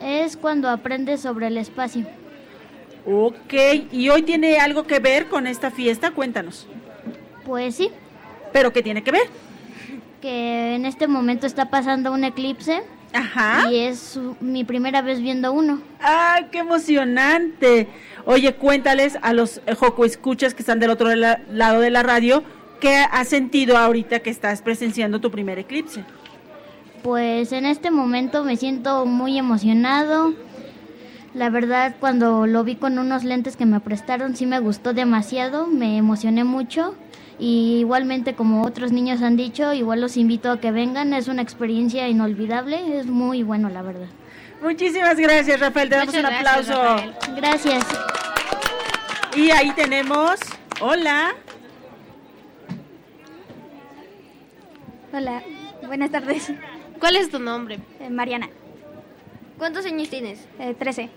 Es 0.00 0.36
cuando 0.36 0.68
aprendes 0.68 1.20
sobre 1.20 1.46
el 1.48 1.56
espacio. 1.58 2.06
Ok. 3.06 3.52
¿Y 3.92 4.08
hoy 4.08 4.22
tiene 4.22 4.58
algo 4.58 4.84
que 4.86 4.98
ver 4.98 5.26
con 5.26 5.46
esta 5.46 5.70
fiesta? 5.70 6.10
Cuéntanos. 6.12 6.66
Pues 7.44 7.74
sí, 7.76 7.90
¿Pero 8.52 8.72
qué 8.72 8.82
tiene 8.82 9.02
que 9.02 9.10
ver? 9.10 9.28
que 10.22 10.74
en 10.76 10.86
este 10.86 11.06
momento 11.06 11.46
está 11.46 11.68
pasando 11.68 12.10
un 12.10 12.24
eclipse 12.24 12.82
Ajá. 13.12 13.70
Y 13.70 13.80
es 13.80 14.18
mi 14.40 14.64
primera 14.64 15.02
vez 15.02 15.20
viendo 15.20 15.52
uno. 15.52 15.82
¡Ay, 16.00 16.46
qué 16.50 16.58
emocionante! 16.60 17.86
Oye, 18.24 18.54
cuéntales 18.54 19.18
a 19.22 19.32
los 19.34 19.60
Joco 19.78 20.04
escuchas 20.06 20.54
que 20.54 20.62
están 20.62 20.80
del 20.80 20.90
otro 20.90 21.14
la- 21.14 21.40
lado 21.52 21.80
de 21.80 21.90
la 21.90 22.02
radio, 22.02 22.42
¿qué 22.80 22.96
has 23.10 23.28
sentido 23.28 23.76
ahorita 23.76 24.18
que 24.20 24.30
estás 24.30 24.62
presenciando 24.62 25.20
tu 25.20 25.30
primer 25.30 25.58
eclipse? 25.60 26.02
Pues 27.04 27.52
en 27.52 27.66
este 27.66 27.90
momento 27.90 28.44
me 28.44 28.56
siento 28.56 29.04
muy 29.04 29.36
emocionado. 29.36 30.32
La 31.34 31.50
verdad, 31.50 31.96
cuando 32.00 32.46
lo 32.46 32.64
vi 32.64 32.76
con 32.76 32.98
unos 32.98 33.24
lentes 33.24 33.58
que 33.58 33.66
me 33.66 33.78
prestaron, 33.78 34.34
sí 34.36 34.46
me 34.46 34.58
gustó 34.58 34.94
demasiado, 34.94 35.66
me 35.66 35.98
emocioné 35.98 36.44
mucho. 36.44 36.94
Y 37.38 37.80
igualmente, 37.80 38.34
como 38.34 38.62
otros 38.62 38.90
niños 38.90 39.20
han 39.20 39.36
dicho, 39.36 39.74
igual 39.74 40.00
los 40.00 40.16
invito 40.16 40.50
a 40.50 40.60
que 40.60 40.72
vengan, 40.72 41.12
es 41.12 41.28
una 41.28 41.42
experiencia 41.42 42.08
inolvidable, 42.08 42.98
es 42.98 43.04
muy 43.04 43.42
bueno, 43.42 43.68
la 43.68 43.82
verdad. 43.82 44.08
Muchísimas 44.62 45.18
gracias, 45.18 45.60
Rafael. 45.60 45.90
Te 45.90 45.96
damos 45.96 46.14
Muchas 46.14 46.30
un 46.30 46.38
gracias, 46.40 46.70
aplauso. 46.70 46.84
Rafael. 46.84 47.36
Gracias. 47.36 47.84
Y 49.36 49.50
ahí 49.50 49.72
tenemos. 49.72 50.40
Hola. 50.80 51.34
Hola, 55.12 55.42
buenas 55.86 56.10
tardes. 56.10 56.50
¿Cuál 56.98 57.16
es 57.16 57.30
tu 57.30 57.38
nombre? 57.38 57.78
Eh, 58.00 58.10
Mariana. 58.10 58.48
¿Cuántos 59.58 59.84
años 59.86 60.08
tienes? 60.08 60.46
Eh, 60.58 60.74
13. 60.78 61.10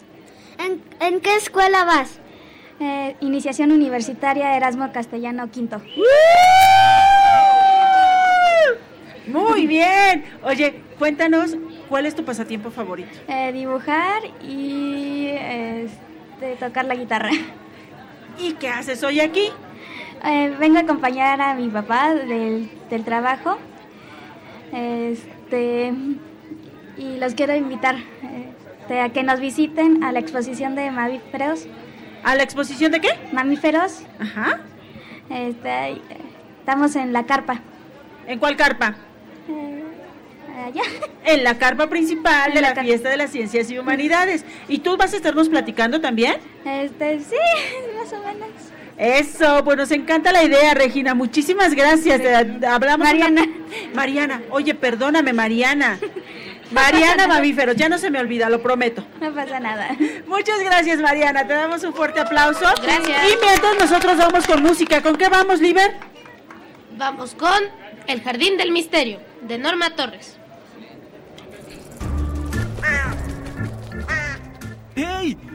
¿En, 0.59 0.82
en 0.99 1.19
qué 1.21 1.36
escuela 1.36 1.86
vas? 1.86 2.19
Eh, 2.80 3.15
iniciación 3.21 3.71
universitaria 3.71 4.55
Erasmo 4.55 4.91
Castellano 4.91 5.49
Quinto. 5.49 5.82
Muy 9.28 9.67
bien. 9.67 10.23
Oye, 10.43 10.82
cuéntanos, 10.99 11.57
¿cuál 11.89 12.05
es 12.05 12.15
tu 12.15 12.23
pasatiempo 12.23 12.71
favorito? 12.71 13.09
Eh, 13.28 13.51
dibujar 13.51 14.21
y 14.41 15.28
este, 15.30 16.55
tocar 16.59 16.86
la 16.86 16.95
guitarra. 16.95 17.30
¿Y 18.39 18.53
qué 18.53 18.69
haces 18.69 19.03
hoy 19.03 19.19
aquí? 19.19 19.49
Eh, 20.23 20.55
vengo 20.59 20.78
a 20.78 20.82
acompañar 20.82 21.41
a 21.41 21.55
mi 21.55 21.67
papá 21.69 22.13
del, 22.13 22.69
del 22.89 23.03
trabajo. 23.03 23.57
Este, 24.71 25.34
y 25.56 27.18
los 27.20 27.34
quiero 27.34 27.56
invitar 27.56 27.95
este, 28.82 29.00
a 29.02 29.10
que 29.10 29.24
nos 29.24 29.39
visiten 29.39 30.04
a 30.04 30.12
la 30.12 30.20
exposición 30.20 30.76
de 30.76 30.91
mamíferos. 30.91 31.66
¿A 32.24 32.36
la 32.36 32.43
exposición 32.43 32.91
de 32.91 33.00
qué? 33.02 33.10
Mamíferos. 33.32 34.02
Ajá. 34.20 34.62
Este, 35.30 35.91
eh, 35.91 36.02
estamos 36.60 36.95
en 36.95 37.14
la 37.14 37.26
carpa. 37.26 37.62
¿En 38.28 38.39
cuál 38.39 38.56
carpa? 38.58 38.95
allá. 40.66 40.82
En 41.24 41.43
la 41.43 41.58
carpa 41.60 41.88
principal 41.88 42.50
En 42.50 42.56
de 42.56 42.62
la 42.62 42.70
la 42.70 42.74
car- 42.76 42.84
fiesta 42.86 43.10
de 43.10 43.18
las 43.18 43.30
ciencias 43.30 43.70
y 43.70 43.78
humanidades. 43.78 44.43
¿Y 44.68 44.80
tú 44.80 44.98
vas 44.98 45.14
a 45.14 45.18
estarnos 45.18 45.48
platicando 45.50 46.02
también? 46.02 46.36
Este, 46.66 47.20
sí, 47.20 47.36
más 47.98 48.12
o 48.12 48.20
menos. 48.26 48.50
Eso, 48.98 49.64
pues 49.64 49.78
nos 49.78 49.91
encanta 49.91 50.32
la 50.32 50.43
idea, 50.43 50.74
Regina. 50.74 51.14
Muchísimas 51.14 51.74
gracias. 51.76 52.20
Eh, 52.20 52.60
Hablamos 52.68 53.06
Mariana. 53.08 53.48
Mariana, 53.93 54.41
oye, 54.50 54.74
perdóname, 54.74 55.34
Mariana. 55.34 56.00
Mariana 56.72 57.28
Mamíferos, 57.28 57.76
ya 57.76 57.89
no 57.89 58.00
se 58.00 58.10
me 58.10 58.20
olvida, 58.20 58.50
lo 58.50 58.62
prometo. 58.62 59.06
No 59.22 59.32
pasa 59.34 59.60
nada. 59.60 59.95
Muchas 60.28 60.60
gracias, 60.62 61.00
Mariana. 61.00 61.45
Te 61.48 61.54
damos 61.54 61.84
un 61.84 61.93
fuerte 61.93 62.20
aplauso. 62.20 62.66
Gracias. 62.82 63.18
Y 63.32 63.45
mientras 63.45 63.76
nosotros 63.80 64.18
vamos 64.18 64.48
con 64.48 64.64
música, 64.64 65.02
¿con 65.02 65.16
qué 65.16 65.30
vamos, 65.30 65.62
Liber? 65.62 65.95
Vamos 66.98 67.36
con 67.36 67.64
El 68.08 68.22
Jardín 68.24 68.58
del 68.58 68.72
Misterio, 68.72 69.20
de 69.41 69.60
Norma 69.60 69.91
Torres. 69.95 70.38
¡Hey! 74.95 75.38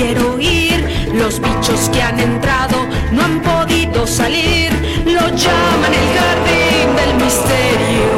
Quiero 0.00 0.40
ir. 0.40 1.10
Los 1.12 1.40
bichos 1.40 1.90
que 1.92 2.02
han 2.02 2.18
entrado 2.18 2.86
no 3.12 3.22
han 3.22 3.40
podido 3.42 4.06
salir. 4.06 4.70
Lo 5.04 5.24
llaman 5.42 5.92
el 6.00 6.08
jardín 6.18 6.88
del 7.00 7.12
misterio. 7.24 8.10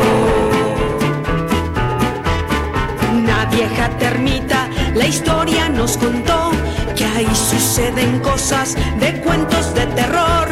Una 3.18 3.44
vieja 3.46 3.88
termita, 3.98 4.68
la 4.94 5.06
historia 5.06 5.68
nos 5.68 5.96
contó 5.96 6.52
que 6.96 7.04
ahí 7.04 7.34
suceden 7.34 8.20
cosas 8.20 8.76
de 9.00 9.20
cuentos 9.20 9.74
de 9.74 9.86
terror. 9.98 10.46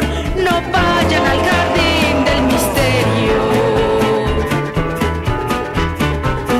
No 0.45 0.55
vayan 0.75 1.25
al 1.33 1.41
jardín 1.49 2.15
del 2.29 2.41
misterio. 2.53 3.39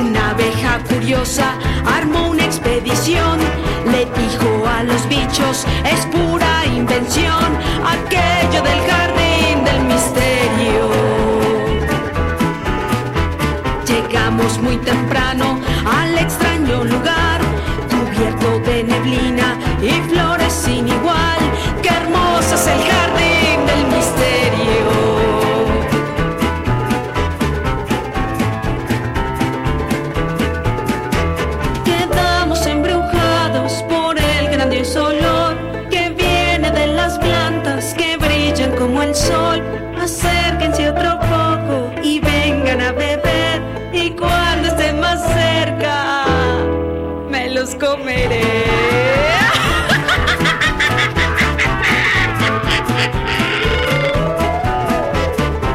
Una 0.00 0.30
abeja 0.30 0.78
curiosa 0.88 1.58
armó 1.84 2.30
una 2.30 2.44
expedición. 2.44 3.61
Bichos, 5.08 5.66
es 5.84 6.06
pura 6.06 6.64
invención, 6.66 7.58
aquello 7.84 8.62
del 8.62 8.80
jardín 8.90 9.64
del 9.64 9.84
misterio. 9.84 10.90
Llegamos 13.86 14.58
muy 14.60 14.76
temprano 14.78 15.58
al 15.84 16.18
extraño 16.18 16.84
lugar, 16.84 17.40
cubierto 17.90 18.58
de 18.60 18.84
neblina 18.84 19.58
y 19.82 19.90
flores 20.10 20.52
sin 20.52 20.88
igual. 20.88 21.40
¡Qué 21.82 21.90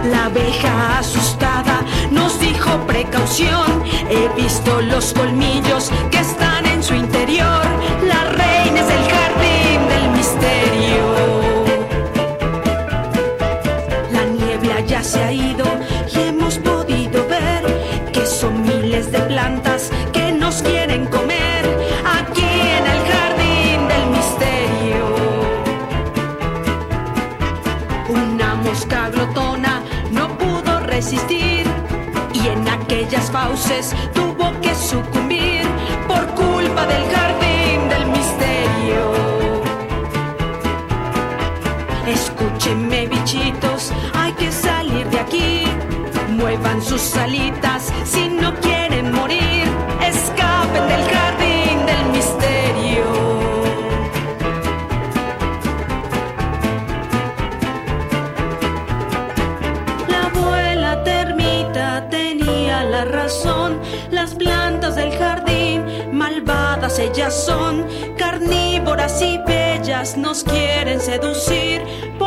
La 0.04 0.26
abeja 0.26 1.00
asustada 1.00 1.82
nos 2.12 2.40
dijo 2.40 2.70
precaución. 2.88 3.84
He 4.10 4.30
visto 4.42 4.82
los 4.82 5.14
colmillos 5.14 5.92
en 33.08 33.16
aquellas 33.16 33.32
fauces 33.32 33.96
tuvo 34.14 34.52
que 34.60 34.76
sucumbir 34.76 35.62
por 36.08 36.26
culpa 36.36 36.86
del 36.86 37.04
jardín 37.10 37.90
del 37.90 38.06
misterio. 38.08 39.14
Escúchenme 42.06 43.08
bichitos, 43.08 43.94
hay 44.14 44.34
que 44.34 44.52
salir 44.52 45.08
de 45.10 45.20
aquí. 45.20 45.64
Muevan 46.38 46.82
sus 46.82 47.16
alitas 47.16 47.77
son, 67.34 67.86
carnívoras 68.18 69.22
y 69.22 69.38
bellas, 69.40 70.18
nos 70.18 70.44
quieren 70.44 71.00
seducir. 71.00 71.82
Por 72.18 72.27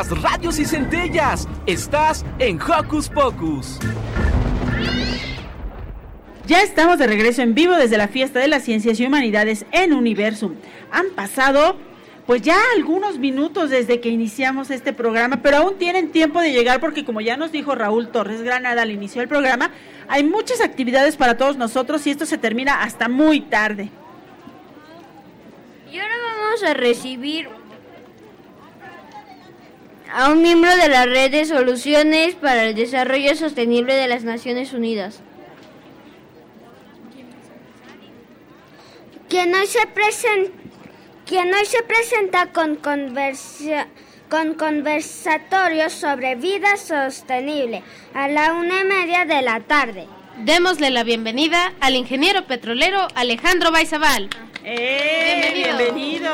Chispas, 0.00 0.22
radios 0.22 0.58
y 0.58 0.64
centellas. 0.64 1.48
Estás 1.66 2.24
en 2.38 2.60
Hocus 2.60 3.08
Pocus. 3.08 3.78
Ya 6.46 6.62
estamos 6.62 6.98
de 6.98 7.06
regreso 7.06 7.42
en 7.42 7.54
vivo 7.54 7.74
desde 7.74 7.98
la 7.98 8.08
fiesta 8.08 8.38
de 8.38 8.48
las 8.48 8.64
ciencias 8.64 8.98
y 8.98 9.06
humanidades 9.06 9.66
en 9.72 9.92
Universum. 9.92 10.54
Han 10.90 11.10
pasado 11.10 11.76
pues 12.26 12.42
ya 12.42 12.56
algunos 12.76 13.18
minutos 13.18 13.70
desde 13.70 14.00
que 14.00 14.08
iniciamos 14.08 14.70
este 14.70 14.92
programa, 14.92 15.40
pero 15.42 15.58
aún 15.58 15.78
tienen 15.78 16.10
tiempo 16.10 16.40
de 16.40 16.52
llegar 16.52 16.80
porque 16.80 17.04
como 17.04 17.20
ya 17.20 17.36
nos 17.36 17.52
dijo 17.52 17.74
Raúl 17.74 18.08
Torres 18.08 18.42
Granada 18.42 18.82
al 18.82 18.90
inicio 18.90 19.20
del 19.20 19.28
programa, 19.28 19.70
hay 20.08 20.24
muchas 20.24 20.60
actividades 20.60 21.16
para 21.16 21.36
todos 21.36 21.56
nosotros 21.56 22.06
y 22.06 22.10
esto 22.10 22.26
se 22.26 22.38
termina 22.38 22.82
hasta 22.82 23.08
muy 23.08 23.40
tarde. 23.40 23.90
Y 25.92 25.98
ahora 25.98 26.14
vamos 26.40 26.62
a 26.62 26.74
recibir 26.74 27.59
a 30.12 30.30
un 30.30 30.42
miembro 30.42 30.74
de 30.76 30.88
la 30.88 31.06
red 31.06 31.30
de 31.30 31.44
soluciones 31.44 32.34
para 32.34 32.64
el 32.64 32.74
desarrollo 32.74 33.34
sostenible 33.36 33.94
de 33.94 34.08
las 34.08 34.24
Naciones 34.24 34.72
Unidas. 34.72 35.20
Quien 39.28 39.54
hoy 39.54 39.66
se 39.66 39.86
presenta, 39.86 40.50
quien 41.26 41.54
hoy 41.54 41.64
se 41.64 41.82
presenta 41.84 42.46
con, 42.46 42.76
conversa- 42.76 43.86
con 44.28 44.54
conversatorios 44.54 45.92
sobre 45.92 46.34
vida 46.34 46.76
sostenible 46.76 47.82
a 48.14 48.28
la 48.28 48.54
una 48.54 48.80
y 48.80 48.84
media 48.84 49.24
de 49.24 49.42
la 49.42 49.60
tarde. 49.60 50.06
Démosle 50.38 50.90
la 50.90 51.04
bienvenida 51.04 51.72
al 51.80 51.94
ingeniero 51.94 52.46
petrolero 52.46 53.06
Alejandro 53.14 53.70
Baizabal. 53.70 54.30
¡Eh! 54.64 55.52
Bienvenido. 55.54 56.30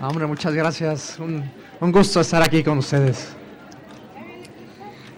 Ah, 0.00 0.08
Hombre, 0.08 0.26
muchas 0.26 0.54
gracias. 0.54 1.18
Un, 1.18 1.50
un 1.80 1.92
gusto 1.92 2.20
estar 2.20 2.42
aquí 2.42 2.62
con 2.62 2.78
ustedes. 2.78 3.28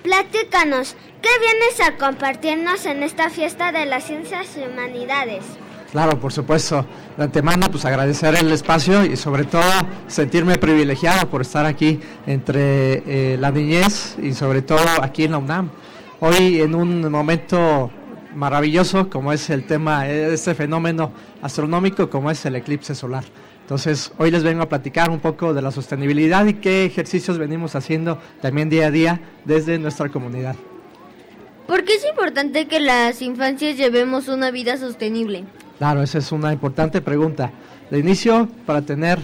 Platícanos, 0.03 0.97
¿qué 1.23 1.29
vienes 1.41 1.81
a 1.87 1.97
compartirnos 1.97 2.87
en 2.87 3.03
esta 3.03 3.31
fiesta 3.31 3.73
de 3.73 3.87
las 3.87 4.05
ciencias 4.05 4.47
y 4.57 4.67
humanidades? 4.67 5.45
Claro, 5.91 6.19
por 6.21 6.33
supuesto. 6.33 6.85
De 7.17 7.25
antemano, 7.25 7.67
pues 7.71 7.85
agradecer 7.85 8.35
el 8.37 8.53
espacio 8.53 9.05
y 9.05 9.17
sobre 9.17 9.45
todo 9.45 9.63
sentirme 10.07 10.59
privilegiado 10.59 11.29
por 11.29 11.41
estar 11.41 11.65
aquí 11.65 11.99
entre 12.27 13.03
eh, 13.07 13.37
la 13.39 13.51
niñez 13.51 14.17
y 14.23 14.35
sobre 14.35 14.63
todo 14.63 14.87
aquí 15.03 15.25
en 15.25 15.33
la 15.33 15.39
UNAM. 15.39 15.71
Hoy 16.21 16.61
en 16.61 16.75
un 16.75 17.11
momento 17.11 17.91
maravilloso 18.35 19.09
como 19.09 19.33
es 19.33 19.49
el 19.51 19.67
tema, 19.67 20.09
este 20.09 20.55
fenómeno 20.55 21.11
astronómico 21.43 22.11
como 22.11 22.31
es 22.31 22.45
el 22.45 22.57
eclipse 22.57 22.95
solar. 22.95 23.25
Entonces, 23.69 24.13
hoy 24.17 24.31
les 24.31 24.43
vengo 24.43 24.63
a 24.63 24.69
platicar 24.71 25.11
un 25.11 25.21
poco 25.21 25.53
de 25.53 25.61
la 25.61 25.71
sostenibilidad 25.71 26.47
y 26.47 26.55
qué 26.55 26.87
ejercicios 26.87 27.37
venimos 27.37 27.75
haciendo 27.75 28.17
también 28.41 28.71
día 28.71 28.87
a 28.87 28.91
día 28.91 29.21
desde 29.45 29.79
nuestra 29.79 30.09
comunidad. 30.09 30.57
¿Por 31.67 31.85
qué 31.85 31.97
es 31.97 32.07
importante 32.09 32.67
que 32.67 32.81
las 32.81 33.21
infancias 33.21 33.77
llevemos 33.77 34.29
una 34.29 34.51
vida 34.51 34.79
sostenible? 34.79 35.45
Claro, 35.77 36.03
esa 36.03 36.17
es 36.17 36.33
una 36.33 36.51
importante 36.51 37.03
pregunta. 37.03 37.51
De 37.91 37.99
inicio, 37.99 38.49
para 38.65 38.81
tener 38.81 39.19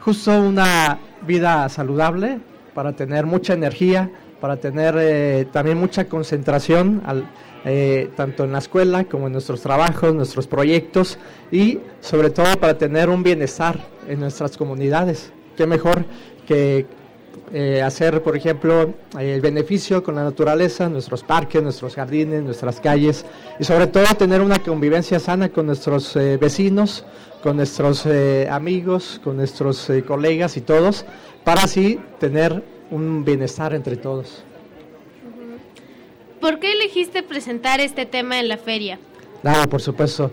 justo 0.00 0.30
una 0.42 0.98
vida 1.26 1.66
saludable, 1.70 2.38
para 2.74 2.92
tener 2.92 3.24
mucha 3.24 3.54
energía, 3.54 4.10
para 4.42 4.58
tener 4.58 4.94
eh, 4.98 5.46
también 5.50 5.78
mucha 5.78 6.04
concentración, 6.04 7.00
al- 7.06 7.24
eh, 7.66 8.08
tanto 8.16 8.44
en 8.44 8.52
la 8.52 8.58
escuela 8.58 9.04
como 9.04 9.26
en 9.26 9.32
nuestros 9.32 9.60
trabajos, 9.60 10.14
nuestros 10.14 10.46
proyectos 10.46 11.18
y 11.52 11.80
sobre 12.00 12.30
todo 12.30 12.58
para 12.58 12.78
tener 12.78 13.10
un 13.10 13.22
bienestar 13.22 13.86
en 14.08 14.20
nuestras 14.20 14.56
comunidades. 14.56 15.32
Qué 15.56 15.66
mejor 15.66 16.04
que 16.46 16.86
eh, 17.52 17.82
hacer, 17.82 18.22
por 18.22 18.36
ejemplo, 18.36 18.94
el 19.18 19.40
beneficio 19.40 20.02
con 20.02 20.14
la 20.14 20.24
naturaleza, 20.24 20.88
nuestros 20.88 21.22
parques, 21.22 21.62
nuestros 21.62 21.94
jardines, 21.94 22.42
nuestras 22.42 22.80
calles 22.80 23.24
y 23.60 23.64
sobre 23.64 23.86
todo 23.86 24.04
tener 24.16 24.40
una 24.40 24.58
convivencia 24.58 25.20
sana 25.20 25.50
con 25.50 25.66
nuestros 25.66 26.16
eh, 26.16 26.38
vecinos, 26.38 27.04
con 27.42 27.56
nuestros 27.56 28.06
eh, 28.06 28.48
amigos, 28.50 29.20
con 29.22 29.36
nuestros 29.36 29.88
eh, 29.90 30.02
colegas 30.02 30.56
y 30.56 30.60
todos, 30.60 31.04
para 31.44 31.62
así 31.62 32.00
tener 32.18 32.64
un 32.90 33.24
bienestar 33.24 33.74
entre 33.74 33.96
todos. 33.96 34.45
¿Por 36.46 36.60
qué 36.60 36.70
elegiste 36.70 37.24
presentar 37.24 37.80
este 37.80 38.06
tema 38.06 38.38
en 38.38 38.46
la 38.46 38.56
feria? 38.56 39.00
Claro, 39.42 39.68
por 39.68 39.82
supuesto. 39.82 40.30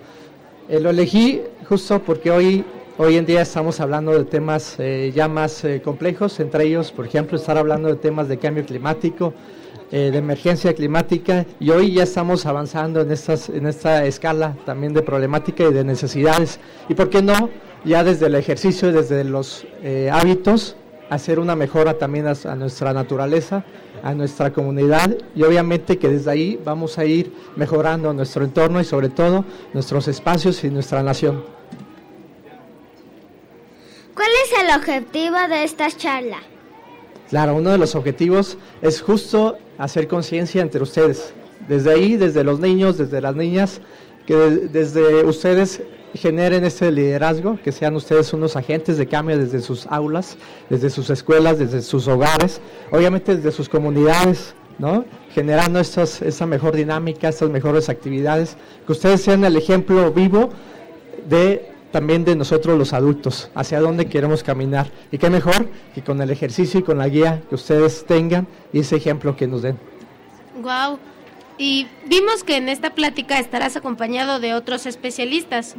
Eh, 0.69 0.79
lo 0.79 0.91
elegí 0.91 1.41
justo 1.67 2.03
porque 2.03 2.29
hoy, 2.29 2.63
hoy 2.99 3.17
en 3.17 3.25
día 3.25 3.41
estamos 3.41 3.79
hablando 3.79 4.11
de 4.11 4.23
temas 4.23 4.75
eh, 4.77 5.11
ya 5.15 5.27
más 5.27 5.65
eh, 5.65 5.81
complejos, 5.83 6.39
entre 6.39 6.65
ellos, 6.65 6.91
por 6.91 7.07
ejemplo, 7.07 7.35
estar 7.35 7.57
hablando 7.57 7.89
de 7.89 7.95
temas 7.95 8.27
de 8.27 8.37
cambio 8.37 8.63
climático, 8.63 9.33
eh, 9.91 10.11
de 10.11 10.17
emergencia 10.19 10.75
climática, 10.75 11.47
y 11.59 11.71
hoy 11.71 11.93
ya 11.93 12.03
estamos 12.03 12.45
avanzando 12.45 13.01
en, 13.01 13.09
estas, 13.09 13.49
en 13.49 13.65
esta 13.65 14.05
escala 14.05 14.55
también 14.67 14.93
de 14.93 15.01
problemática 15.01 15.63
y 15.63 15.73
de 15.73 15.83
necesidades. 15.83 16.59
Y 16.89 16.93
por 16.93 17.09
qué 17.09 17.23
no, 17.23 17.49
ya 17.85 18.03
desde 18.03 18.27
el 18.27 18.35
ejercicio, 18.35 18.91
desde 18.91 19.23
los 19.23 19.65
eh, 19.81 20.11
hábitos, 20.13 20.75
hacer 21.09 21.39
una 21.39 21.55
mejora 21.55 21.97
también 21.97 22.27
a, 22.27 22.33
a 22.45 22.55
nuestra 22.55 22.93
naturaleza, 22.93 23.63
a 24.01 24.13
nuestra 24.13 24.51
comunidad 24.51 25.15
y 25.35 25.43
obviamente 25.43 25.97
que 25.97 26.09
desde 26.09 26.31
ahí 26.31 26.59
vamos 26.63 26.97
a 26.97 27.05
ir 27.05 27.31
mejorando 27.55 28.13
nuestro 28.13 28.43
entorno 28.43 28.81
y 28.81 28.83
sobre 28.85 29.09
todo 29.09 29.45
nuestros 29.73 30.07
espacios 30.07 30.63
y 30.63 30.69
nuestra 30.69 31.03
nación. 31.03 31.43
¿Cuál 34.15 34.29
es 34.45 34.63
el 34.63 34.75
objetivo 34.79 35.35
de 35.49 35.63
esta 35.63 35.89
charla? 35.91 36.37
Claro, 37.29 37.55
uno 37.55 37.71
de 37.71 37.77
los 37.79 37.95
objetivos 37.95 38.57
es 38.81 39.01
justo 39.01 39.57
hacer 39.77 40.07
conciencia 40.07 40.61
entre 40.61 40.83
ustedes. 40.83 41.33
Desde 41.67 41.91
ahí, 41.91 42.15
desde 42.17 42.43
los 42.43 42.59
niños, 42.59 42.97
desde 42.97 43.21
las 43.21 43.35
niñas, 43.35 43.81
que 44.27 44.35
de- 44.35 44.67
desde 44.67 45.23
ustedes 45.25 45.81
generen 46.13 46.63
este 46.63 46.91
liderazgo, 46.91 47.59
que 47.63 47.71
sean 47.71 47.95
ustedes 47.95 48.33
unos 48.33 48.55
agentes 48.55 48.97
de 48.97 49.07
cambio 49.07 49.37
desde 49.37 49.61
sus 49.61 49.87
aulas, 49.87 50.37
desde 50.69 50.89
sus 50.89 51.09
escuelas, 51.09 51.59
desde 51.59 51.81
sus 51.81 52.07
hogares, 52.07 52.61
obviamente 52.91 53.35
desde 53.35 53.51
sus 53.51 53.67
comunidades, 53.69 54.53
¿no? 54.77 55.05
Generando 55.33 55.79
estas, 55.79 56.21
esta 56.21 56.45
mejor 56.45 56.75
dinámica, 56.75 57.29
estas 57.29 57.49
mejores 57.49 57.89
actividades, 57.89 58.57
que 58.85 58.91
ustedes 58.91 59.21
sean 59.21 59.43
el 59.43 59.55
ejemplo 59.55 60.11
vivo 60.11 60.49
de 61.27 61.73
también 61.91 62.25
de 62.25 62.35
nosotros 62.35 62.77
los 62.77 62.91
adultos, 62.91 63.51
hacia 63.53 63.79
dónde 63.79 64.07
queremos 64.07 64.41
caminar. 64.41 64.87
Y 65.11 65.19
qué 65.19 65.29
mejor 65.29 65.67
que 65.93 66.03
con 66.03 66.19
el 66.21 66.31
ejercicio 66.31 66.79
y 66.79 66.83
con 66.83 66.97
la 66.97 67.07
guía 67.07 67.43
que 67.47 67.55
ustedes 67.55 68.03
tengan 68.05 68.47
y 68.73 68.79
ese 68.79 68.95
ejemplo 68.95 69.35
que 69.35 69.45
nos 69.45 69.61
den. 69.61 69.77
Wow. 70.61 70.97
Y 71.59 71.87
vimos 72.07 72.43
que 72.43 72.57
en 72.57 72.67
esta 72.67 72.95
plática 72.95 73.39
estarás 73.39 73.75
acompañado 73.75 74.39
de 74.39 74.55
otros 74.55 74.87
especialistas. 74.87 75.75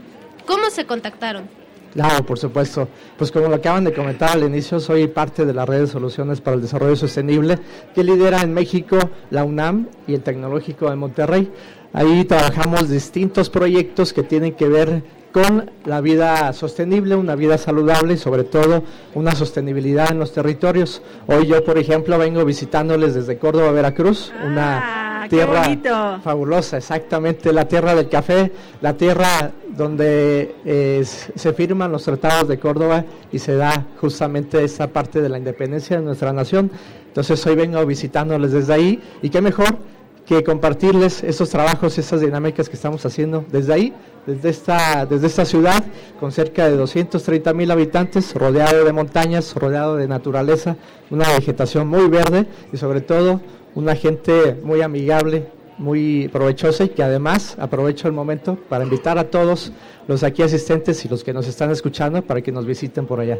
¿Cómo 0.46 0.70
se 0.70 0.84
contactaron? 0.84 1.48
Claro, 1.94 2.26
por 2.26 2.38
supuesto. 2.38 2.88
Pues 3.16 3.30
como 3.30 3.48
lo 3.48 3.54
acaban 3.54 3.84
de 3.84 3.92
comentar 3.92 4.30
al 4.30 4.42
inicio, 4.42 4.80
soy 4.80 5.06
parte 5.06 5.46
de 5.46 5.54
la 5.54 5.64
red 5.64 5.82
de 5.82 5.86
soluciones 5.86 6.40
para 6.40 6.56
el 6.56 6.62
desarrollo 6.62 6.96
sostenible 6.96 7.58
que 7.94 8.02
lidera 8.02 8.40
en 8.40 8.52
México 8.52 8.98
la 9.30 9.44
UNAM 9.44 9.88
y 10.08 10.14
el 10.14 10.22
Tecnológico 10.22 10.90
de 10.90 10.96
Monterrey. 10.96 11.52
Ahí 11.92 12.24
trabajamos 12.24 12.88
distintos 12.88 13.48
proyectos 13.48 14.12
que 14.12 14.24
tienen 14.24 14.54
que 14.54 14.68
ver 14.68 15.04
con 15.32 15.70
la 15.84 16.00
vida 16.00 16.52
sostenible, 16.52 17.14
una 17.14 17.36
vida 17.36 17.58
saludable 17.58 18.14
y 18.14 18.18
sobre 18.18 18.44
todo 18.44 18.82
una 19.14 19.34
sostenibilidad 19.36 20.10
en 20.10 20.18
los 20.18 20.32
territorios. 20.32 21.02
Hoy 21.28 21.46
yo, 21.46 21.64
por 21.64 21.78
ejemplo, 21.78 22.18
vengo 22.18 22.44
visitándoles 22.44 23.14
desde 23.14 23.38
Córdoba, 23.38 23.70
Veracruz, 23.70 24.32
una 24.44 25.13
Ah, 25.24 25.28
qué 25.28 25.36
tierra 25.36 25.62
bonito. 25.62 26.20
fabulosa, 26.22 26.76
exactamente, 26.76 27.50
la 27.50 27.66
tierra 27.66 27.94
del 27.94 28.10
café, 28.10 28.52
la 28.82 28.92
tierra 28.94 29.52
donde 29.68 30.54
eh, 30.66 31.02
se 31.02 31.52
firman 31.54 31.90
los 31.90 32.04
tratados 32.04 32.46
de 32.46 32.58
Córdoba 32.58 33.06
y 33.32 33.38
se 33.38 33.54
da 33.54 33.86
justamente 33.98 34.62
esa 34.62 34.88
parte 34.88 35.22
de 35.22 35.30
la 35.30 35.38
independencia 35.38 35.96
de 35.96 36.02
nuestra 36.02 36.30
nación. 36.34 36.70
Entonces 37.06 37.44
hoy 37.46 37.54
vengo 37.54 37.84
visitándoles 37.86 38.52
desde 38.52 38.74
ahí 38.74 39.02
y 39.22 39.30
qué 39.30 39.40
mejor 39.40 39.78
que 40.26 40.44
compartirles 40.44 41.24
esos 41.24 41.48
trabajos, 41.48 41.96
esas 41.96 42.20
dinámicas 42.20 42.68
que 42.68 42.76
estamos 42.76 43.04
haciendo 43.06 43.46
desde 43.50 43.72
ahí, 43.72 43.94
desde 44.26 44.50
esta, 44.50 45.06
desde 45.06 45.26
esta 45.26 45.46
ciudad, 45.46 45.84
con 46.20 46.32
cerca 46.32 46.68
de 46.68 46.76
230 46.76 47.54
mil 47.54 47.70
habitantes, 47.70 48.34
rodeado 48.34 48.84
de 48.84 48.92
montañas, 48.92 49.54
rodeado 49.54 49.96
de 49.96 50.06
naturaleza, 50.06 50.76
una 51.10 51.28
vegetación 51.30 51.88
muy 51.88 52.08
verde 52.08 52.46
y 52.72 52.76
sobre 52.76 53.00
todo 53.00 53.40
una 53.74 53.94
gente 53.94 54.54
muy 54.62 54.82
amigable, 54.82 55.46
muy 55.78 56.28
provechosa 56.28 56.84
y 56.84 56.90
que 56.90 57.02
además 57.02 57.56
aprovecho 57.58 58.06
el 58.08 58.14
momento 58.14 58.56
para 58.68 58.84
invitar 58.84 59.18
a 59.18 59.24
todos 59.24 59.72
los 60.06 60.22
aquí 60.22 60.42
asistentes 60.42 61.04
y 61.04 61.08
los 61.08 61.24
que 61.24 61.32
nos 61.32 61.48
están 61.48 61.70
escuchando 61.70 62.22
para 62.22 62.40
que 62.40 62.52
nos 62.52 62.66
visiten 62.66 63.06
por 63.06 63.20
allá. 63.20 63.38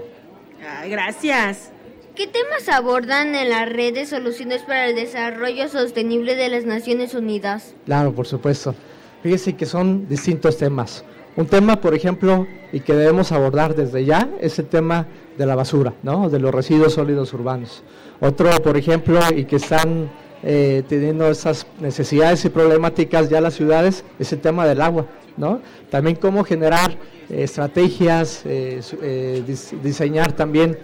Ay, 0.67 0.91
gracias. 0.91 1.71
¿Qué 2.15 2.27
temas 2.29 2.69
abordan 2.69 3.35
en 3.35 3.51
la 3.51 3.65
red 3.65 3.95
de 3.95 4.07
soluciones 4.07 4.63
para 4.63 4.87
el 4.87 4.95
desarrollo 4.95 5.69
sostenible 5.69 6.37
de 6.37 6.49
las 6.49 6.65
Naciones 6.65 7.15
Unidas? 7.15 7.75
Claro, 7.87 8.13
por 8.13 8.27
supuesto. 8.27 8.75
Fíjese 9.23 9.55
que 9.55 9.67
son 9.67 10.07
distintos 10.09 10.57
temas. 10.57 11.05
Un 11.37 11.47
tema, 11.47 11.81
por 11.81 11.95
ejemplo, 11.95 12.47
y 12.73 12.81
que 12.81 12.95
debemos 12.95 13.33
abordar 13.33 13.75
desde 13.75 14.05
ya, 14.05 14.29
es 14.41 14.59
el 14.61 14.67
tema 14.67 15.09
de 15.37 15.47
la 15.47 15.57
basura, 15.57 15.95
¿no? 16.05 16.29
De 16.29 16.39
los 16.39 16.55
residuos 16.55 16.95
sólidos 16.95 17.33
urbanos. 17.33 17.83
Otro, 18.21 18.51
por 18.63 18.77
ejemplo, 18.77 19.19
y 19.35 19.45
que 19.47 19.57
están 19.57 20.09
eh, 20.47 20.83
teniendo 20.87 21.27
esas 21.31 21.67
necesidades 21.81 22.45
y 22.45 22.51
problemáticas 22.51 23.31
ya 23.31 23.41
las 23.41 23.55
ciudades, 23.55 24.05
es 24.19 24.31
el 24.35 24.41
tema 24.41 24.67
del 24.67 24.83
agua, 24.83 25.07
¿no? 25.39 25.61
También 25.89 26.17
cómo 26.17 26.45
generar 26.45 26.99
eh, 27.31 27.45
estrategias, 27.45 28.43
eh, 28.45 29.43
diseñar 29.83 30.33
también 30.33 30.79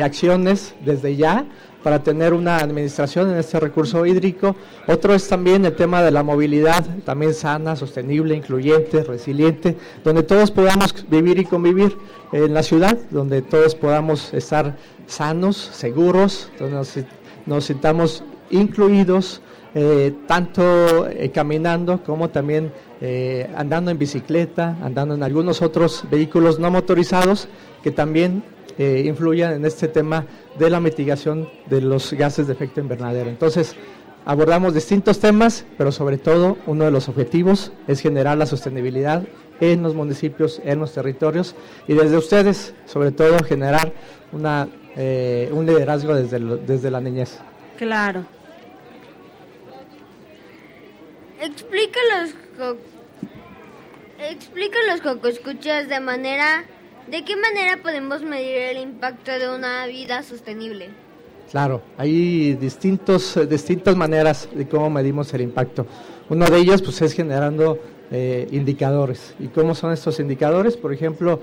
acciones 0.00 0.74
desde 0.84 1.16
ya 1.16 1.44
para 1.82 2.02
tener 2.02 2.32
una 2.32 2.58
administración 2.58 3.30
en 3.30 3.36
este 3.36 3.58
recurso 3.58 4.06
hídrico. 4.06 4.54
Otro 4.86 5.12
es 5.12 5.28
también 5.28 5.64
el 5.66 5.74
tema 5.74 6.02
de 6.02 6.12
la 6.12 6.22
movilidad, 6.22 6.86
también 7.04 7.34
sana, 7.34 7.74
sostenible, 7.74 8.36
incluyente, 8.36 9.02
resiliente, 9.02 9.76
donde 10.04 10.22
todos 10.22 10.52
podamos 10.52 10.94
vivir 11.10 11.38
y 11.40 11.44
convivir 11.44 11.98
en 12.30 12.54
la 12.54 12.62
ciudad, 12.62 12.96
donde 13.10 13.42
todos 13.42 13.74
podamos 13.74 14.32
estar 14.32 14.76
sanos, 15.08 15.56
seguros, 15.56 16.48
donde 16.60 16.76
nos, 16.76 16.94
nos 17.44 17.64
sintamos 17.64 18.22
incluidos, 18.52 19.42
eh, 19.74 20.12
tanto 20.26 21.08
eh, 21.08 21.30
caminando 21.32 22.02
como 22.04 22.28
también 22.30 22.72
eh, 23.00 23.50
andando 23.56 23.90
en 23.90 23.98
bicicleta, 23.98 24.76
andando 24.82 25.14
en 25.14 25.22
algunos 25.22 25.60
otros 25.62 26.04
vehículos 26.10 26.58
no 26.60 26.70
motorizados 26.70 27.48
que 27.82 27.90
también 27.90 28.44
influyan 28.78 29.52
en 29.52 29.66
este 29.66 29.86
tema 29.86 30.24
de 30.58 30.70
la 30.70 30.80
mitigación 30.80 31.46
de 31.68 31.82
los 31.82 32.14
gases 32.14 32.46
de 32.46 32.54
efecto 32.54 32.80
invernadero. 32.80 33.28
Entonces, 33.28 33.76
abordamos 34.24 34.72
distintos 34.72 35.20
temas, 35.20 35.66
pero 35.76 35.92
sobre 35.92 36.16
todo 36.16 36.56
uno 36.66 36.84
de 36.86 36.90
los 36.90 37.06
objetivos 37.10 37.70
es 37.86 38.00
generar 38.00 38.38
la 38.38 38.46
sostenibilidad 38.46 39.24
en 39.60 39.82
los 39.82 39.94
municipios, 39.94 40.60
en 40.64 40.78
los 40.80 40.92
territorios 40.94 41.54
y 41.86 41.92
desde 41.92 42.16
ustedes, 42.16 42.74
sobre 42.86 43.12
todo, 43.12 43.36
generar 43.44 43.92
una, 44.32 44.68
un 45.52 45.66
liderazgo 45.66 46.14
desde, 46.14 46.38
lo- 46.38 46.56
desde 46.56 46.90
la 46.90 47.00
niñez. 47.02 47.38
Claro. 47.76 48.24
Explica 51.42 51.98
los 52.14 52.34
co- 52.56 52.76
explica 54.20 54.78
los 54.88 55.00
cocoscuchas 55.00 55.88
de 55.88 55.98
manera 55.98 56.62
de 57.10 57.24
qué 57.24 57.34
manera 57.34 57.82
podemos 57.82 58.22
medir 58.22 58.58
el 58.58 58.78
impacto 58.78 59.32
de 59.32 59.50
una 59.50 59.84
vida 59.86 60.22
sostenible. 60.22 60.90
Claro, 61.50 61.82
hay 61.98 62.54
distintos, 62.54 63.36
distintas 63.48 63.96
maneras 63.96 64.48
de 64.54 64.68
cómo 64.68 64.88
medimos 64.88 65.34
el 65.34 65.40
impacto. 65.40 65.84
Uno 66.30 66.46
de 66.46 66.58
ellos 66.58 66.80
pues, 66.80 67.02
es 67.02 67.12
generando 67.12 67.76
eh, 68.12 68.46
indicadores. 68.52 69.34
¿Y 69.40 69.48
cómo 69.48 69.74
son 69.74 69.92
estos 69.92 70.20
indicadores? 70.20 70.76
Por 70.76 70.92
ejemplo, 70.92 71.40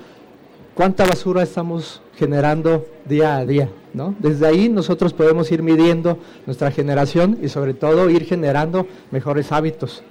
cuánta 0.74 1.06
basura 1.06 1.44
estamos 1.44 2.02
generando 2.18 2.86
día 3.06 3.38
a 3.38 3.46
día. 3.46 3.70
¿no? 3.94 4.16
Desde 4.20 4.46
ahí 4.46 4.70
nosotros 4.70 5.14
podemos 5.14 5.52
ir 5.52 5.64
midiendo 5.64 6.20
nuestra 6.46 6.72
generación 6.72 7.40
y 7.42 7.50
sobre 7.50 7.74
todo 7.74 8.10
ir 8.10 8.26
generando 8.26 8.88
mejores 9.12 9.52
hábitos. 9.52 10.04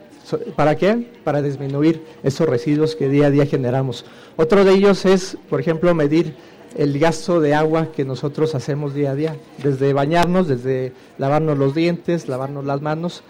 ¿Para 0.56 0.76
qué? 0.76 1.10
Para 1.24 1.40
disminuir 1.40 2.02
esos 2.22 2.48
residuos 2.48 2.96
que 2.96 3.08
día 3.08 3.26
a 3.26 3.30
día 3.30 3.46
generamos. 3.46 4.04
Otro 4.36 4.64
de 4.64 4.72
ellos 4.72 5.06
es, 5.06 5.38
por 5.48 5.60
ejemplo, 5.60 5.94
medir 5.94 6.34
el 6.76 6.98
gasto 6.98 7.40
de 7.40 7.54
agua 7.54 7.88
que 7.92 8.04
nosotros 8.04 8.54
hacemos 8.54 8.92
día 8.92 9.12
a 9.12 9.14
día, 9.14 9.36
desde 9.62 9.92
bañarnos, 9.94 10.48
desde 10.48 10.92
lavarnos 11.16 11.56
los 11.56 11.74
dientes, 11.74 12.28
lavarnos 12.28 12.66
las 12.66 12.82
manos 12.82 13.22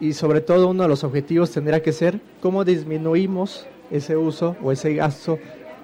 y 0.00 0.12
sobre 0.14 0.40
todo 0.40 0.68
uno 0.68 0.82
de 0.84 0.88
los 0.88 1.04
objetivos 1.04 1.50
tendrá 1.50 1.80
que 1.80 1.92
ser 1.92 2.20
cómo 2.40 2.64
disminuimos 2.64 3.66
ese 3.90 4.16
uso 4.16 4.56
o 4.62 4.72
ese 4.72 4.94
gasto 4.94 5.38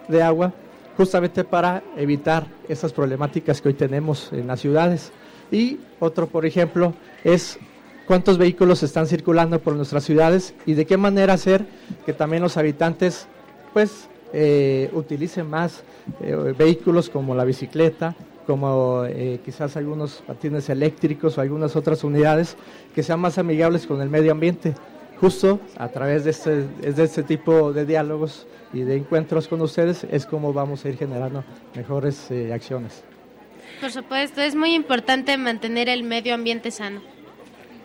de 0.08 0.22
agua 0.22 0.52
justamente 0.96 1.44
para 1.44 1.82
evitar 1.96 2.46
esas 2.68 2.92
problemáticas 2.92 3.60
que 3.60 3.68
hoy 3.68 3.74
tenemos 3.74 4.32
en 4.32 4.46
las 4.46 4.60
ciudades. 4.60 5.12
Y 5.50 5.78
otro, 6.00 6.26
por 6.26 6.46
ejemplo, 6.46 6.94
es 7.24 7.58
cuántos 8.06 8.38
vehículos 8.38 8.82
están 8.82 9.06
circulando 9.06 9.60
por 9.60 9.74
nuestras 9.74 10.04
ciudades 10.04 10.54
y 10.66 10.74
de 10.74 10.86
qué 10.86 10.96
manera 10.96 11.34
hacer 11.34 11.64
que 12.04 12.12
también 12.12 12.42
los 12.42 12.56
habitantes 12.56 13.26
pues 13.72 14.08
eh, 14.32 14.90
utilicen 14.92 15.48
más 15.48 15.82
eh, 16.20 16.54
vehículos 16.56 17.10
como 17.10 17.34
la 17.34 17.44
bicicleta, 17.44 18.16
como 18.46 19.04
eh, 19.06 19.40
quizás 19.44 19.76
algunos 19.76 20.22
patines 20.26 20.68
eléctricos 20.68 21.38
o 21.38 21.40
algunas 21.40 21.76
otras 21.76 22.02
unidades 22.02 22.56
que 22.94 23.02
sean 23.02 23.20
más 23.20 23.38
amigables 23.38 23.86
con 23.86 24.00
el 24.00 24.08
medio 24.08 24.32
ambiente. 24.32 24.74
Justo 25.20 25.60
a 25.76 25.88
través 25.88 26.24
de 26.24 26.30
este, 26.30 26.66
de 26.66 27.04
este 27.04 27.22
tipo 27.22 27.72
de 27.72 27.86
diálogos 27.86 28.46
y 28.72 28.82
de 28.82 28.96
encuentros 28.96 29.48
con 29.48 29.60
ustedes 29.60 30.04
es 30.10 30.26
como 30.26 30.52
vamos 30.52 30.84
a 30.84 30.88
ir 30.88 30.96
generando 30.96 31.44
mejores 31.74 32.30
eh, 32.30 32.52
acciones. 32.52 33.04
Por 33.80 33.90
supuesto, 33.90 34.40
es 34.40 34.54
muy 34.54 34.74
importante 34.74 35.36
mantener 35.36 35.88
el 35.88 36.02
medio 36.04 36.34
ambiente 36.34 36.70
sano. 36.70 37.00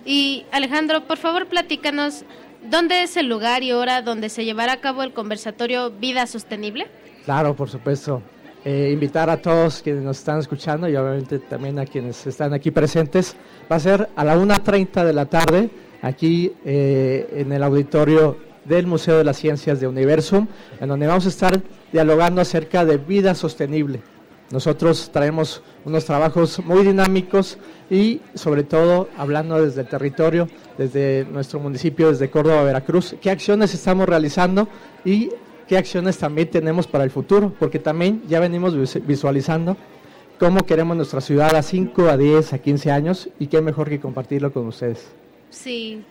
Y 0.06 0.46
Alejandro, 0.52 1.06
por 1.06 1.18
favor, 1.18 1.48
platícanos 1.48 2.24
dónde 2.70 3.04
es 3.04 3.18
el 3.18 3.28
lugar 3.28 3.64
y 3.64 3.72
hora 3.72 4.02
donde 4.02 4.30
se 4.30 4.46
llevará 4.46 4.74
a 4.74 4.82
cabo 4.82 5.04
el 5.04 5.14
conversatorio 5.14 5.92
Vida 5.92 6.26
Sostenible. 6.28 6.88
Claro, 7.26 7.56
por 7.56 7.70
supuesto. 7.70 8.22
Eh, 8.64 8.90
invitar 8.92 9.30
a 9.30 9.42
todos 9.42 9.82
quienes 9.82 10.04
nos 10.04 10.18
están 10.18 10.40
escuchando 10.40 10.90
y 10.90 10.96
obviamente 10.96 11.40
también 11.40 11.80
a 11.80 11.86
quienes 11.86 12.26
están 12.28 12.54
aquí 12.54 12.72
presentes. 12.72 13.36
Va 13.72 13.78
a 13.78 13.80
ser 13.80 14.10
a 14.16 14.24
la 14.24 14.36
1.30 14.38 15.06
de 15.06 15.14
la 15.14 15.26
tarde 15.26 15.70
aquí 16.02 16.52
eh, 16.66 17.28
en 17.34 17.52
el 17.52 17.64
auditorio 17.64 18.38
del 18.68 18.88
Museo 18.88 19.18
de 19.18 19.24
las 19.24 19.38
Ciencias 19.38 19.80
de 19.80 19.88
Universum, 19.88 20.48
en 20.80 20.90
donde 20.90 21.08
vamos 21.08 21.26
a 21.26 21.30
estar 21.30 21.62
dialogando 21.92 22.42
acerca 22.42 22.86
de 22.86 22.98
vida 22.98 23.34
sostenible. 23.36 24.02
Nosotros 24.52 25.10
traemos 25.12 25.62
unos 25.84 26.06
trabajos 26.06 26.60
muy 26.64 26.84
dinámicos 26.86 27.58
y 27.90 28.22
sobre 28.34 28.64
todo 28.64 29.10
hablando 29.18 29.62
desde 29.62 29.82
el 29.82 29.88
territorio, 29.88 30.48
desde 30.78 31.26
nuestro 31.32 31.60
municipio, 31.60 32.10
desde 32.12 32.30
Córdoba, 32.30 32.64
Veracruz, 32.64 33.16
qué 33.22 33.30
acciones 33.30 33.74
estamos 33.74 34.08
realizando 34.08 34.70
y 35.04 35.32
qué 35.68 35.78
acciones 35.78 36.18
también 36.18 36.50
tenemos 36.50 36.88
para 36.88 37.04
el 37.04 37.12
futuro, 37.12 37.54
porque 37.60 37.80
también 37.80 38.22
ya 38.30 38.40
venimos 38.40 38.74
vis- 38.78 39.06
visualizando 39.06 39.76
cómo 40.40 40.66
queremos 40.66 40.96
nuestra 40.96 41.20
ciudad 41.20 41.54
a 41.56 41.62
5, 41.62 42.08
a 42.10 42.16
10, 42.16 42.54
a 42.54 42.60
15 42.60 42.92
años 42.92 43.30
y 43.40 43.48
qué 43.48 43.60
mejor 43.62 43.90
que 43.90 44.00
compartirlo 44.00 44.54
con 44.54 44.68
ustedes. 44.68 45.08
Sí. 45.50 46.04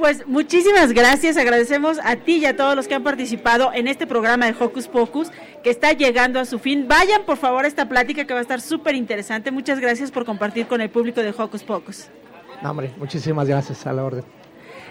Pues 0.00 0.26
muchísimas 0.26 0.94
gracias, 0.94 1.36
agradecemos 1.36 1.98
a 2.02 2.16
ti 2.16 2.38
y 2.38 2.46
a 2.46 2.56
todos 2.56 2.74
los 2.74 2.88
que 2.88 2.94
han 2.94 3.02
participado 3.02 3.70
en 3.74 3.86
este 3.86 4.06
programa 4.06 4.46
de 4.46 4.54
Hocus 4.58 4.88
Pocus 4.88 5.30
que 5.62 5.68
está 5.68 5.92
llegando 5.92 6.40
a 6.40 6.46
su 6.46 6.58
fin. 6.58 6.88
Vayan 6.88 7.24
por 7.26 7.36
favor 7.36 7.66
a 7.66 7.68
esta 7.68 7.86
plática 7.86 8.24
que 8.24 8.32
va 8.32 8.38
a 8.38 8.42
estar 8.42 8.62
súper 8.62 8.94
interesante. 8.94 9.50
Muchas 9.50 9.78
gracias 9.78 10.10
por 10.10 10.24
compartir 10.24 10.66
con 10.66 10.80
el 10.80 10.88
público 10.88 11.20
de 11.20 11.34
Hocus 11.36 11.62
Pocus. 11.64 12.06
No, 12.62 12.70
hombre, 12.70 12.94
muchísimas 12.96 13.46
gracias 13.46 13.86
a 13.86 13.92
la 13.92 14.02
orden. 14.02 14.24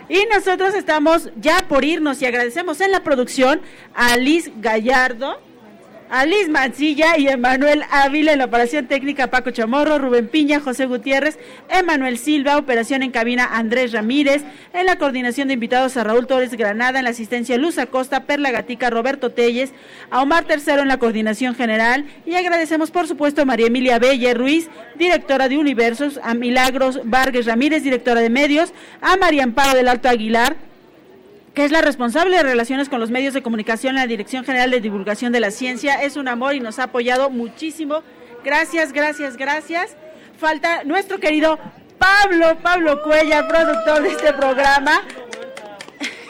Y 0.10 0.28
nosotros 0.32 0.76
estamos 0.76 1.32
ya 1.38 1.66
por 1.68 1.86
irnos 1.86 2.22
y 2.22 2.28
agradecemos 2.28 2.80
en 2.80 2.92
la 2.92 3.02
producción 3.04 3.62
a 3.96 4.16
Liz 4.16 4.52
Gallardo, 4.62 5.42
a 6.10 6.26
Liz 6.26 6.50
Mancilla 6.50 7.18
y 7.18 7.28
Emanuel 7.28 7.84
Ávila 7.92 8.34
en 8.34 8.40
la 8.40 8.46
operación 8.46 8.88
técnica 8.88 9.28
Paco 9.28 9.52
Chamorro, 9.52 10.00
Rubén 10.00 10.28
Piña, 10.28 10.60
José 10.60 10.88
Gutiérrez, 10.88 11.38
Emanuel 11.70 12.18
Silva, 12.18 12.58
operación 12.58 13.04
en 13.04 13.12
cabina 13.12 13.48
Andrés 13.52 13.92
Ramírez, 13.92 14.44
en 14.74 14.88
la 14.88 14.98
coordinación 14.98 15.48
de 15.48 15.54
invitados 15.54 15.98
a 15.98 16.04
Raúl 16.04 16.26
Torres 16.26 16.56
Granada, 16.56 16.98
en 16.98 17.06
la 17.06 17.12
asistencia 17.12 17.58
Luz 17.58 17.78
Acosta, 17.78 18.24
Perla 18.24 18.50
Gatica, 18.52 18.90
Roberto 18.90 19.32
Telles, 19.32 19.72
a 20.10 20.22
Omar 20.22 20.46
Tercero 20.46 20.82
en 20.82 20.88
la 20.88 20.98
coordinación 20.98 21.54
general 21.54 22.06
y 22.26 22.34
agradecemos 22.34 22.90
por 22.90 23.08
supuesto 23.08 23.44
a 23.44 23.46
María 23.46 23.68
Emilia 23.68 24.00
Belle 24.00 24.34
Ruiz, 24.34 24.68
directora 24.98 25.48
de 25.48 25.60
Universos, 25.60 26.20
a 26.24 26.34
Milagros 26.34 27.02
Vargas 27.04 27.46
Ramírez, 27.46 27.84
directora 27.84 28.22
de 28.22 28.32
medios, 28.32 28.74
a 29.02 29.16
María 29.18 29.44
Amparo 29.44 29.76
del 29.76 29.88
Alto 29.88 30.10
Aguilar, 30.10 30.56
que 31.60 31.66
es 31.66 31.72
la 31.74 31.82
responsable 31.82 32.38
de 32.38 32.44
relaciones 32.44 32.88
con 32.88 33.02
los 33.02 33.12
medios 33.12 33.34
de 33.34 33.44
comunicación 33.44 33.90
en 33.90 34.00
la 34.00 34.08
Dirección 34.08 34.46
General 34.46 34.72
de 34.72 34.80
Divulgación 34.80 35.34
de 35.34 35.42
la 35.42 35.52
Ciencia. 35.52 36.02
Es 36.02 36.16
un 36.16 36.30
amor 36.30 36.56
y 36.56 36.62
nos 36.62 36.80
ha 36.80 36.84
apoyado 36.84 37.30
muchísimo. 37.30 38.02
Gracias, 38.46 38.94
gracias, 38.94 39.36
gracias. 39.36 39.98
Falta 40.38 40.86
nuestro 40.86 41.20
querido 41.20 41.60
Pablo, 41.98 42.58
Pablo 42.64 43.04
Cuella, 43.04 43.46
productor 43.50 44.04
de 44.04 44.10
este 44.12 44.32
programa. 44.32 45.02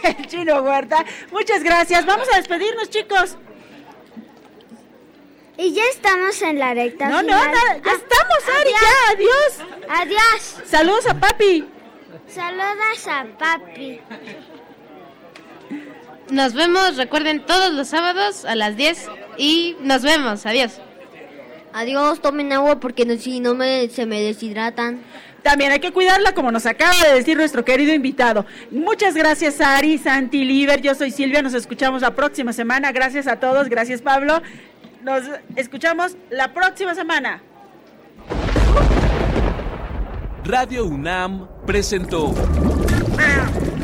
El 0.03 0.25
chino 0.25 0.63
Huerta. 0.63 1.05
Muchas 1.31 1.61
gracias. 1.61 2.07
Vamos 2.07 2.27
a 2.33 2.37
despedirnos, 2.37 2.89
chicos. 2.89 3.37
Y 5.59 5.73
ya 5.73 5.83
estamos 5.91 6.41
en 6.41 6.57
la 6.57 6.73
recta 6.73 7.07
No, 7.07 7.21
no, 7.21 7.37
final. 7.37 7.51
nada, 7.51 7.73
ya 7.75 7.91
estamos, 7.91 8.59
Ari, 8.59 8.71
ya, 8.71 9.11
adiós. 9.13 9.77
Adiós. 9.89 10.61
Saludos 10.65 11.05
a 11.05 11.13
papi. 11.13 11.69
Saludas 12.27 13.07
a 13.07 13.25
papi. 13.37 14.01
Nos 16.31 16.53
vemos, 16.53 16.95
recuerden, 16.97 17.45
todos 17.45 17.73
los 17.73 17.87
sábados 17.87 18.45
a 18.45 18.55
las 18.55 18.75
10 18.77 19.07
y 19.37 19.75
nos 19.81 20.03
vemos. 20.03 20.45
Adiós. 20.45 20.73
Adiós, 21.73 22.21
tomen 22.21 22.51
agua 22.53 22.79
porque 22.79 23.05
no- 23.05 23.17
si 23.17 23.39
no 23.39 23.55
me, 23.55 23.89
se 23.89 24.05
me 24.05 24.21
deshidratan. 24.21 25.01
También 25.43 25.71
hay 25.71 25.79
que 25.79 25.91
cuidarla, 25.91 26.33
como 26.33 26.51
nos 26.51 26.65
acaba 26.65 26.93
de 27.03 27.13
decir 27.13 27.37
nuestro 27.37 27.63
querido 27.63 27.93
invitado. 27.93 28.45
Muchas 28.71 29.15
gracias, 29.15 29.61
Ari, 29.61 29.97
Santi, 29.97 30.43
Liber. 30.43 30.81
Yo 30.81 30.93
soy 30.95 31.11
Silvia. 31.11 31.41
Nos 31.41 31.53
escuchamos 31.53 32.01
la 32.01 32.13
próxima 32.13 32.53
semana. 32.53 32.91
Gracias 32.91 33.25
a 33.27 33.37
todos. 33.37 33.69
Gracias, 33.69 34.01
Pablo. 34.01 34.41
Nos 35.01 35.23
escuchamos 35.55 36.15
la 36.29 36.53
próxima 36.53 36.93
semana. 36.93 37.41
Radio 40.43 40.85
UNAM 40.85 41.47
presentó 41.65 42.33